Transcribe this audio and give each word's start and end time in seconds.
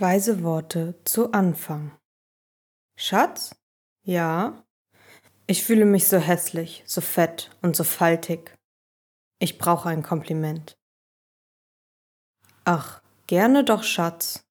Weise 0.00 0.44
Worte 0.44 0.94
zu 1.04 1.32
Anfang. 1.32 1.90
Schatz? 2.96 3.56
Ja? 4.04 4.64
Ich 5.48 5.64
fühle 5.64 5.86
mich 5.86 6.06
so 6.06 6.18
hässlich, 6.18 6.84
so 6.86 7.00
fett 7.00 7.50
und 7.62 7.74
so 7.74 7.82
faltig. 7.82 8.56
Ich 9.40 9.58
brauche 9.58 9.88
ein 9.88 10.04
Kompliment. 10.04 10.78
Ach, 12.64 13.02
gerne 13.26 13.64
doch, 13.64 13.82
Schatz. 13.82 14.44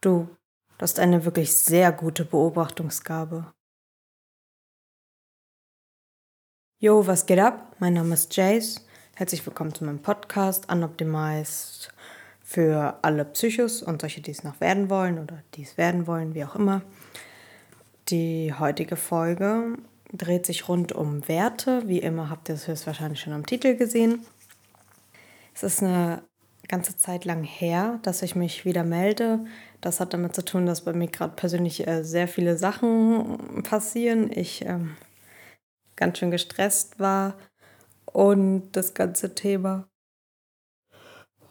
Du, 0.00 0.36
du 0.78 0.82
hast 0.82 0.98
eine 0.98 1.24
wirklich 1.24 1.54
sehr 1.54 1.92
gute 1.92 2.24
Beobachtungsgabe. 2.24 3.52
Jo, 6.80 7.06
was 7.06 7.26
geht 7.26 7.38
ab? 7.38 7.76
Mein 7.78 7.94
Name 7.94 8.14
ist 8.14 8.34
Jace. 8.34 8.84
Herzlich 9.14 9.46
willkommen 9.46 9.74
zu 9.74 9.84
meinem 9.84 10.02
Podcast 10.02 10.72
Unoptimized 10.72 11.92
für 12.52 12.98
alle 13.00 13.24
Psychos 13.24 13.82
und 13.82 14.02
solche, 14.02 14.20
die 14.20 14.30
es 14.30 14.44
noch 14.44 14.60
werden 14.60 14.90
wollen 14.90 15.18
oder 15.18 15.42
die 15.54 15.62
es 15.62 15.78
werden 15.78 16.06
wollen, 16.06 16.34
wie 16.34 16.44
auch 16.44 16.54
immer. 16.54 16.82
Die 18.08 18.52
heutige 18.52 18.96
Folge 18.96 19.78
dreht 20.12 20.44
sich 20.44 20.68
rund 20.68 20.92
um 20.92 21.26
Werte. 21.28 21.88
Wie 21.88 22.00
immer 22.00 22.28
habt 22.28 22.50
ihr 22.50 22.56
es 22.56 22.68
höchstwahrscheinlich 22.68 23.20
schon 23.20 23.32
am 23.32 23.46
Titel 23.46 23.74
gesehen. 23.74 24.26
Es 25.54 25.62
ist 25.62 25.82
eine 25.82 26.24
ganze 26.68 26.96
Zeit 26.98 27.24
lang 27.24 27.42
her, 27.42 27.98
dass 28.02 28.20
ich 28.20 28.36
mich 28.36 28.66
wieder 28.66 28.84
melde. 28.84 29.46
Das 29.80 29.98
hat 29.98 30.12
damit 30.12 30.34
zu 30.34 30.44
tun, 30.44 30.66
dass 30.66 30.84
bei 30.84 30.92
mir 30.92 31.08
gerade 31.08 31.34
persönlich 31.34 31.86
äh, 31.86 32.04
sehr 32.04 32.28
viele 32.28 32.58
Sachen 32.58 33.62
passieren. 33.62 34.30
Ich 34.30 34.62
ähm, 34.66 34.94
ganz 35.96 36.18
schön 36.18 36.30
gestresst 36.30 37.00
war 37.00 37.34
und 38.04 38.72
das 38.72 38.92
ganze 38.92 39.34
Thema. 39.34 39.88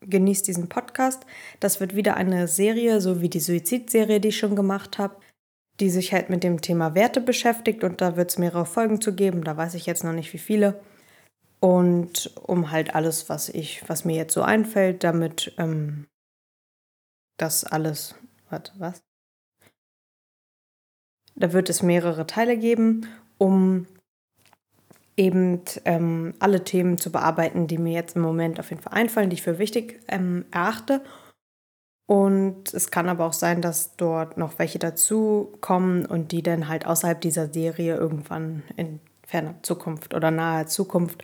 genießt 0.09 0.47
diesen 0.47 0.69
Podcast. 0.69 1.25
Das 1.59 1.79
wird 1.79 1.95
wieder 1.95 2.15
eine 2.15 2.47
Serie, 2.47 3.01
so 3.01 3.21
wie 3.21 3.29
die 3.29 3.39
Suizidserie, 3.39 4.19
die 4.19 4.29
ich 4.29 4.37
schon 4.37 4.55
gemacht 4.55 4.97
habe, 4.97 5.17
die 5.79 5.89
sich 5.89 6.13
halt 6.13 6.29
mit 6.29 6.43
dem 6.43 6.61
Thema 6.61 6.95
Werte 6.95 7.21
beschäftigt 7.21 7.83
und 7.83 8.01
da 8.01 8.15
wird 8.15 8.31
es 8.31 8.37
mehrere 8.37 8.65
Folgen 8.65 9.01
zu 9.01 9.13
geben. 9.15 9.43
Da 9.43 9.57
weiß 9.57 9.73
ich 9.73 9.85
jetzt 9.85 10.03
noch 10.03 10.13
nicht, 10.13 10.31
wie 10.33 10.37
viele. 10.39 10.81
Und 11.59 12.35
um 12.43 12.71
halt 12.71 12.93
alles, 12.93 13.29
was 13.29 13.49
ich, 13.49 13.87
was 13.87 14.05
mir 14.05 14.15
jetzt 14.15 14.33
so 14.33 14.41
einfällt, 14.41 15.03
damit 15.03 15.53
ähm, 15.57 16.07
das 17.37 17.63
alles. 17.63 18.15
Warte, 18.49 18.73
was? 18.77 19.01
Da 21.35 21.53
wird 21.53 21.69
es 21.69 21.81
mehrere 21.81 22.27
Teile 22.27 22.57
geben, 22.57 23.07
um 23.37 23.87
eben 25.15 25.61
ähm, 25.85 26.33
alle 26.39 26.63
Themen 26.63 26.97
zu 26.97 27.11
bearbeiten, 27.11 27.67
die 27.67 27.77
mir 27.77 27.93
jetzt 27.93 28.15
im 28.15 28.21
Moment 28.21 28.59
auf 28.59 28.69
jeden 28.69 28.81
Fall 28.81 28.93
einfallen, 28.93 29.29
die 29.29 29.35
ich 29.35 29.43
für 29.43 29.59
wichtig 29.59 30.01
ähm, 30.07 30.45
erachte. 30.51 31.01
Und 32.05 32.73
es 32.73 32.91
kann 32.91 33.07
aber 33.07 33.25
auch 33.25 33.33
sein, 33.33 33.61
dass 33.61 33.95
dort 33.95 34.37
noch 34.37 34.59
welche 34.59 34.79
dazu 34.79 35.53
kommen 35.61 36.05
und 36.05 36.31
die 36.31 36.43
dann 36.43 36.67
halt 36.67 36.85
außerhalb 36.85 37.21
dieser 37.21 37.51
Serie 37.51 37.95
irgendwann 37.95 38.63
in 38.75 38.99
ferner 39.25 39.55
Zukunft 39.63 40.13
oder 40.13 40.29
naher 40.29 40.67
Zukunft 40.67 41.23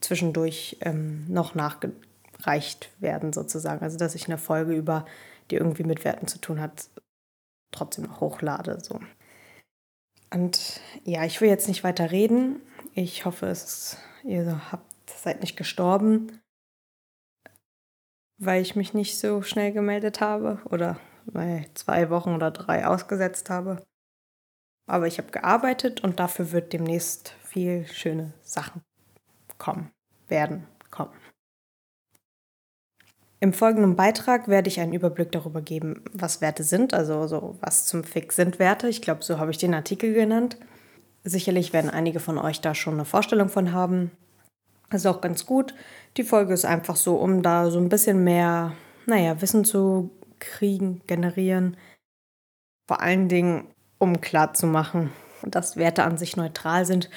zwischendurch 0.00 0.78
ähm, 0.80 1.26
noch 1.28 1.54
nachgereicht 1.54 2.90
werden, 2.98 3.32
sozusagen. 3.32 3.82
Also 3.82 3.98
dass 3.98 4.14
ich 4.14 4.26
eine 4.26 4.38
Folge 4.38 4.74
über, 4.74 5.04
die 5.50 5.56
irgendwie 5.56 5.84
mit 5.84 6.04
Werten 6.04 6.26
zu 6.26 6.38
tun 6.38 6.60
hat, 6.60 6.88
trotzdem 7.72 8.04
noch 8.04 8.20
hochlade. 8.20 8.78
So. 8.82 9.00
Und 10.32 10.80
ja, 11.04 11.24
ich 11.24 11.40
will 11.40 11.48
jetzt 11.48 11.68
nicht 11.68 11.84
weiter 11.84 12.10
reden. 12.10 12.60
Ich 12.96 13.24
hoffe, 13.24 13.46
es, 13.46 13.98
ihr 14.22 14.70
habt, 14.70 15.10
seid 15.10 15.40
nicht 15.40 15.56
gestorben, 15.56 16.40
weil 18.38 18.62
ich 18.62 18.76
mich 18.76 18.94
nicht 18.94 19.18
so 19.18 19.42
schnell 19.42 19.72
gemeldet 19.72 20.20
habe 20.20 20.60
oder 20.70 21.00
weil 21.26 21.66
zwei 21.74 22.08
Wochen 22.10 22.34
oder 22.34 22.52
drei 22.52 22.86
ausgesetzt 22.86 23.50
habe. 23.50 23.82
Aber 24.86 25.08
ich 25.08 25.18
habe 25.18 25.32
gearbeitet 25.32 26.04
und 26.04 26.20
dafür 26.20 26.52
wird 26.52 26.72
demnächst 26.72 27.30
viel 27.42 27.84
schöne 27.88 28.32
Sachen 28.42 28.82
kommen, 29.58 29.90
werden 30.28 30.68
kommen. 30.92 31.18
Im 33.40 33.52
folgenden 33.52 33.96
Beitrag 33.96 34.46
werde 34.46 34.68
ich 34.68 34.78
einen 34.78 34.92
Überblick 34.92 35.32
darüber 35.32 35.62
geben, 35.62 36.04
was 36.12 36.40
Werte 36.40 36.62
sind, 36.62 36.94
also 36.94 37.26
so 37.26 37.58
was 37.60 37.86
zum 37.86 38.04
Fix 38.04 38.36
sind 38.36 38.60
Werte. 38.60 38.88
Ich 38.88 39.02
glaube, 39.02 39.24
so 39.24 39.38
habe 39.38 39.50
ich 39.50 39.58
den 39.58 39.74
Artikel 39.74 40.14
genannt. 40.14 40.58
Sicherlich 41.24 41.72
werden 41.72 41.90
einige 41.90 42.20
von 42.20 42.38
euch 42.38 42.60
da 42.60 42.74
schon 42.74 42.94
eine 42.94 43.06
Vorstellung 43.06 43.48
von 43.48 43.72
haben. 43.72 44.10
Das 44.90 45.00
ist 45.00 45.06
auch 45.06 45.22
ganz 45.22 45.46
gut. 45.46 45.74
Die 46.18 46.22
Folge 46.22 46.52
ist 46.52 46.66
einfach 46.66 46.96
so, 46.96 47.16
um 47.16 47.42
da 47.42 47.70
so 47.70 47.78
ein 47.78 47.88
bisschen 47.88 48.22
mehr, 48.22 48.72
naja, 49.06 49.40
Wissen 49.40 49.64
zu 49.64 50.10
kriegen, 50.38 51.00
generieren. 51.06 51.76
Vor 52.86 53.00
allen 53.00 53.28
Dingen, 53.28 53.66
um 53.98 54.20
klarzumachen, 54.20 55.10
dass 55.42 55.78
Werte 55.78 56.04
an 56.04 56.18
sich 56.18 56.36
neutral 56.36 56.84
sind, 56.84 57.08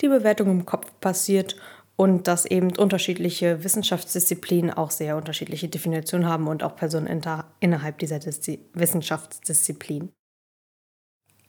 die 0.00 0.08
Bewertung 0.08 0.48
im 0.50 0.64
Kopf 0.64 0.92
passiert 1.00 1.56
und 1.96 2.28
dass 2.28 2.46
eben 2.46 2.76
unterschiedliche 2.76 3.64
Wissenschaftsdisziplinen 3.64 4.70
auch 4.70 4.92
sehr 4.92 5.16
unterschiedliche 5.16 5.68
Definitionen 5.68 6.28
haben 6.28 6.46
und 6.46 6.62
auch 6.62 6.76
Personen 6.76 7.22
innerhalb 7.60 7.98
dieser 7.98 8.20
Diszi 8.20 8.60
Wissenschaftsdisziplin. 8.74 10.12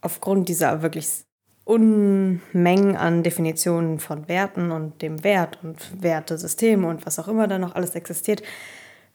Aufgrund 0.02 0.50
dieser 0.50 0.82
wirklich 0.82 1.24
Unmengen 1.68 2.96
an 2.96 3.24
Definitionen 3.24 4.00
von 4.00 4.30
Werten 4.30 4.72
und 4.72 5.02
dem 5.02 5.24
Wert 5.26 5.60
und 5.64 6.02
Wertesysteme 6.02 6.88
und 6.88 7.06
was 7.06 7.20
auch 7.20 7.28
immer 7.28 7.48
da 7.48 7.60
noch 7.60 7.76
alles 7.76 7.94
existiert, 7.96 8.42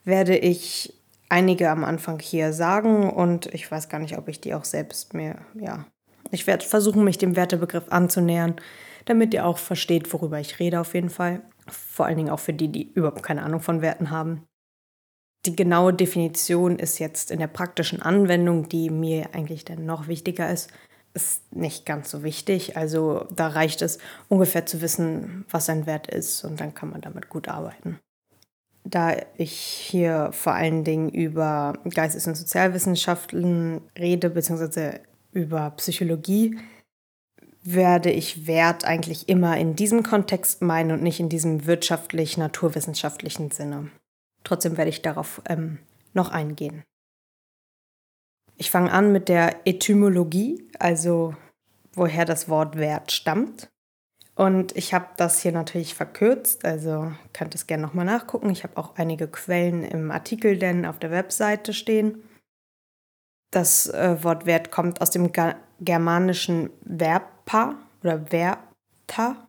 werde 0.03 0.37
ich 0.37 0.93
einige 1.29 1.71
am 1.71 1.83
Anfang 1.83 2.19
hier 2.19 2.53
sagen 2.53 3.09
und 3.09 3.47
ich 3.47 3.71
weiß 3.71 3.89
gar 3.89 3.99
nicht, 3.99 4.19
ob 4.19 4.27
ich 4.27 4.39
die 4.39 4.53
auch 4.53 4.65
selbst 4.65 5.15
mir, 5.15 5.37
ja, 5.59 5.85
ich 6.29 6.45
werde 6.45 6.63
versuchen, 6.63 7.03
mich 7.03 7.17
dem 7.17 7.35
Wertebegriff 7.35 7.85
anzunähern, 7.89 8.55
damit 9.05 9.33
ihr 9.33 9.47
auch 9.47 9.57
versteht, 9.57 10.13
worüber 10.13 10.39
ich 10.39 10.59
rede 10.59 10.79
auf 10.79 10.93
jeden 10.93 11.09
Fall. 11.09 11.41
Vor 11.67 12.05
allen 12.05 12.17
Dingen 12.17 12.29
auch 12.29 12.39
für 12.39 12.53
die, 12.53 12.71
die 12.71 12.91
überhaupt 12.93 13.23
keine 13.23 13.41
Ahnung 13.41 13.61
von 13.61 13.81
Werten 13.81 14.11
haben. 14.11 14.43
Die 15.47 15.55
genaue 15.55 15.93
Definition 15.93 16.77
ist 16.77 16.99
jetzt 16.99 17.31
in 17.31 17.39
der 17.39 17.47
praktischen 17.47 18.01
Anwendung, 18.01 18.69
die 18.69 18.91
mir 18.91 19.33
eigentlich 19.33 19.65
dann 19.65 19.85
noch 19.85 20.07
wichtiger 20.07 20.49
ist, 20.49 20.71
ist 21.13 21.53
nicht 21.53 21.85
ganz 21.85 22.09
so 22.09 22.23
wichtig. 22.23 22.75
Also 22.77 23.27
da 23.35 23.47
reicht 23.47 23.81
es 23.81 23.99
ungefähr 24.29 24.65
zu 24.65 24.81
wissen, 24.81 25.45
was 25.49 25.69
ein 25.69 25.85
Wert 25.85 26.07
ist 26.07 26.43
und 26.43 26.59
dann 26.59 26.73
kann 26.73 26.89
man 26.89 27.01
damit 27.01 27.29
gut 27.29 27.47
arbeiten. 27.47 27.99
Da 28.83 29.15
ich 29.37 29.53
hier 29.53 30.31
vor 30.33 30.53
allen 30.53 30.83
Dingen 30.83 31.09
über 31.09 31.73
Geistes- 31.93 32.27
und 32.27 32.35
Sozialwissenschaften 32.35 33.81
rede, 33.97 34.29
beziehungsweise 34.29 34.99
über 35.31 35.71
Psychologie, 35.71 36.57
werde 37.63 38.11
ich 38.11 38.45
Wert 38.45 38.83
eigentlich 38.83 39.29
immer 39.29 39.57
in 39.57 39.75
diesem 39.75 40.03
Kontext 40.03 40.61
meinen 40.61 40.91
und 40.91 41.01
nicht 41.01 41.21
in 41.21 41.29
diesem 41.29 41.65
wirtschaftlich-naturwissenschaftlichen 41.65 43.51
Sinne. 43.51 43.89
Trotzdem 44.43 44.75
werde 44.75 44.89
ich 44.89 45.01
darauf 45.01 45.41
ähm, 45.47 45.79
noch 46.13 46.29
eingehen. 46.29 46.83
Ich 48.57 48.71
fange 48.71 48.91
an 48.91 49.11
mit 49.11 49.29
der 49.29 49.65
Etymologie, 49.65 50.67
also 50.79 51.35
woher 51.93 52.25
das 52.25 52.49
Wort 52.49 52.77
Wert 52.77 53.11
stammt. 53.11 53.69
Und 54.35 54.75
ich 54.75 54.93
habe 54.93 55.09
das 55.17 55.41
hier 55.41 55.51
natürlich 55.51 55.93
verkürzt, 55.93 56.65
also 56.65 57.11
könnt 57.33 57.53
es 57.53 57.67
gerne 57.67 57.83
nochmal 57.83 58.05
nachgucken. 58.05 58.49
Ich 58.49 58.63
habe 58.63 58.77
auch 58.77 58.95
einige 58.95 59.27
Quellen 59.27 59.83
im 59.83 60.09
Artikel 60.09 60.57
denn 60.57 60.85
auf 60.85 60.97
der 60.97 61.11
Webseite 61.11 61.73
stehen. 61.73 62.23
Das 63.51 63.87
äh, 63.87 64.23
Wort 64.23 64.47
Wert 64.47 64.71
kommt 64.71 65.01
aus 65.01 65.11
dem 65.11 65.31
Ga 65.31 65.55
germanischen 65.79 66.71
Verpa 66.85 67.75
oder 68.01 68.25
Verta, 68.25 69.47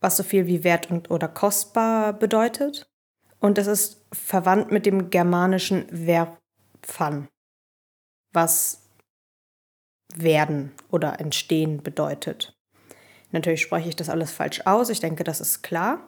was 0.00 0.16
so 0.16 0.24
viel 0.24 0.46
wie 0.46 0.64
wert 0.64 0.90
und 0.90 1.10
oder 1.10 1.28
kostbar 1.28 2.12
bedeutet. 2.12 2.90
Und 3.38 3.58
es 3.58 3.66
ist 3.66 4.04
verwandt 4.12 4.72
mit 4.72 4.86
dem 4.86 5.10
germanischen 5.10 5.86
Verpfan, 5.88 7.28
was 8.32 8.82
werden 10.14 10.72
oder 10.90 11.20
entstehen 11.20 11.82
bedeutet. 11.82 12.54
Natürlich 13.30 13.62
spreche 13.62 13.88
ich 13.88 13.96
das 13.96 14.10
alles 14.10 14.30
falsch 14.30 14.62
aus, 14.66 14.90
ich 14.90 15.00
denke, 15.00 15.24
das 15.24 15.40
ist 15.40 15.62
klar. 15.62 16.00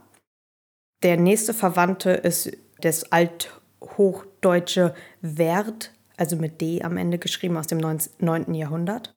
Der 1.03 1.17
nächste 1.17 1.55
Verwandte 1.55 2.11
ist 2.11 2.53
das 2.81 3.11
althochdeutsche 3.13 4.95
Werd, 5.21 5.93
also 6.17 6.37
mit 6.37 6.61
D 6.61 6.83
am 6.83 6.97
Ende 6.97 7.19
geschrieben 7.19 7.57
aus 7.57 7.67
dem 7.67 7.79
9. 7.79 8.55
Jahrhundert. 8.55 9.15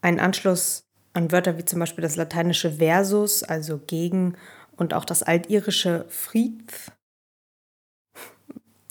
Ein 0.00 0.20
Anschluss 0.20 0.84
an 1.12 1.32
Wörter 1.32 1.58
wie 1.58 1.64
zum 1.64 1.80
Beispiel 1.80 2.02
das 2.02 2.16
lateinische 2.16 2.72
Versus, 2.72 3.42
also 3.42 3.78
gegen, 3.78 4.36
und 4.76 4.92
auch 4.92 5.04
das 5.04 5.22
altirische 5.22 6.04
Fried, 6.08 6.92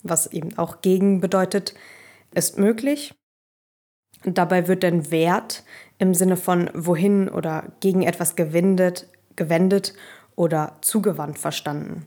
was 0.02 0.26
eben 0.26 0.58
auch 0.58 0.80
gegen 0.80 1.20
bedeutet, 1.20 1.74
ist 2.36 2.58
möglich. 2.58 3.14
Dabei 4.24 4.68
wird 4.68 4.82
dann 4.82 5.10
Wert 5.10 5.64
im 5.98 6.14
Sinne 6.14 6.36
von 6.36 6.70
wohin 6.74 7.28
oder 7.28 7.72
gegen 7.80 8.02
etwas 8.02 8.36
gewendet, 8.36 9.08
gewendet 9.36 9.94
oder 10.34 10.78
zugewandt 10.80 11.38
verstanden. 11.38 12.06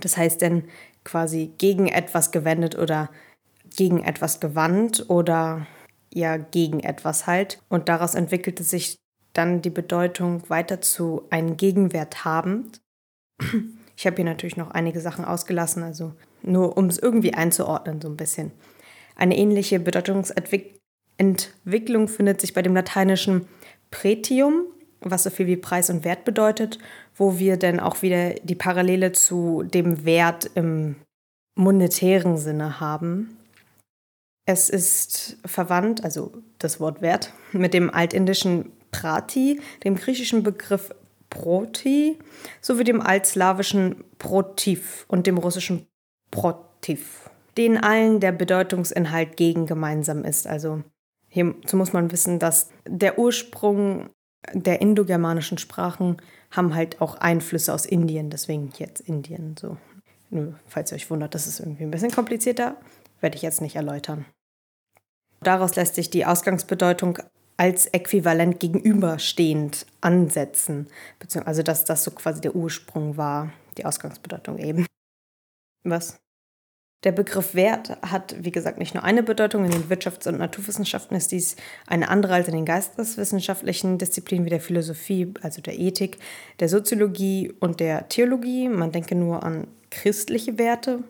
Das 0.00 0.16
heißt 0.16 0.42
dann 0.42 0.64
quasi 1.04 1.52
gegen 1.58 1.88
etwas 1.88 2.30
gewendet 2.30 2.76
oder 2.78 3.10
gegen 3.76 4.02
etwas 4.02 4.40
gewandt 4.40 5.08
oder 5.08 5.66
ja 6.12 6.36
gegen 6.36 6.80
etwas 6.80 7.26
halt. 7.26 7.62
Und 7.68 7.88
daraus 7.88 8.14
entwickelte 8.14 8.62
sich 8.62 8.96
dann 9.32 9.60
die 9.60 9.70
Bedeutung 9.70 10.48
weiter 10.48 10.80
zu 10.80 11.22
einen 11.30 11.56
Gegenwert 11.56 12.24
habend. 12.24 12.80
Ich 13.96 14.06
habe 14.06 14.16
hier 14.16 14.24
natürlich 14.24 14.56
noch 14.56 14.70
einige 14.70 15.00
Sachen 15.00 15.24
ausgelassen, 15.24 15.82
also 15.82 16.14
nur 16.42 16.76
um 16.76 16.86
es 16.86 16.98
irgendwie 16.98 17.34
einzuordnen 17.34 18.00
so 18.00 18.08
ein 18.08 18.16
bisschen. 18.16 18.52
Eine 19.16 19.36
ähnliche 19.36 19.80
Bedeutungsentwicklung 19.80 22.08
findet 22.08 22.40
sich 22.40 22.54
bei 22.54 22.62
dem 22.62 22.74
lateinischen 22.74 23.46
Pretium, 23.90 24.66
was 25.00 25.24
so 25.24 25.30
viel 25.30 25.46
wie 25.46 25.56
Preis 25.56 25.90
und 25.90 26.04
Wert 26.04 26.24
bedeutet, 26.24 26.78
wo 27.14 27.38
wir 27.38 27.56
dann 27.56 27.80
auch 27.80 28.02
wieder 28.02 28.34
die 28.34 28.54
Parallele 28.54 29.12
zu 29.12 29.62
dem 29.62 30.04
Wert 30.04 30.50
im 30.54 30.96
monetären 31.54 32.36
Sinne 32.36 32.80
haben. 32.80 33.38
Es 34.44 34.70
ist 34.70 35.38
verwandt, 35.44 36.04
also 36.04 36.32
das 36.58 36.78
Wort 36.78 37.02
Wert, 37.02 37.32
mit 37.52 37.74
dem 37.74 37.90
altindischen 37.90 38.70
Prati, 38.92 39.60
dem 39.82 39.96
griechischen 39.96 40.42
Begriff 40.42 40.94
Proti, 41.30 42.18
sowie 42.60 42.84
dem 42.84 43.00
altslawischen 43.00 44.04
Protiv 44.18 45.04
und 45.08 45.26
dem 45.26 45.38
russischen 45.38 45.86
Protiv, 46.30 47.25
denen 47.56 47.78
allen 47.78 48.20
der 48.20 48.32
Bedeutungsinhalt 48.32 49.36
gegen 49.36 49.66
gemeinsam 49.66 50.24
ist. 50.24 50.46
Also 50.46 50.82
hierzu 51.28 51.76
muss 51.76 51.92
man 51.92 52.12
wissen, 52.12 52.38
dass 52.38 52.70
der 52.86 53.18
Ursprung 53.18 54.10
der 54.52 54.80
indogermanischen 54.80 55.58
Sprachen 55.58 56.18
haben 56.50 56.74
halt 56.74 57.00
auch 57.00 57.16
Einflüsse 57.16 57.72
aus 57.74 57.86
Indien, 57.86 58.30
deswegen 58.30 58.72
jetzt 58.78 59.00
Indien 59.00 59.56
so. 59.58 59.76
Nur, 60.30 60.58
falls 60.66 60.92
ihr 60.92 60.96
euch 60.96 61.10
wundert, 61.10 61.34
das 61.34 61.46
ist 61.46 61.60
irgendwie 61.60 61.84
ein 61.84 61.90
bisschen 61.90 62.10
komplizierter, 62.10 62.76
werde 63.20 63.36
ich 63.36 63.42
jetzt 63.42 63.60
nicht 63.60 63.76
erläutern. 63.76 64.24
Daraus 65.40 65.76
lässt 65.76 65.94
sich 65.94 66.10
die 66.10 66.26
Ausgangsbedeutung 66.26 67.18
als 67.56 67.86
äquivalent 67.86 68.60
gegenüberstehend 68.60 69.86
ansetzen, 70.00 70.88
also 71.44 71.62
dass 71.62 71.84
das 71.84 72.04
so 72.04 72.10
quasi 72.10 72.40
der 72.40 72.54
Ursprung 72.54 73.16
war, 73.16 73.52
die 73.78 73.84
Ausgangsbedeutung 73.84 74.58
eben. 74.58 74.86
Was? 75.84 76.18
Der 77.04 77.12
Begriff 77.12 77.54
Wert 77.54 77.98
hat, 78.02 78.34
wie 78.40 78.50
gesagt, 78.50 78.78
nicht 78.78 78.94
nur 78.94 79.04
eine 79.04 79.22
Bedeutung. 79.22 79.64
In 79.64 79.70
den 79.70 79.88
Wirtschafts- 79.88 80.26
und 80.28 80.38
Naturwissenschaften 80.38 81.16
ist 81.16 81.30
dies 81.30 81.56
eine 81.86 82.08
andere 82.08 82.34
als 82.34 82.48
in 82.48 82.54
den 82.54 82.64
geisteswissenschaftlichen 82.64 83.98
Disziplinen 83.98 84.46
wie 84.46 84.50
der 84.50 84.60
Philosophie, 84.60 85.32
also 85.42 85.60
der 85.60 85.78
Ethik, 85.78 86.18
der 86.58 86.68
Soziologie 86.68 87.52
und 87.60 87.80
der 87.80 88.08
Theologie. 88.08 88.68
Man 88.68 88.92
denke 88.92 89.14
nur 89.14 89.42
an 89.42 89.68
christliche 89.90 90.58
Werte. 90.58 91.04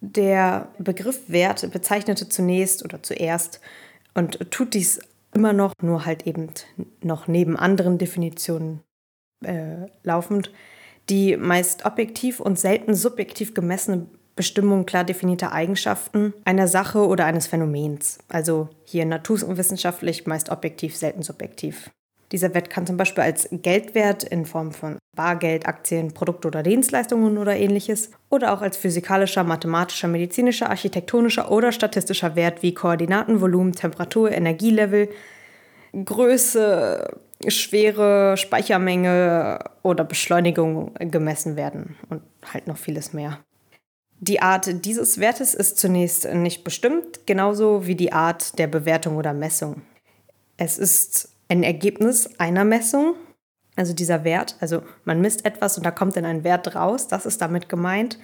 Der 0.00 0.68
Begriff 0.78 1.28
Wert 1.28 1.70
bezeichnete 1.72 2.28
zunächst 2.28 2.84
oder 2.84 3.02
zuerst 3.02 3.60
und 4.14 4.50
tut 4.50 4.74
dies 4.74 5.00
immer 5.34 5.52
noch, 5.52 5.72
nur 5.82 6.06
halt 6.06 6.26
eben 6.26 6.48
noch 7.02 7.26
neben 7.26 7.56
anderen 7.56 7.98
Definitionen 7.98 8.80
äh, 9.44 9.88
laufend, 10.02 10.52
die 11.08 11.36
meist 11.36 11.84
objektiv 11.84 12.40
und 12.40 12.58
selten 12.58 12.94
subjektiv 12.94 13.54
gemessene 13.54 14.06
Bestimmung 14.36 14.84
klar 14.86 15.04
definierter 15.04 15.52
Eigenschaften 15.52 16.34
einer 16.44 16.68
Sache 16.68 17.06
oder 17.06 17.24
eines 17.24 17.46
Phänomens. 17.46 18.18
Also 18.28 18.68
hier 18.84 19.04
naturwissenschaftlich, 19.04 20.26
meist 20.26 20.50
objektiv, 20.50 20.96
selten 20.96 21.22
subjektiv. 21.22 21.90
Dieser 22.32 22.52
Wert 22.52 22.68
kann 22.68 22.86
zum 22.86 22.96
Beispiel 22.96 23.22
als 23.22 23.48
Geldwert 23.52 24.24
in 24.24 24.44
Form 24.44 24.72
von 24.72 24.98
Bargeld, 25.14 25.66
Aktien, 25.68 26.12
Produkte 26.12 26.48
oder 26.48 26.64
Dienstleistungen 26.64 27.38
oder 27.38 27.56
ähnliches 27.56 28.10
oder 28.28 28.52
auch 28.52 28.60
als 28.60 28.76
physikalischer, 28.76 29.44
mathematischer, 29.44 30.08
medizinischer, 30.08 30.68
architektonischer 30.68 31.52
oder 31.52 31.70
statistischer 31.70 32.34
Wert 32.34 32.62
wie 32.62 32.74
Koordinaten, 32.74 33.40
Volumen, 33.40 33.72
Temperatur, 33.72 34.32
Energielevel, 34.32 35.10
Größe, 35.92 37.16
Schwere, 37.46 38.36
Speichermenge 38.36 39.60
oder 39.82 40.02
Beschleunigung 40.02 40.92
gemessen 40.98 41.54
werden 41.54 41.96
und 42.08 42.22
halt 42.52 42.66
noch 42.66 42.78
vieles 42.78 43.12
mehr. 43.12 43.38
Die 44.20 44.40
Art 44.40 44.84
dieses 44.84 45.18
Wertes 45.18 45.54
ist 45.54 45.78
zunächst 45.78 46.32
nicht 46.32 46.64
bestimmt, 46.64 47.26
genauso 47.26 47.86
wie 47.86 47.94
die 47.94 48.12
Art 48.12 48.58
der 48.58 48.66
Bewertung 48.66 49.16
oder 49.16 49.34
Messung. 49.34 49.82
Es 50.56 50.78
ist 50.78 51.30
ein 51.48 51.62
Ergebnis 51.62 52.30
einer 52.38 52.64
Messung, 52.64 53.14
also 53.76 53.92
dieser 53.92 54.24
Wert, 54.24 54.56
also 54.60 54.82
man 55.04 55.20
misst 55.20 55.44
etwas 55.44 55.76
und 55.76 55.84
da 55.84 55.90
kommt 55.90 56.16
dann 56.16 56.24
ein 56.24 56.44
Wert 56.44 56.74
raus, 56.74 57.08
das 57.08 57.26
ist 57.26 57.40
damit 57.40 57.68
gemeint. 57.68 58.18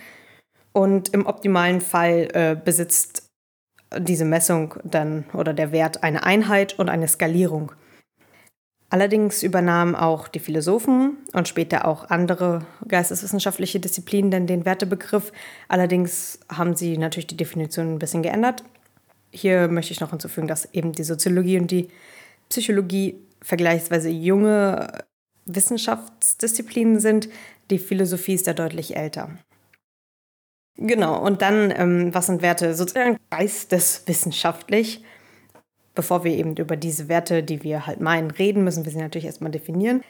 Und 0.72 1.12
im 1.12 1.26
optimalen 1.26 1.80
Fall 1.80 2.28
äh, 2.32 2.56
besitzt 2.56 3.28
diese 3.98 4.24
Messung 4.24 4.76
dann 4.84 5.24
oder 5.32 5.52
der 5.52 5.72
Wert 5.72 6.04
eine 6.04 6.22
Einheit 6.22 6.78
und 6.78 6.88
eine 6.88 7.08
Skalierung. 7.08 7.72
Allerdings 8.92 9.44
übernahmen 9.44 9.94
auch 9.94 10.26
die 10.26 10.40
Philosophen 10.40 11.18
und 11.32 11.46
später 11.46 11.86
auch 11.86 12.10
andere 12.10 12.66
geisteswissenschaftliche 12.88 13.78
Disziplinen 13.78 14.32
dann 14.32 14.48
den 14.48 14.64
Wertebegriff. 14.64 15.32
Allerdings 15.68 16.40
haben 16.48 16.74
sie 16.74 16.98
natürlich 16.98 17.28
die 17.28 17.36
Definition 17.36 17.94
ein 17.94 17.98
bisschen 18.00 18.22
geändert. 18.22 18.64
Hier 19.30 19.68
möchte 19.68 19.92
ich 19.92 20.00
noch 20.00 20.10
hinzufügen, 20.10 20.48
dass 20.48 20.74
eben 20.74 20.90
die 20.90 21.04
Soziologie 21.04 21.60
und 21.60 21.70
die 21.70 21.88
Psychologie 22.48 23.14
vergleichsweise 23.40 24.10
junge 24.10 25.04
Wissenschaftsdisziplinen 25.46 26.98
sind. 26.98 27.28
Die 27.70 27.78
Philosophie 27.78 28.34
ist 28.34 28.48
ja 28.48 28.54
deutlich 28.54 28.96
älter. 28.96 29.30
Genau, 30.76 31.20
und 31.20 31.42
dann, 31.42 31.72
ähm, 31.76 32.12
was 32.12 32.26
sind 32.26 32.42
Werte 32.42 32.74
sozusagen 32.74 33.18
geisteswissenschaftlich? 33.30 35.04
Bevor 36.00 36.24
wir 36.24 36.32
eben 36.32 36.56
über 36.56 36.76
diese 36.76 37.10
Werte, 37.10 37.42
die 37.42 37.62
wir 37.62 37.86
halt 37.86 38.00
meinen, 38.00 38.30
reden, 38.30 38.64
müssen 38.64 38.86
wir 38.86 38.90
sie 38.90 38.96
natürlich 38.96 39.26
erstmal 39.26 39.50
definieren. 39.50 40.02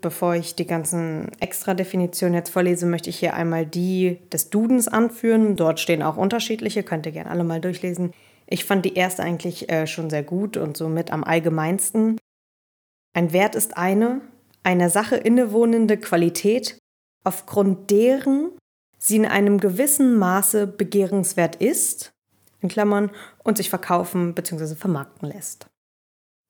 Bevor 0.00 0.36
ich 0.36 0.54
die 0.54 0.64
ganzen 0.64 1.32
Extra-Definitionen 1.40 2.34
jetzt 2.34 2.50
vorlese, 2.50 2.86
möchte 2.86 3.10
ich 3.10 3.18
hier 3.18 3.34
einmal 3.34 3.66
die 3.66 4.20
des 4.32 4.50
Dudens 4.50 4.86
anführen. 4.86 5.56
Dort 5.56 5.80
stehen 5.80 6.04
auch 6.04 6.16
unterschiedliche, 6.16 6.84
könnt 6.84 7.06
ihr 7.06 7.10
gerne 7.10 7.30
alle 7.30 7.42
mal 7.42 7.60
durchlesen. 7.60 8.12
Ich 8.46 8.64
fand 8.64 8.84
die 8.84 8.94
erste 8.94 9.24
eigentlich 9.24 9.68
äh, 9.68 9.88
schon 9.88 10.08
sehr 10.08 10.22
gut 10.22 10.56
und 10.56 10.76
somit 10.76 11.10
am 11.10 11.24
allgemeinsten. 11.24 12.16
Ein 13.12 13.32
Wert 13.32 13.56
ist 13.56 13.76
eine, 13.76 14.20
einer 14.62 14.88
Sache 14.88 15.16
innewohnende 15.16 15.96
Qualität, 15.96 16.78
aufgrund 17.24 17.90
deren 17.90 18.52
sie 18.98 19.16
in 19.16 19.26
einem 19.26 19.58
gewissen 19.58 20.16
Maße 20.16 20.68
begehrenswert 20.68 21.56
ist 21.56 22.13
in 22.64 22.68
Klammern, 22.68 23.10
und 23.44 23.58
sich 23.58 23.70
verkaufen 23.70 24.34
bzw. 24.34 24.74
vermarkten 24.74 25.28
lässt. 25.28 25.66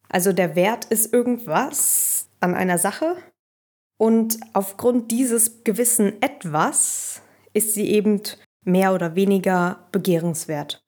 Also 0.09 0.33
der 0.33 0.57
Wert 0.57 0.87
ist 0.87 1.13
irgendwas 1.13 2.29
an 2.41 2.55
einer 2.55 2.79
Sache 2.79 3.17
und 3.99 4.39
aufgrund 4.53 5.11
dieses 5.11 5.65
gewissen 5.65 6.23
etwas 6.23 7.21
ist 7.53 7.75
sie 7.75 7.91
eben 7.91 8.21
mehr 8.65 8.95
oder 8.95 9.15
weniger 9.15 9.87
begehrenswert. 9.93 10.83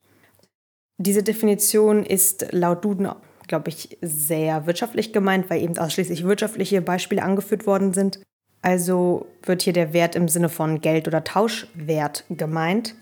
Diese 0.99 1.23
Definition 1.23 2.04
ist 2.04 2.52
laut 2.52 2.85
Duden, 2.85 3.09
glaube 3.49 3.68
ich, 3.68 3.99
sehr 4.00 4.66
wirtschaftlich 4.66 5.12
gemeint, 5.12 5.50
weil 5.50 5.62
eben 5.62 5.76
ausschließlich 5.76 6.25
wirtschaftliche 6.25 6.80
Beispiele 6.80 7.23
angeführt 7.23 7.66
worden 7.66 7.92
sind. 7.92 8.21
Also 8.62 9.26
wird 9.42 9.62
hier 9.62 9.73
der 9.73 9.92
Wert 9.92 10.16
im 10.16 10.28
Sinne 10.28 10.49
von 10.49 10.80
Geld 10.80 11.06
oder 11.06 11.23
Tauschwert 11.23 12.25
gemeint. 12.30 12.95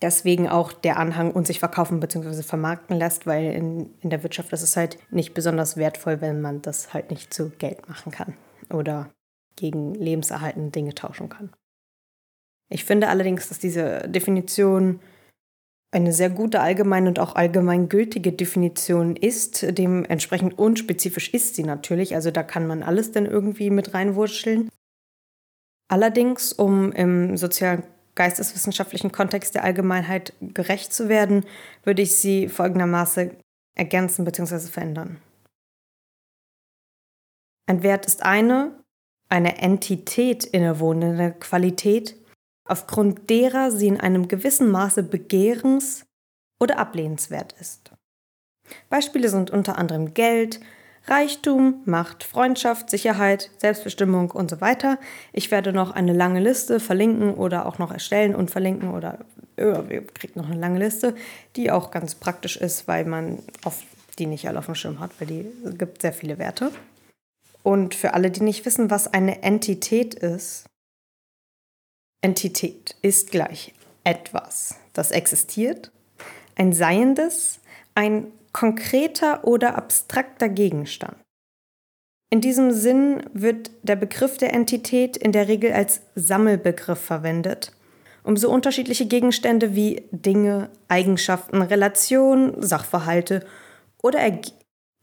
Deswegen 0.00 0.48
auch 0.48 0.72
der 0.72 0.96
Anhang 0.96 1.32
und 1.32 1.46
sich 1.46 1.58
verkaufen 1.58 1.98
bzw. 1.98 2.42
vermarkten 2.42 2.96
lässt, 2.96 3.26
weil 3.26 3.52
in, 3.52 3.94
in 4.00 4.10
der 4.10 4.22
Wirtschaft 4.22 4.52
ist 4.52 4.62
es 4.62 4.76
halt 4.76 4.96
nicht 5.10 5.34
besonders 5.34 5.76
wertvoll, 5.76 6.20
wenn 6.20 6.40
man 6.40 6.62
das 6.62 6.94
halt 6.94 7.10
nicht 7.10 7.34
zu 7.34 7.50
Geld 7.50 7.88
machen 7.88 8.12
kann 8.12 8.34
oder 8.72 9.10
gegen 9.56 9.94
lebenserhaltende 9.94 10.70
Dinge 10.70 10.94
tauschen 10.94 11.28
kann. 11.28 11.50
Ich 12.70 12.84
finde 12.84 13.08
allerdings, 13.08 13.48
dass 13.48 13.58
diese 13.58 14.08
Definition 14.08 15.00
eine 15.90 16.12
sehr 16.12 16.30
gute 16.30 16.60
allgemeine 16.60 17.08
und 17.08 17.18
auch 17.18 17.34
allgemeingültige 17.34 18.32
Definition 18.32 19.16
ist. 19.16 19.66
Dementsprechend 19.66 20.58
unspezifisch 20.58 21.32
ist 21.32 21.54
sie 21.54 21.64
natürlich. 21.64 22.14
Also 22.14 22.30
da 22.30 22.42
kann 22.42 22.66
man 22.66 22.82
alles 22.82 23.10
dann 23.10 23.26
irgendwie 23.26 23.70
mit 23.70 23.94
reinwurscheln. 23.94 24.68
Allerdings, 25.90 26.52
um 26.52 26.92
im 26.92 27.38
sozialen 27.38 27.84
geisteswissenschaftlichen 28.18 29.12
Kontext 29.12 29.54
der 29.54 29.62
Allgemeinheit 29.62 30.34
gerecht 30.40 30.92
zu 30.92 31.08
werden, 31.08 31.46
würde 31.84 32.02
ich 32.02 32.16
sie 32.16 32.48
folgendermaßen 32.48 33.30
ergänzen 33.76 34.24
bzw. 34.24 34.58
verändern. 34.58 35.22
Ein 37.66 37.84
Wert 37.84 38.06
ist 38.06 38.24
eine, 38.24 38.82
eine 39.28 39.58
Entität 39.58 40.44
innewohnende 40.44 41.32
Qualität, 41.32 42.16
aufgrund 42.68 43.30
derer 43.30 43.70
sie 43.70 43.86
in 43.86 44.00
einem 44.00 44.26
gewissen 44.26 44.68
Maße 44.68 45.02
begehrens- 45.04 46.04
oder 46.60 46.78
ablehnenswert 46.78 47.52
ist. 47.60 47.92
Beispiele 48.90 49.28
sind 49.28 49.50
unter 49.50 49.78
anderem 49.78 50.12
Geld, 50.12 50.58
Reichtum, 51.08 51.82
Macht, 51.84 52.24
Freundschaft, 52.24 52.90
Sicherheit, 52.90 53.50
Selbstbestimmung 53.58 54.30
und 54.30 54.50
so 54.50 54.60
weiter. 54.60 54.98
Ich 55.32 55.50
werde 55.50 55.72
noch 55.72 55.90
eine 55.90 56.12
lange 56.12 56.40
Liste 56.40 56.80
verlinken 56.80 57.34
oder 57.34 57.66
auch 57.66 57.78
noch 57.78 57.92
erstellen 57.92 58.34
und 58.34 58.50
verlinken 58.50 58.90
oder 58.90 59.18
ihr 59.56 60.06
kriegt 60.06 60.36
noch 60.36 60.48
eine 60.48 60.60
lange 60.60 60.78
Liste, 60.78 61.14
die 61.56 61.70
auch 61.70 61.90
ganz 61.90 62.14
praktisch 62.14 62.56
ist, 62.56 62.86
weil 62.86 63.04
man 63.04 63.40
oft 63.64 63.84
die 64.18 64.26
nicht 64.26 64.48
alle 64.48 64.58
auf 64.58 64.66
dem 64.66 64.74
Schirm 64.74 65.00
hat, 65.00 65.12
weil 65.18 65.28
die 65.28 65.46
gibt 65.76 66.02
sehr 66.02 66.12
viele 66.12 66.38
Werte. 66.38 66.72
Und 67.62 67.94
für 67.94 68.14
alle, 68.14 68.30
die 68.30 68.42
nicht 68.42 68.64
wissen, 68.66 68.90
was 68.90 69.12
eine 69.12 69.42
Entität 69.42 70.14
ist, 70.14 70.64
Entität 72.20 72.96
ist 73.02 73.30
gleich 73.30 73.74
etwas, 74.04 74.76
das 74.92 75.10
existiert, 75.10 75.92
ein 76.56 76.72
Seiendes, 76.72 77.60
ein 77.94 78.32
konkreter 78.52 79.44
oder 79.44 79.76
abstrakter 79.76 80.48
Gegenstand. 80.48 81.16
In 82.30 82.40
diesem 82.40 82.72
Sinn 82.72 83.22
wird 83.32 83.70
der 83.82 83.96
Begriff 83.96 84.36
der 84.36 84.52
Entität 84.52 85.16
in 85.16 85.32
der 85.32 85.48
Regel 85.48 85.72
als 85.72 86.02
Sammelbegriff 86.14 87.00
verwendet, 87.00 87.72
um 88.22 88.36
so 88.36 88.50
unterschiedliche 88.50 89.06
Gegenstände 89.06 89.74
wie 89.74 90.02
Dinge, 90.10 90.68
Eigenschaften, 90.88 91.62
Relationen, 91.62 92.60
Sachverhalte 92.62 93.46
oder 94.02 94.20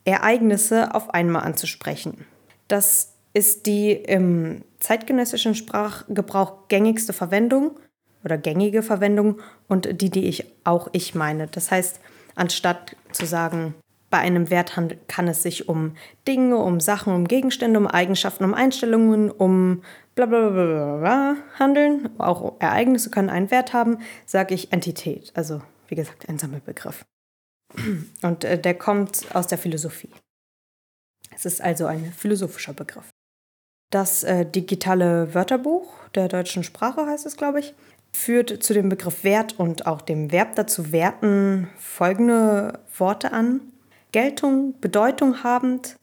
Ereignisse 0.05 0.93
auf 0.93 1.09
einmal 1.15 1.43
anzusprechen. 1.43 2.25
Das 2.67 3.13
ist 3.33 3.65
die 3.65 3.91
im 3.91 4.63
zeitgenössischen 4.79 5.55
Sprachgebrauch 5.55 6.67
gängigste 6.67 7.11
Verwendung 7.11 7.79
oder 8.23 8.37
gängige 8.37 8.83
Verwendung 8.83 9.41
und 9.67 10.01
die, 10.01 10.11
die 10.11 10.25
ich 10.25 10.45
auch 10.63 10.89
ich 10.93 11.15
meine. 11.15 11.47
Das 11.47 11.71
heißt, 11.71 11.99
anstatt 12.35 12.95
zu 13.11 13.25
sagen, 13.25 13.73
bei 14.09 14.19
einem 14.19 14.49
Wert 14.49 14.79
kann 15.07 15.27
es 15.27 15.43
sich 15.43 15.67
um 15.67 15.95
Dinge, 16.27 16.57
um 16.57 16.79
Sachen, 16.79 17.13
um 17.13 17.27
Gegenstände, 17.27 17.79
um 17.79 17.87
Eigenschaften, 17.87 18.45
um 18.45 18.53
Einstellungen, 18.53 19.31
um 19.31 19.81
bla 20.15 20.25
bla 20.25 20.49
bla 20.49 20.97
bla, 20.97 21.35
handeln. 21.59 22.09
Auch 22.17 22.53
Ereignisse 22.59 23.09
können 23.09 23.29
einen 23.29 23.51
Wert 23.51 23.73
haben, 23.73 23.97
sage 24.25 24.53
ich 24.53 24.71
Entität. 24.71 25.31
Also 25.35 25.61
wie 25.87 25.95
gesagt, 25.95 26.29
ein 26.29 26.39
Sammelbegriff. 26.39 27.05
Und 28.21 28.43
äh, 28.43 28.59
der 28.59 28.75
kommt 28.75 29.25
aus 29.35 29.47
der 29.47 29.57
Philosophie. 29.57 30.11
Es 31.35 31.45
ist 31.45 31.61
also 31.61 31.85
ein 31.85 32.13
philosophischer 32.13 32.73
Begriff. 32.73 33.09
Das 33.91 34.23
äh, 34.23 34.45
digitale 34.45 35.33
Wörterbuch 35.33 35.93
der 36.15 36.27
deutschen 36.27 36.63
Sprache 36.63 37.05
heißt 37.05 37.25
es, 37.25 37.37
glaube 37.37 37.59
ich, 37.59 37.73
führt 38.15 38.63
zu 38.63 38.74
dem 38.74 38.89
Begriff 38.89 39.24
Wert 39.24 39.60
und 39.60 39.86
auch 39.86 40.01
dem 40.01 40.31
Verb 40.31 40.55
dazu 40.55 40.91
werten 40.91 41.69
folgende 41.77 42.79
Worte 42.98 43.31
an. 43.31 43.62
Geltung, 44.12 44.79
Bedeutung 44.79 45.43
habend, 45.43 45.98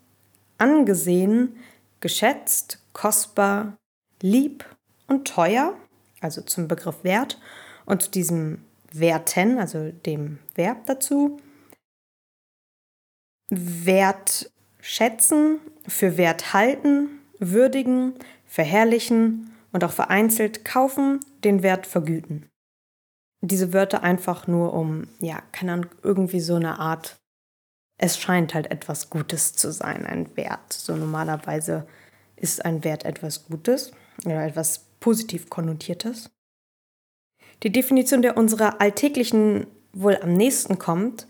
angesehen, 0.59 1.57
geschätzt, 2.00 2.78
kostbar, 2.92 3.76
lieb 4.21 4.64
und 5.09 5.26
teuer, 5.26 5.75
also 6.21 6.42
zum 6.42 6.69
Begriff 6.69 7.02
Wert 7.02 7.40
und 7.87 8.02
zu 8.02 8.11
diesem 8.11 8.62
Werten, 8.92 9.59
also 9.59 9.90
dem 9.90 10.38
Verb 10.54 10.87
dazu. 10.87 11.40
Wert 13.49 14.50
schätzen, 14.81 15.59
für 15.88 16.16
Wert 16.16 16.52
halten, 16.52 17.09
würdigen, 17.38 18.14
verherrlichen 18.47 19.50
und 19.73 19.85
auch 19.85 19.92
vereinzelt 19.92 20.64
kaufen, 20.64 21.21
den 21.44 21.62
Wert 21.62 21.87
vergüten. 21.87 22.49
Diese 23.40 23.72
Wörter 23.72 24.02
einfach 24.02 24.46
nur 24.46 24.72
um, 24.72 25.08
ja, 25.20 25.42
keine 25.52 25.72
Ahnung, 25.72 25.90
irgendwie 26.02 26.40
so 26.40 26.54
eine 26.54 26.78
Art, 26.78 27.16
es 27.99 28.18
scheint 28.18 28.54
halt 28.54 28.70
etwas 28.70 29.11
Gutes 29.11 29.54
zu 29.54 29.72
sein, 29.72 30.06
ein 30.06 30.37
Wert. 30.37 30.72
So 30.72 30.96
normalerweise 30.96 31.87
ist 32.37 32.64
ein 32.64 32.84
Wert 32.84 33.04
etwas 33.04 33.44
Gutes 33.44 33.92
oder 34.25 34.44
etwas 34.44 34.87
positiv 35.00 35.50
konnotiertes. 35.50 36.30
Die 37.62 37.70
Definition, 37.70 38.22
der 38.22 38.37
unserer 38.37 38.80
alltäglichen 38.80 39.66
wohl 39.92 40.16
am 40.16 40.34
nächsten 40.34 40.78
kommt, 40.78 41.26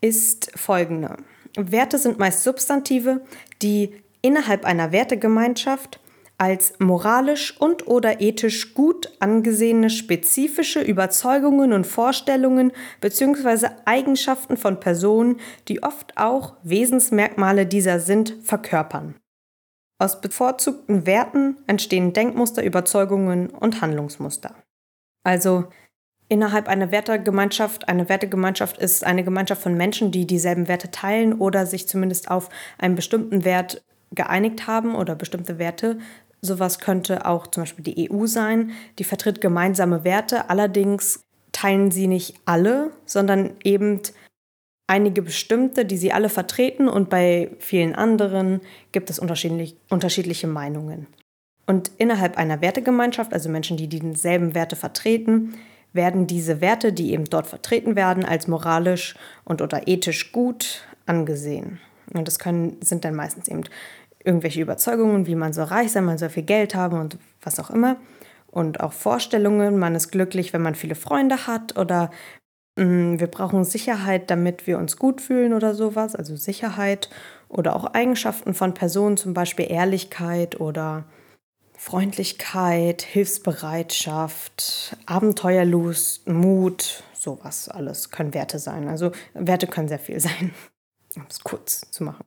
ist 0.00 0.52
folgende. 0.58 1.16
Werte 1.56 1.98
sind 1.98 2.18
meist 2.18 2.42
Substantive, 2.42 3.24
die 3.62 4.02
innerhalb 4.22 4.64
einer 4.64 4.92
Wertegemeinschaft 4.92 6.00
als 6.42 6.74
moralisch 6.80 7.56
und 7.60 7.86
oder 7.86 8.20
ethisch 8.20 8.74
gut 8.74 9.08
angesehene 9.20 9.90
spezifische 9.90 10.80
Überzeugungen 10.80 11.72
und 11.72 11.86
Vorstellungen 11.86 12.72
bzw. 13.00 13.68
Eigenschaften 13.84 14.56
von 14.56 14.80
Personen, 14.80 15.38
die 15.68 15.84
oft 15.84 16.18
auch 16.18 16.54
Wesensmerkmale 16.64 17.64
dieser 17.64 18.00
sind, 18.00 18.34
verkörpern. 18.42 19.14
Aus 20.00 20.20
bevorzugten 20.20 21.06
Werten 21.06 21.58
entstehen 21.68 22.12
Denkmuster, 22.12 22.64
Überzeugungen 22.64 23.48
und 23.48 23.80
Handlungsmuster. 23.80 24.56
Also 25.22 25.68
innerhalb 26.28 26.66
einer 26.66 26.90
Wertegemeinschaft, 26.90 27.88
eine 27.88 28.08
Wertegemeinschaft 28.08 28.78
ist 28.78 29.04
eine 29.04 29.22
Gemeinschaft 29.22 29.62
von 29.62 29.76
Menschen, 29.76 30.10
die 30.10 30.26
dieselben 30.26 30.66
Werte 30.66 30.90
teilen 30.90 31.34
oder 31.34 31.66
sich 31.66 31.86
zumindest 31.86 32.32
auf 32.32 32.48
einen 32.78 32.96
bestimmten 32.96 33.44
Wert 33.44 33.84
geeinigt 34.14 34.66
haben 34.66 34.94
oder 34.94 35.14
bestimmte 35.14 35.58
Werte. 35.58 35.98
Sowas 36.44 36.80
könnte 36.80 37.24
auch 37.24 37.46
zum 37.46 37.62
Beispiel 37.62 37.84
die 37.84 38.10
EU 38.10 38.26
sein. 38.26 38.72
Die 38.98 39.04
vertritt 39.04 39.40
gemeinsame 39.40 40.02
Werte, 40.04 40.50
allerdings 40.50 41.20
teilen 41.52 41.90
sie 41.90 42.08
nicht 42.08 42.34
alle, 42.44 42.90
sondern 43.06 43.52
eben 43.62 44.00
einige 44.88 45.22
bestimmte, 45.22 45.84
die 45.84 45.96
sie 45.96 46.12
alle 46.12 46.28
vertreten 46.28 46.88
und 46.88 47.08
bei 47.08 47.50
vielen 47.60 47.94
anderen 47.94 48.60
gibt 48.90 49.08
es 49.08 49.18
unterschiedlich, 49.18 49.76
unterschiedliche 49.88 50.48
Meinungen. 50.48 51.06
Und 51.66 51.92
innerhalb 51.98 52.36
einer 52.36 52.60
Wertegemeinschaft, 52.60 53.32
also 53.32 53.48
Menschen, 53.48 53.76
die 53.76 53.88
dieselben 53.88 54.54
Werte 54.54 54.74
vertreten, 54.74 55.54
werden 55.92 56.26
diese 56.26 56.60
Werte, 56.60 56.92
die 56.92 57.12
eben 57.12 57.24
dort 57.24 57.46
vertreten 57.46 57.94
werden, 57.96 58.24
als 58.24 58.48
moralisch 58.48 59.14
und 59.44 59.62
oder 59.62 59.86
ethisch 59.86 60.32
gut 60.32 60.84
angesehen. 61.06 61.78
Und 62.12 62.26
das 62.26 62.38
können, 62.38 62.76
sind 62.82 63.04
dann 63.04 63.14
meistens 63.14 63.48
eben 63.48 63.62
irgendwelche 64.24 64.60
Überzeugungen, 64.60 65.26
wie 65.26 65.34
man 65.34 65.52
soll 65.52 65.64
reich 65.64 65.92
sein, 65.92 66.04
man 66.04 66.18
soll 66.18 66.30
viel 66.30 66.42
Geld 66.42 66.74
haben 66.74 66.98
und 67.00 67.18
was 67.40 67.58
auch 67.58 67.70
immer. 67.70 67.96
Und 68.46 68.80
auch 68.80 68.92
Vorstellungen, 68.92 69.78
man 69.78 69.94
ist 69.94 70.10
glücklich, 70.10 70.52
wenn 70.52 70.62
man 70.62 70.74
viele 70.74 70.94
Freunde 70.94 71.46
hat 71.46 71.78
oder 71.78 72.10
mh, 72.76 72.84
mm, 72.84 73.20
wir 73.20 73.26
brauchen 73.26 73.64
Sicherheit, 73.64 74.30
damit 74.30 74.66
wir 74.66 74.78
uns 74.78 74.96
gut 74.96 75.20
fühlen 75.20 75.54
oder 75.54 75.74
sowas, 75.74 76.14
also 76.14 76.36
Sicherheit 76.36 77.08
oder 77.48 77.74
auch 77.74 77.86
Eigenschaften 77.86 78.54
von 78.54 78.74
Personen, 78.74 79.16
zum 79.16 79.34
Beispiel 79.34 79.70
Ehrlichkeit 79.70 80.60
oder 80.60 81.04
Freundlichkeit, 81.76 83.02
Hilfsbereitschaft, 83.02 84.96
Abenteuerlust, 85.06 86.28
Mut, 86.28 87.02
sowas 87.12 87.68
alles 87.68 88.10
können 88.10 88.34
Werte 88.34 88.58
sein. 88.58 88.88
Also 88.88 89.12
Werte 89.34 89.66
können 89.66 89.88
sehr 89.88 89.98
viel 89.98 90.20
sein, 90.20 90.52
um 91.16 91.26
es 91.28 91.40
kurz 91.40 91.90
zu 91.90 92.04
machen. 92.04 92.24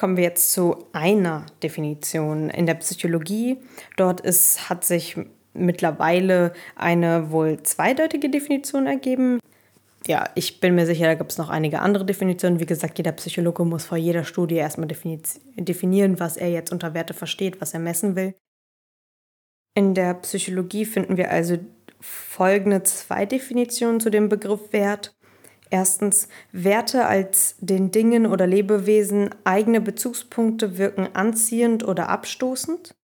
Kommen 0.00 0.16
wir 0.16 0.24
jetzt 0.24 0.52
zu 0.52 0.86
einer 0.94 1.44
Definition 1.62 2.48
in 2.48 2.64
der 2.64 2.72
Psychologie. 2.72 3.58
Dort 3.98 4.22
ist, 4.22 4.70
hat 4.70 4.82
sich 4.82 5.18
mittlerweile 5.52 6.54
eine 6.74 7.30
wohl 7.30 7.62
zweideutige 7.64 8.30
Definition 8.30 8.86
ergeben. 8.86 9.40
Ja, 10.06 10.30
ich 10.36 10.58
bin 10.58 10.74
mir 10.74 10.86
sicher, 10.86 11.04
da 11.04 11.16
gibt 11.16 11.32
es 11.32 11.36
noch 11.36 11.50
einige 11.50 11.80
andere 11.80 12.06
Definitionen. 12.06 12.60
Wie 12.60 12.64
gesagt, 12.64 12.96
jeder 12.96 13.12
Psychologe 13.12 13.62
muss 13.66 13.84
vor 13.84 13.98
jeder 13.98 14.24
Studie 14.24 14.54
erstmal 14.54 14.88
definieren, 14.88 16.18
was 16.18 16.38
er 16.38 16.48
jetzt 16.48 16.72
unter 16.72 16.94
Werte 16.94 17.12
versteht, 17.12 17.60
was 17.60 17.74
er 17.74 17.80
messen 17.80 18.16
will. 18.16 18.34
In 19.74 19.92
der 19.92 20.14
Psychologie 20.14 20.86
finden 20.86 21.18
wir 21.18 21.30
also 21.30 21.58
folgende 22.00 22.84
zwei 22.84 23.26
Definitionen 23.26 24.00
zu 24.00 24.08
dem 24.08 24.30
Begriff 24.30 24.72
Wert. 24.72 25.12
Erstens, 25.70 26.28
Werte 26.50 27.06
als 27.06 27.54
den 27.60 27.92
Dingen 27.92 28.26
oder 28.26 28.46
Lebewesen 28.46 29.30
eigene 29.44 29.80
Bezugspunkte 29.80 30.78
wirken 30.78 31.08
anziehend 31.14 31.84
oder 31.84 32.08
abstoßend. 32.08 32.94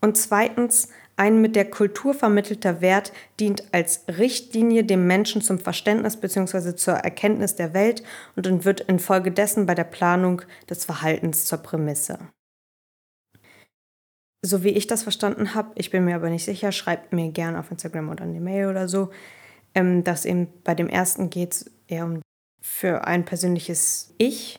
Und 0.00 0.16
zweitens, 0.16 0.88
ein 1.16 1.40
mit 1.40 1.54
der 1.54 1.68
Kultur 1.68 2.14
vermittelter 2.14 2.80
Wert 2.80 3.12
dient 3.38 3.64
als 3.72 4.04
Richtlinie 4.08 4.84
dem 4.84 5.06
Menschen 5.06 5.42
zum 5.42 5.58
Verständnis 5.58 6.16
bzw. 6.16 6.74
zur 6.74 6.94
Erkenntnis 6.94 7.54
der 7.54 7.74
Welt 7.74 8.02
und 8.34 8.64
wird 8.64 8.80
infolgedessen 8.80 9.66
bei 9.66 9.74
der 9.74 9.84
Planung 9.84 10.42
des 10.70 10.86
Verhaltens 10.86 11.44
zur 11.44 11.58
Prämisse. 11.58 12.18
So 14.44 14.64
wie 14.64 14.70
ich 14.70 14.88
das 14.88 15.04
verstanden 15.04 15.54
habe, 15.54 15.70
ich 15.76 15.90
bin 15.90 16.04
mir 16.04 16.16
aber 16.16 16.30
nicht 16.30 16.44
sicher, 16.44 16.72
schreibt 16.72 17.12
mir 17.12 17.30
gerne 17.30 17.60
auf 17.60 17.70
Instagram 17.70 18.08
oder 18.08 18.24
eine 18.24 18.40
Mail 18.40 18.66
oder 18.66 18.88
so, 18.88 19.10
ähm, 19.74 20.02
dass 20.02 20.24
eben 20.24 20.48
bei 20.64 20.74
dem 20.74 20.88
ersten 20.88 21.30
geht 21.30 21.52
es 21.52 21.70
eher 21.92 22.04
um 22.04 22.22
für 22.60 23.06
ein 23.06 23.24
persönliches 23.24 24.14
Ich, 24.18 24.58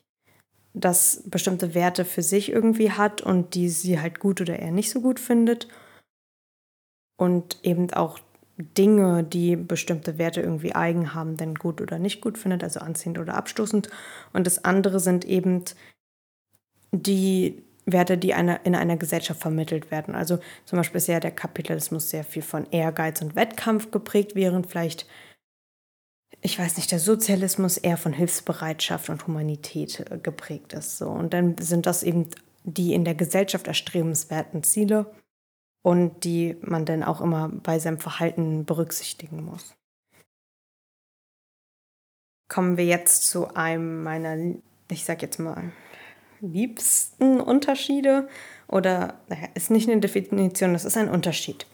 das 0.74 1.24
bestimmte 1.26 1.74
Werte 1.74 2.06
für 2.06 2.22
sich 2.22 2.52
irgendwie 2.52 2.92
hat 2.92 3.22
und 3.22 3.56
die 3.56 3.70
sie 3.70 4.00
halt 4.00 4.20
gut 4.20 4.42
oder 4.42 4.60
eher 4.60 4.72
nicht 4.72 4.90
so 4.90 5.02
gut 5.02 5.20
findet 5.20 5.68
und 7.18 7.60
eben 7.64 7.92
auch 7.94 8.20
Dinge, 8.58 9.24
die 9.24 9.56
bestimmte 9.56 10.18
Werte 10.18 10.42
irgendwie 10.42 10.76
eigen 10.76 11.14
haben, 11.14 11.38
denn 11.38 11.56
gut 11.56 11.82
oder 11.82 11.98
nicht 11.98 12.22
gut 12.22 12.38
findet, 12.38 12.64
also 12.64 12.80
anziehend 12.80 13.18
oder 13.18 13.34
abstoßend. 13.36 13.90
Und 14.32 14.46
das 14.46 14.64
andere 14.64 15.00
sind 15.00 15.26
eben 15.26 15.64
die 16.92 17.64
Werte, 17.86 18.18
die 18.18 18.34
eine, 18.34 18.60
in 18.64 18.76
einer 18.76 18.98
Gesellschaft 18.98 19.42
vermittelt 19.42 19.92
werden. 19.92 20.16
Also 20.16 20.40
zum 20.66 20.78
Beispiel 20.78 20.98
ist 20.98 21.08
ja 21.08 21.20
der 21.20 21.32
Kapitalismus 21.32 22.10
sehr 22.10 22.24
viel 22.24 22.44
von 22.44 22.68
Ehrgeiz 22.72 23.22
und 23.22 23.36
Wettkampf 23.36 23.92
geprägt, 23.92 24.36
während 24.36 24.68
vielleicht, 24.68 25.08
ich 26.46 26.60
weiß 26.60 26.76
nicht, 26.76 26.92
der 26.92 27.00
Sozialismus 27.00 27.78
eher 27.78 27.96
von 27.96 28.12
Hilfsbereitschaft 28.12 29.10
und 29.10 29.26
Humanität 29.26 30.06
äh, 30.12 30.18
geprägt 30.18 30.74
ist. 30.74 30.98
So. 30.98 31.08
Und 31.08 31.34
dann 31.34 31.58
sind 31.58 31.86
das 31.86 32.04
eben 32.04 32.30
die 32.66 32.94
in 32.94 33.06
der 33.06 33.16
Gesellschaft 33.16 33.68
erstrebenswerten 33.68 34.62
Ziele 34.64 35.12
und 35.82 36.26
die 36.26 36.58
man 36.62 36.86
dann 36.86 37.04
auch 37.04 37.22
immer 37.22 37.50
bei 37.50 37.80
seinem 37.80 38.00
Verhalten 38.00 38.66
berücksichtigen 38.66 39.44
muss. 39.44 39.74
Kommen 42.50 42.78
wir 42.78 42.86
jetzt 42.86 43.28
zu 43.30 43.56
einem 43.56 44.04
meiner, 44.04 44.38
ich 44.90 45.06
sag 45.06 45.22
jetzt 45.22 45.40
mal, 45.40 45.72
liebsten 46.42 47.40
Unterschiede 47.40 48.28
oder 48.68 49.20
naja, 49.30 49.48
ist 49.56 49.72
nicht 49.72 49.90
eine 49.90 50.02
Definition, 50.02 50.74
das 50.74 50.86
ist 50.86 50.98
ein 50.98 51.10
Unterschied. 51.10 51.66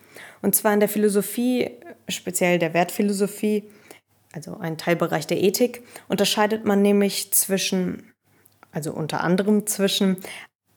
Und 0.43 0.55
zwar 0.55 0.73
in 0.73 0.79
der 0.79 0.89
Philosophie, 0.89 1.71
speziell 2.07 2.59
der 2.59 2.73
Wertphilosophie, 2.73 3.63
also 4.33 4.57
ein 4.57 4.77
Teilbereich 4.77 5.27
der 5.27 5.41
Ethik, 5.41 5.83
unterscheidet 6.07 6.65
man 6.65 6.81
nämlich 6.81 7.31
zwischen, 7.33 8.13
also 8.71 8.93
unter 8.93 9.24
anderem 9.24 9.65
zwischen 9.67 10.17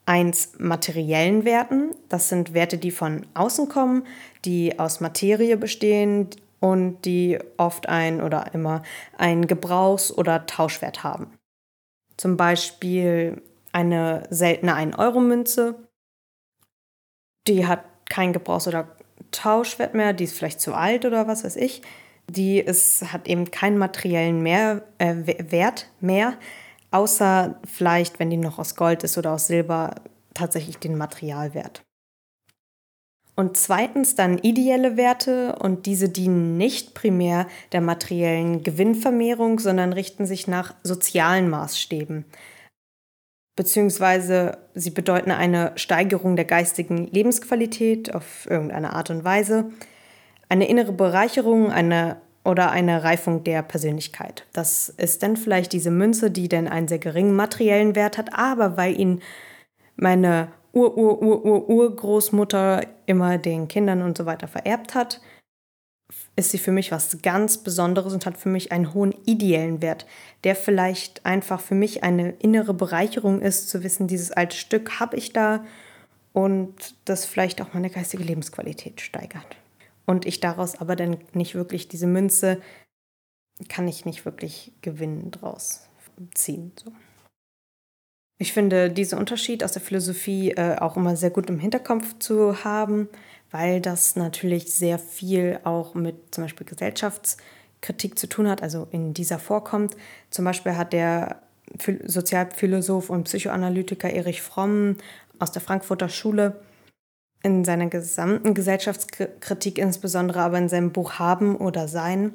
eins 0.06 0.52
materiellen 0.58 1.44
Werten. 1.44 1.94
Das 2.08 2.28
sind 2.28 2.54
Werte, 2.54 2.78
die 2.78 2.90
von 2.90 3.26
außen 3.34 3.68
kommen, 3.68 4.06
die 4.44 4.78
aus 4.78 5.00
Materie 5.00 5.56
bestehen 5.56 6.28
und 6.60 7.04
die 7.04 7.38
oft 7.56 7.88
ein 7.88 8.22
oder 8.22 8.54
immer 8.54 8.82
einen 9.16 9.46
Gebrauchs- 9.46 10.12
oder 10.12 10.46
Tauschwert 10.46 11.02
haben. 11.02 11.38
Zum 12.16 12.36
Beispiel 12.36 13.42
eine 13.72 14.26
seltene 14.30 14.76
1-Euro-Münze. 14.76 15.88
Die 17.48 17.66
hat 17.66 17.84
keinen 18.08 18.32
Gebrauchs- 18.32 18.68
oder 18.68 18.96
Tauschwert 19.30 19.94
mehr, 19.94 20.12
die 20.12 20.24
ist 20.24 20.36
vielleicht 20.36 20.60
zu 20.60 20.74
alt 20.74 21.04
oder 21.04 21.26
was 21.26 21.42
weiß 21.42 21.56
ich. 21.56 21.82
Die 22.28 22.58
ist, 22.58 23.12
hat 23.12 23.28
eben 23.28 23.50
keinen 23.50 23.78
materiellen 23.78 24.42
mehr, 24.42 24.82
äh, 24.98 25.14
Wert 25.50 25.90
mehr, 26.00 26.34
außer 26.90 27.60
vielleicht, 27.64 28.18
wenn 28.18 28.30
die 28.30 28.36
noch 28.36 28.58
aus 28.58 28.76
Gold 28.76 29.02
ist 29.04 29.18
oder 29.18 29.32
aus 29.32 29.46
Silber, 29.48 29.96
tatsächlich 30.34 30.78
den 30.78 30.96
Materialwert. 30.96 31.82
Und 33.34 33.56
zweitens 33.56 34.14
dann 34.14 34.38
ideelle 34.38 34.96
Werte 34.96 35.56
und 35.56 35.86
diese 35.86 36.08
dienen 36.08 36.58
nicht 36.58 36.94
primär 36.94 37.46
der 37.72 37.80
materiellen 37.80 38.62
Gewinnvermehrung, 38.62 39.58
sondern 39.58 39.94
richten 39.94 40.26
sich 40.26 40.48
nach 40.48 40.74
sozialen 40.82 41.48
Maßstäben. 41.48 42.26
Beziehungsweise 43.56 44.58
sie 44.74 44.90
bedeuten 44.90 45.30
eine 45.30 45.72
Steigerung 45.76 46.36
der 46.36 46.44
geistigen 46.44 47.06
Lebensqualität 47.06 48.14
auf 48.14 48.46
irgendeine 48.48 48.92
Art 48.94 49.10
und 49.10 49.24
Weise, 49.24 49.70
eine 50.52 50.68
innere 50.68 50.92
Bereicherung, 50.92 51.72
eine 51.72 52.20
oder 52.44 52.70
eine 52.72 53.02
Reifung 53.02 53.42
der 53.42 53.62
Persönlichkeit. 53.62 54.44
Das 54.52 54.90
ist 54.90 55.22
dann 55.22 55.38
vielleicht 55.38 55.72
diese 55.72 55.90
Münze, 55.90 56.30
die 56.30 56.46
dann 56.46 56.68
einen 56.68 56.88
sehr 56.88 56.98
geringen 56.98 57.34
materiellen 57.34 57.94
Wert 57.94 58.18
hat, 58.18 58.34
aber 58.34 58.76
weil 58.76 59.00
ihn 59.00 59.22
meine 59.96 60.48
Ur-Ur-Ur-Ur-Urgroßmutter 60.74 62.84
immer 63.06 63.38
den 63.38 63.66
Kindern 63.68 64.02
und 64.02 64.18
so 64.18 64.26
weiter 64.26 64.46
vererbt 64.46 64.94
hat, 64.94 65.22
ist 66.36 66.50
sie 66.50 66.58
für 66.58 66.72
mich 66.72 66.92
was 66.92 67.22
ganz 67.22 67.56
Besonderes 67.56 68.12
und 68.12 68.26
hat 68.26 68.36
für 68.36 68.50
mich 68.50 68.72
einen 68.72 68.92
hohen 68.92 69.14
ideellen 69.24 69.80
Wert, 69.80 70.04
der 70.44 70.54
vielleicht 70.54 71.24
einfach 71.24 71.62
für 71.62 71.74
mich 71.74 72.04
eine 72.04 72.32
innere 72.32 72.74
Bereicherung 72.74 73.40
ist, 73.40 73.70
zu 73.70 73.82
wissen, 73.82 74.06
dieses 74.06 74.32
alte 74.32 74.58
Stück 74.58 75.00
habe 75.00 75.16
ich 75.16 75.32
da 75.32 75.64
und 76.34 76.94
das 77.06 77.24
vielleicht 77.24 77.62
auch 77.62 77.72
meine 77.72 77.88
geistige 77.88 78.24
Lebensqualität 78.24 79.00
steigert 79.00 79.56
und 80.06 80.26
ich 80.26 80.40
daraus 80.40 80.80
aber 80.80 80.96
dann 80.96 81.18
nicht 81.32 81.54
wirklich 81.54 81.88
diese 81.88 82.06
Münze, 82.06 82.60
kann 83.68 83.88
ich 83.88 84.04
nicht 84.04 84.24
wirklich 84.24 84.72
Gewinn 84.80 85.30
draus 85.30 85.88
ziehen. 86.34 86.72
So. 86.82 86.92
Ich 88.38 88.52
finde 88.52 88.90
diesen 88.90 89.18
Unterschied 89.18 89.62
aus 89.62 89.72
der 89.72 89.82
Philosophie 89.82 90.50
äh, 90.50 90.76
auch 90.78 90.96
immer 90.96 91.16
sehr 91.16 91.30
gut 91.30 91.48
im 91.48 91.60
Hinterkopf 91.60 92.18
zu 92.18 92.64
haben, 92.64 93.08
weil 93.50 93.80
das 93.80 94.16
natürlich 94.16 94.74
sehr 94.74 94.98
viel 94.98 95.60
auch 95.64 95.94
mit 95.94 96.34
zum 96.34 96.44
Beispiel 96.44 96.66
Gesellschaftskritik 96.66 98.18
zu 98.18 98.26
tun 98.26 98.48
hat, 98.48 98.62
also 98.62 98.88
in 98.90 99.14
dieser 99.14 99.38
vorkommt. 99.38 99.96
Zum 100.30 100.44
Beispiel 100.44 100.76
hat 100.76 100.92
der 100.92 101.42
Sozialphilosoph 102.04 103.10
und 103.10 103.24
Psychoanalytiker 103.24 104.10
Erich 104.10 104.42
Fromm 104.42 104.96
aus 105.38 105.52
der 105.52 105.62
Frankfurter 105.62 106.08
Schule 106.08 106.60
in 107.42 107.64
seiner 107.64 107.88
gesamten 107.88 108.54
Gesellschaftskritik, 108.54 109.78
insbesondere 109.78 110.40
aber 110.40 110.58
in 110.58 110.68
seinem 110.68 110.92
Buch 110.92 111.14
Haben 111.14 111.56
oder 111.56 111.88
Sein, 111.88 112.32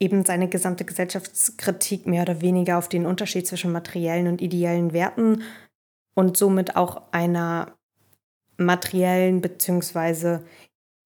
eben 0.00 0.24
seine 0.24 0.48
gesamte 0.48 0.84
Gesellschaftskritik 0.84 2.06
mehr 2.06 2.22
oder 2.22 2.40
weniger 2.40 2.78
auf 2.78 2.88
den 2.88 3.06
Unterschied 3.06 3.46
zwischen 3.46 3.72
materiellen 3.72 4.26
und 4.26 4.40
ideellen 4.40 4.92
Werten 4.92 5.42
und 6.14 6.36
somit 6.36 6.76
auch 6.76 7.02
einer 7.12 7.76
materiellen 8.56 9.40
bzw. 9.40 10.38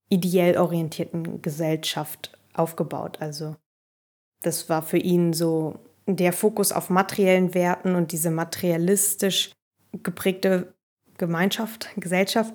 ideell 0.08 0.56
orientierten 0.58 1.42
Gesellschaft 1.42 2.38
aufgebaut. 2.52 3.18
Also 3.20 3.56
das 4.42 4.68
war 4.68 4.82
für 4.82 4.98
ihn 4.98 5.32
so 5.32 5.78
der 6.06 6.32
Fokus 6.32 6.72
auf 6.72 6.90
materiellen 6.90 7.54
Werten 7.54 7.94
und 7.94 8.12
diese 8.12 8.30
materialistisch 8.30 9.52
geprägte 9.92 10.74
Gemeinschaft, 11.18 11.90
Gesellschaft, 11.96 12.54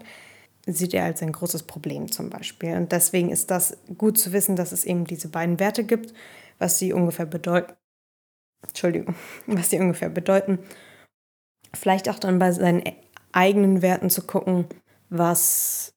sieht 0.65 0.93
er 0.93 1.05
als 1.05 1.21
ein 1.21 1.31
großes 1.31 1.63
Problem 1.63 2.11
zum 2.11 2.29
Beispiel. 2.29 2.75
Und 2.75 2.91
deswegen 2.91 3.29
ist 3.29 3.51
das 3.51 3.77
gut 3.97 4.17
zu 4.17 4.31
wissen, 4.31 4.55
dass 4.55 4.71
es 4.71 4.85
eben 4.85 5.05
diese 5.05 5.27
beiden 5.27 5.59
Werte 5.59 5.83
gibt, 5.83 6.13
was 6.59 6.79
sie 6.79 6.93
ungefähr 6.93 7.25
bedeuten. 7.25 7.73
Entschuldigung, 8.65 9.15
was 9.47 9.69
sie 9.69 9.79
ungefähr 9.79 10.09
bedeuten. 10.09 10.59
Vielleicht 11.73 12.09
auch 12.09 12.19
dann 12.19 12.39
bei 12.39 12.51
seinen 12.51 12.83
eigenen 13.31 13.81
Werten 13.81 14.09
zu 14.09 14.21
gucken, 14.21 14.65
was 15.09 15.93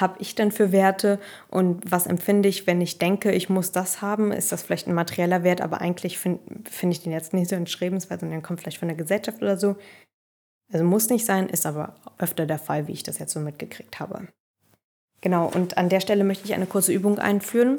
habe 0.00 0.16
ich 0.20 0.34
denn 0.34 0.52
für 0.52 0.70
Werte 0.72 1.18
und 1.48 1.90
was 1.90 2.06
empfinde 2.06 2.48
ich, 2.48 2.66
wenn 2.66 2.80
ich 2.80 2.98
denke, 2.98 3.32
ich 3.32 3.48
muss 3.48 3.72
das 3.72 4.02
haben? 4.02 4.30
Ist 4.30 4.52
das 4.52 4.62
vielleicht 4.62 4.86
ein 4.86 4.94
materieller 4.94 5.42
Wert, 5.42 5.60
aber 5.60 5.80
eigentlich 5.80 6.18
finde 6.18 6.40
find 6.70 6.92
ich 6.92 7.02
den 7.02 7.12
jetzt 7.12 7.32
nicht 7.32 7.48
so 7.48 7.56
entschrebenswert, 7.56 8.20
sondern 8.20 8.42
kommt 8.42 8.60
vielleicht 8.60 8.78
von 8.78 8.88
der 8.88 8.96
Gesellschaft 8.96 9.42
oder 9.42 9.56
so. 9.58 9.76
Also 10.72 10.84
muss 10.84 11.10
nicht 11.10 11.26
sein, 11.26 11.48
ist 11.48 11.66
aber 11.66 11.94
öfter 12.18 12.46
der 12.46 12.58
Fall, 12.58 12.88
wie 12.88 12.92
ich 12.92 13.02
das 13.02 13.18
jetzt 13.18 13.32
so 13.32 13.40
mitgekriegt 13.40 14.00
habe. 14.00 14.28
Genau, 15.20 15.46
und 15.46 15.78
an 15.78 15.88
der 15.88 16.00
Stelle 16.00 16.24
möchte 16.24 16.44
ich 16.46 16.54
eine 16.54 16.66
kurze 16.66 16.92
Übung 16.92 17.18
einführen. 17.18 17.78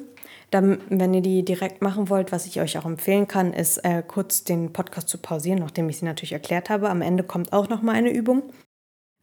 Dann, 0.52 0.80
wenn 0.90 1.14
ihr 1.14 1.22
die 1.22 1.44
direkt 1.44 1.82
machen 1.82 2.10
wollt, 2.10 2.32
was 2.32 2.46
ich 2.46 2.62
euch 2.62 2.78
auch 2.78 2.86
empfehlen 2.86 3.28
kann, 3.28 3.54
ist 3.54 3.80
äh, 3.80 4.04
kurz 4.08 4.44
den 4.44 4.72
Podcast 4.72 5.10
zu 5.10 5.18
pausieren, 5.18 5.60
nachdem 5.60 5.90
ich 5.90 5.98
sie 5.98 6.06
natürlich 6.06 6.32
erklärt 6.32 6.70
habe. 6.70 6.90
Am 6.90 7.02
Ende 7.02 7.24
kommt 7.24 7.52
auch 7.52 7.70
noch 7.70 7.82
mal 7.82 7.96
eine 7.96 8.12
Übung. 8.12 8.44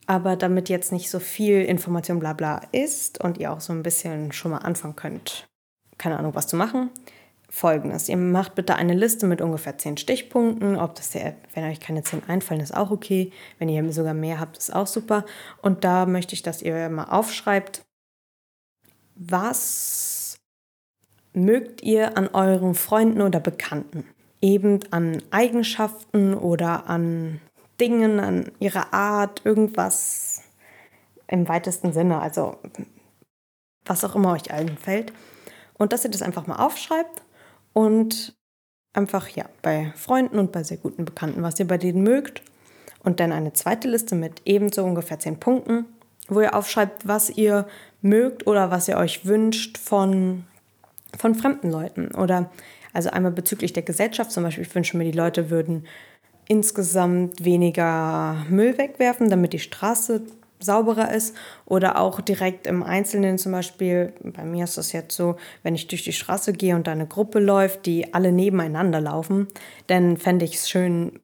Aber 0.06 0.35
damit 0.35 0.68
jetzt 0.68 0.90
nicht 0.90 1.09
so 1.09 1.20
viel 1.20 1.62
Information 1.62 2.18
bla 2.18 2.33
bla 2.33 2.62
ist 2.72 3.22
und 3.22 3.38
ihr 3.38 3.52
auch 3.52 3.61
so 3.61 3.72
ein 3.72 3.85
bisschen 3.85 4.33
schon 4.33 4.50
mal 4.50 4.59
anfangen 4.59 4.96
könnt, 4.96 5.46
keine 5.98 6.18
Ahnung, 6.18 6.35
was 6.35 6.48
zu 6.48 6.56
machen, 6.56 6.90
folgendes. 7.50 8.08
Ihr 8.08 8.16
macht 8.16 8.54
bitte 8.54 8.76
eine 8.76 8.94
Liste 8.94 9.26
mit 9.26 9.40
ungefähr 9.40 9.76
zehn 9.76 9.96
Stichpunkten. 9.96 10.76
Ob 10.76 10.94
das 10.94 11.10
der, 11.10 11.34
wenn 11.54 11.64
euch 11.64 11.80
keine 11.80 12.02
zehn 12.02 12.22
einfallen, 12.28 12.60
ist 12.60 12.74
auch 12.74 12.90
okay. 12.90 13.32
Wenn 13.58 13.68
ihr 13.68 13.92
sogar 13.92 14.14
mehr 14.14 14.38
habt, 14.40 14.56
ist 14.56 14.74
auch 14.74 14.86
super. 14.86 15.24
Und 15.60 15.84
da 15.84 16.06
möchte 16.06 16.34
ich, 16.34 16.42
dass 16.42 16.62
ihr 16.62 16.88
mal 16.88 17.04
aufschreibt, 17.04 17.82
was 19.16 20.38
mögt 21.32 21.82
ihr 21.82 22.16
an 22.16 22.28
euren 22.28 22.74
Freunden 22.74 23.20
oder 23.20 23.40
Bekannten? 23.40 24.06
Eben 24.40 24.80
an 24.92 25.22
Eigenschaften 25.30 26.34
oder 26.34 26.88
an 26.88 27.40
Dingen, 27.80 28.20
an 28.20 28.52
ihrer 28.60 28.94
Art, 28.94 29.42
irgendwas 29.44 30.42
im 31.26 31.48
weitesten 31.48 31.92
Sinne, 31.92 32.20
also 32.20 32.58
was 33.84 34.04
auch 34.04 34.14
immer 34.14 34.32
euch 34.32 34.52
allen 34.52 34.78
fällt. 34.78 35.12
Und 35.74 35.92
dass 35.92 36.04
ihr 36.04 36.10
das 36.10 36.22
einfach 36.22 36.46
mal 36.46 36.56
aufschreibt 36.56 37.22
und 37.72 38.35
einfach 38.92 39.28
ja 39.28 39.44
bei 39.62 39.92
Freunden 39.96 40.38
und 40.38 40.52
bei 40.52 40.62
sehr 40.62 40.76
guten 40.76 41.04
Bekannten, 41.04 41.42
was 41.42 41.59
ihr 41.61 41.66
bei 41.66 41.78
denen 41.78 42.02
mögt. 42.02 42.42
Und 43.02 43.20
dann 43.20 43.33
eine 43.33 43.52
zweite 43.52 43.88
Liste 43.88 44.14
mit 44.14 44.42
ebenso 44.44 44.85
ungefähr 44.85 45.18
zehn 45.18 45.40
Punkten, 45.40 45.87
wo 46.28 46.40
ihr 46.40 46.54
aufschreibt, 46.54 47.09
was 47.09 47.30
ihr 47.30 47.66
mögt 48.02 48.46
oder 48.46 48.70
was 48.70 48.88
ihr 48.88 48.96
euch 48.96 49.24
wünscht 49.24 49.78
von, 49.78 50.44
von 51.16 51.35
fremden 51.35 51.70
Leuten. 51.70 52.14
Oder 52.14 52.50
also 52.92 53.11
einmal 53.11 53.33
bezüglich 53.33 53.72
der 53.72 53.85
Gesellschaft, 53.85 54.33
zum 54.33 54.42
Beispiel, 54.42 54.64
ich 54.64 54.74
wünsche 54.74 54.96
mir, 54.96 55.04
die 55.04 55.16
Leute 55.16 55.50
würden 55.50 55.87
insgesamt 56.46 57.44
weniger 57.44 58.44
Müll 58.48 58.76
wegwerfen, 58.76 59.30
damit 59.30 59.52
die 59.52 59.61
Straße 59.61 60.22
sauberer 60.61 61.12
ist 61.12 61.37
oder 61.66 61.99
auch 61.99 62.20
direkt 62.20 62.66
im 62.66 62.83
Einzelnen 62.83 63.38
zum 63.38 63.53
Beispiel, 63.53 64.12
bei 64.23 64.44
mir 64.44 64.64
ist 64.64 64.77
das 64.77 64.92
jetzt 64.92 65.16
so, 65.16 65.37
wenn 65.62 65.75
ich 65.75 65.88
durch 65.88 66.05
die 66.05 66.12
Straße 66.12 66.53
gehe 66.53 66.77
und 66.77 66.87
da 66.87 66.92
eine 66.92 67.07
Gruppe 67.07 67.38
läuft, 67.38 67.87
die 67.87 68.14
alle 68.14 68.33
nebeneinander 68.33 69.01
laufen, 69.01 69.49
dann 69.87 70.16
fände 70.16 70.44
ich 70.44 70.55
es 70.55 70.68
schön, 70.68 71.20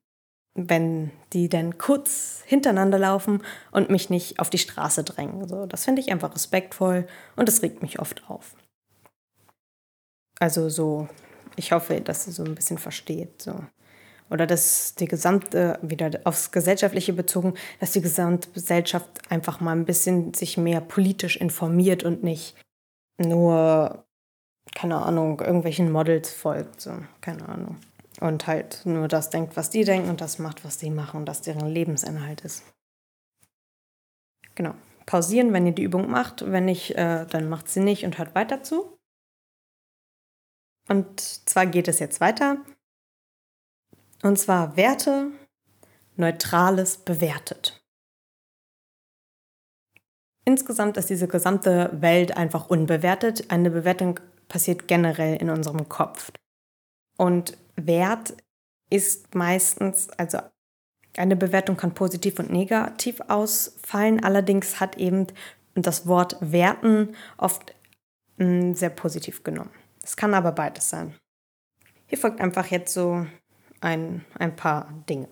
wenn 0.55 1.11
die 1.33 1.49
dann 1.49 1.79
kurz 1.79 2.43
hintereinander 2.47 2.99
laufen 2.99 3.43
und 3.73 3.91
mich 3.91 4.09
nicht 4.11 4.41
auf 4.41 4.51
die 4.51 4.59
Straße 4.59 5.05
drängen. 5.05 5.47
So, 5.47 5.67
das 5.67 5.85
finde 5.85 6.01
ich 6.01 6.11
einfach 6.11 6.35
respektvoll 6.35 7.07
und 7.37 7.47
das 7.49 7.63
regt 7.63 7.83
mich 7.83 7.99
oft 7.99 8.29
auf. 8.29 8.57
Also 10.41 10.69
so, 10.69 11.09
ich 11.57 11.73
hoffe, 11.73 12.01
dass 12.01 12.27
ihr 12.27 12.33
so 12.33 12.45
ein 12.45 12.55
bisschen 12.55 12.79
versteht. 12.79 13.43
So 13.43 13.61
oder 14.31 14.47
dass 14.47 14.95
die 14.95 15.07
gesamte, 15.07 15.79
wieder 15.83 16.11
aufs 16.25 16.51
Gesellschaftliche 16.51 17.13
bezogen, 17.13 17.55
dass 17.81 17.93
die 17.93 18.01
gesamte 18.01 18.51
Gesellschaft 18.51 19.09
einfach 19.31 19.61
mal 19.61 19.73
ein 19.73 19.85
bisschen 19.85 20.35
sich 20.35 20.57
mehr 20.57 20.81
politisch 20.81 21.37
informiert 21.37 22.03
und 22.03 22.23
nicht 22.23 22.57
nur, 23.19 24.05
keine 24.75 25.03
Ahnung, 25.03 25.41
irgendwelchen 25.41 25.91
Models 25.91 26.33
folgt, 26.33 26.81
so, 26.81 26.93
keine 27.21 27.49
Ahnung. 27.49 27.77
Und 28.21 28.47
halt 28.47 28.83
nur 28.85 29.09
das 29.09 29.31
denkt, 29.31 29.57
was 29.57 29.71
die 29.71 29.85
denken 29.85 30.09
und 30.09 30.21
das 30.21 30.39
macht, 30.39 30.65
was 30.65 30.79
die 30.79 30.91
machen 30.91 31.19
und 31.19 31.27
das 31.27 31.43
deren 31.43 31.67
Lebensinhalt 31.67 32.41
ist. 32.43 32.65
Genau. 34.55 34.75
Pausieren, 35.05 35.53
wenn 35.53 35.67
ihr 35.67 35.75
die 35.75 35.83
Übung 35.83 36.11
macht. 36.11 36.51
Wenn 36.51 36.65
nicht, 36.65 36.97
äh, 36.97 37.27
dann 37.27 37.49
macht 37.49 37.69
sie 37.69 37.81
nicht 37.81 38.05
und 38.05 38.19
hört 38.19 38.35
weiter 38.35 38.63
zu. 38.63 38.99
Und 40.89 41.21
zwar 41.21 41.67
geht 41.67 41.89
es 41.89 41.99
jetzt 41.99 42.21
weiter 42.21 42.59
und 44.27 44.39
zwar 44.39 44.77
Werte, 44.77 45.31
Neutrales 46.17 46.97
bewertet. 46.97 47.81
Insgesamt 50.45 50.97
ist 50.97 51.11
diese 51.11 51.29
gesamte 51.29 51.91
Welt 52.01 52.37
einfach 52.37 52.69
unbewertet. 52.69 53.51
Eine 53.51 53.71
Bewertung 53.71 54.19
passiert 54.49 54.89
generell 54.89 55.37
in 55.37 55.51
unserem 55.51 55.89
Kopf. 55.89 56.33
Und 57.17 57.57
Wert 57.77 58.37
ist 58.91 59.35
meistens, 59.35 60.09
also 60.11 60.39
eine 61.17 61.37
Bewertung 61.37 61.77
kann 61.77 61.95
positiv 61.95 62.39
und 62.39 62.51
negativ 62.51 63.21
ausfallen. 63.29 64.23
Allerdings 64.23 64.81
hat 64.81 64.97
eben 64.97 65.27
das 65.75 66.07
Wort 66.07 66.37
werten 66.41 67.15
oft 67.37 67.75
hm, 68.39 68.75
sehr 68.75 68.91
positiv 68.91 69.45
genommen. 69.45 69.71
Es 70.03 70.17
kann 70.17 70.35
aber 70.35 70.53
beides 70.53 70.89
sein. 70.89 71.15
Hier 72.07 72.19
folgt 72.19 72.41
einfach 72.41 72.67
jetzt 72.67 72.95
so 72.95 73.27
ein, 73.87 74.25
ein 74.39 74.57
paar 74.57 74.93
Dinge. 75.09 75.29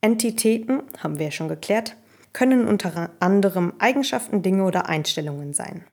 Entitäten, 0.00 0.82
haben 0.98 1.18
wir 1.18 1.26
ja 1.26 1.32
schon 1.32 1.48
geklärt, 1.48 1.96
können 2.32 2.68
unter 2.68 3.10
anderem 3.18 3.74
Eigenschaften, 3.80 4.42
Dinge 4.42 4.64
oder 4.64 4.88
Einstellungen 4.88 5.52
sein. 5.52 5.84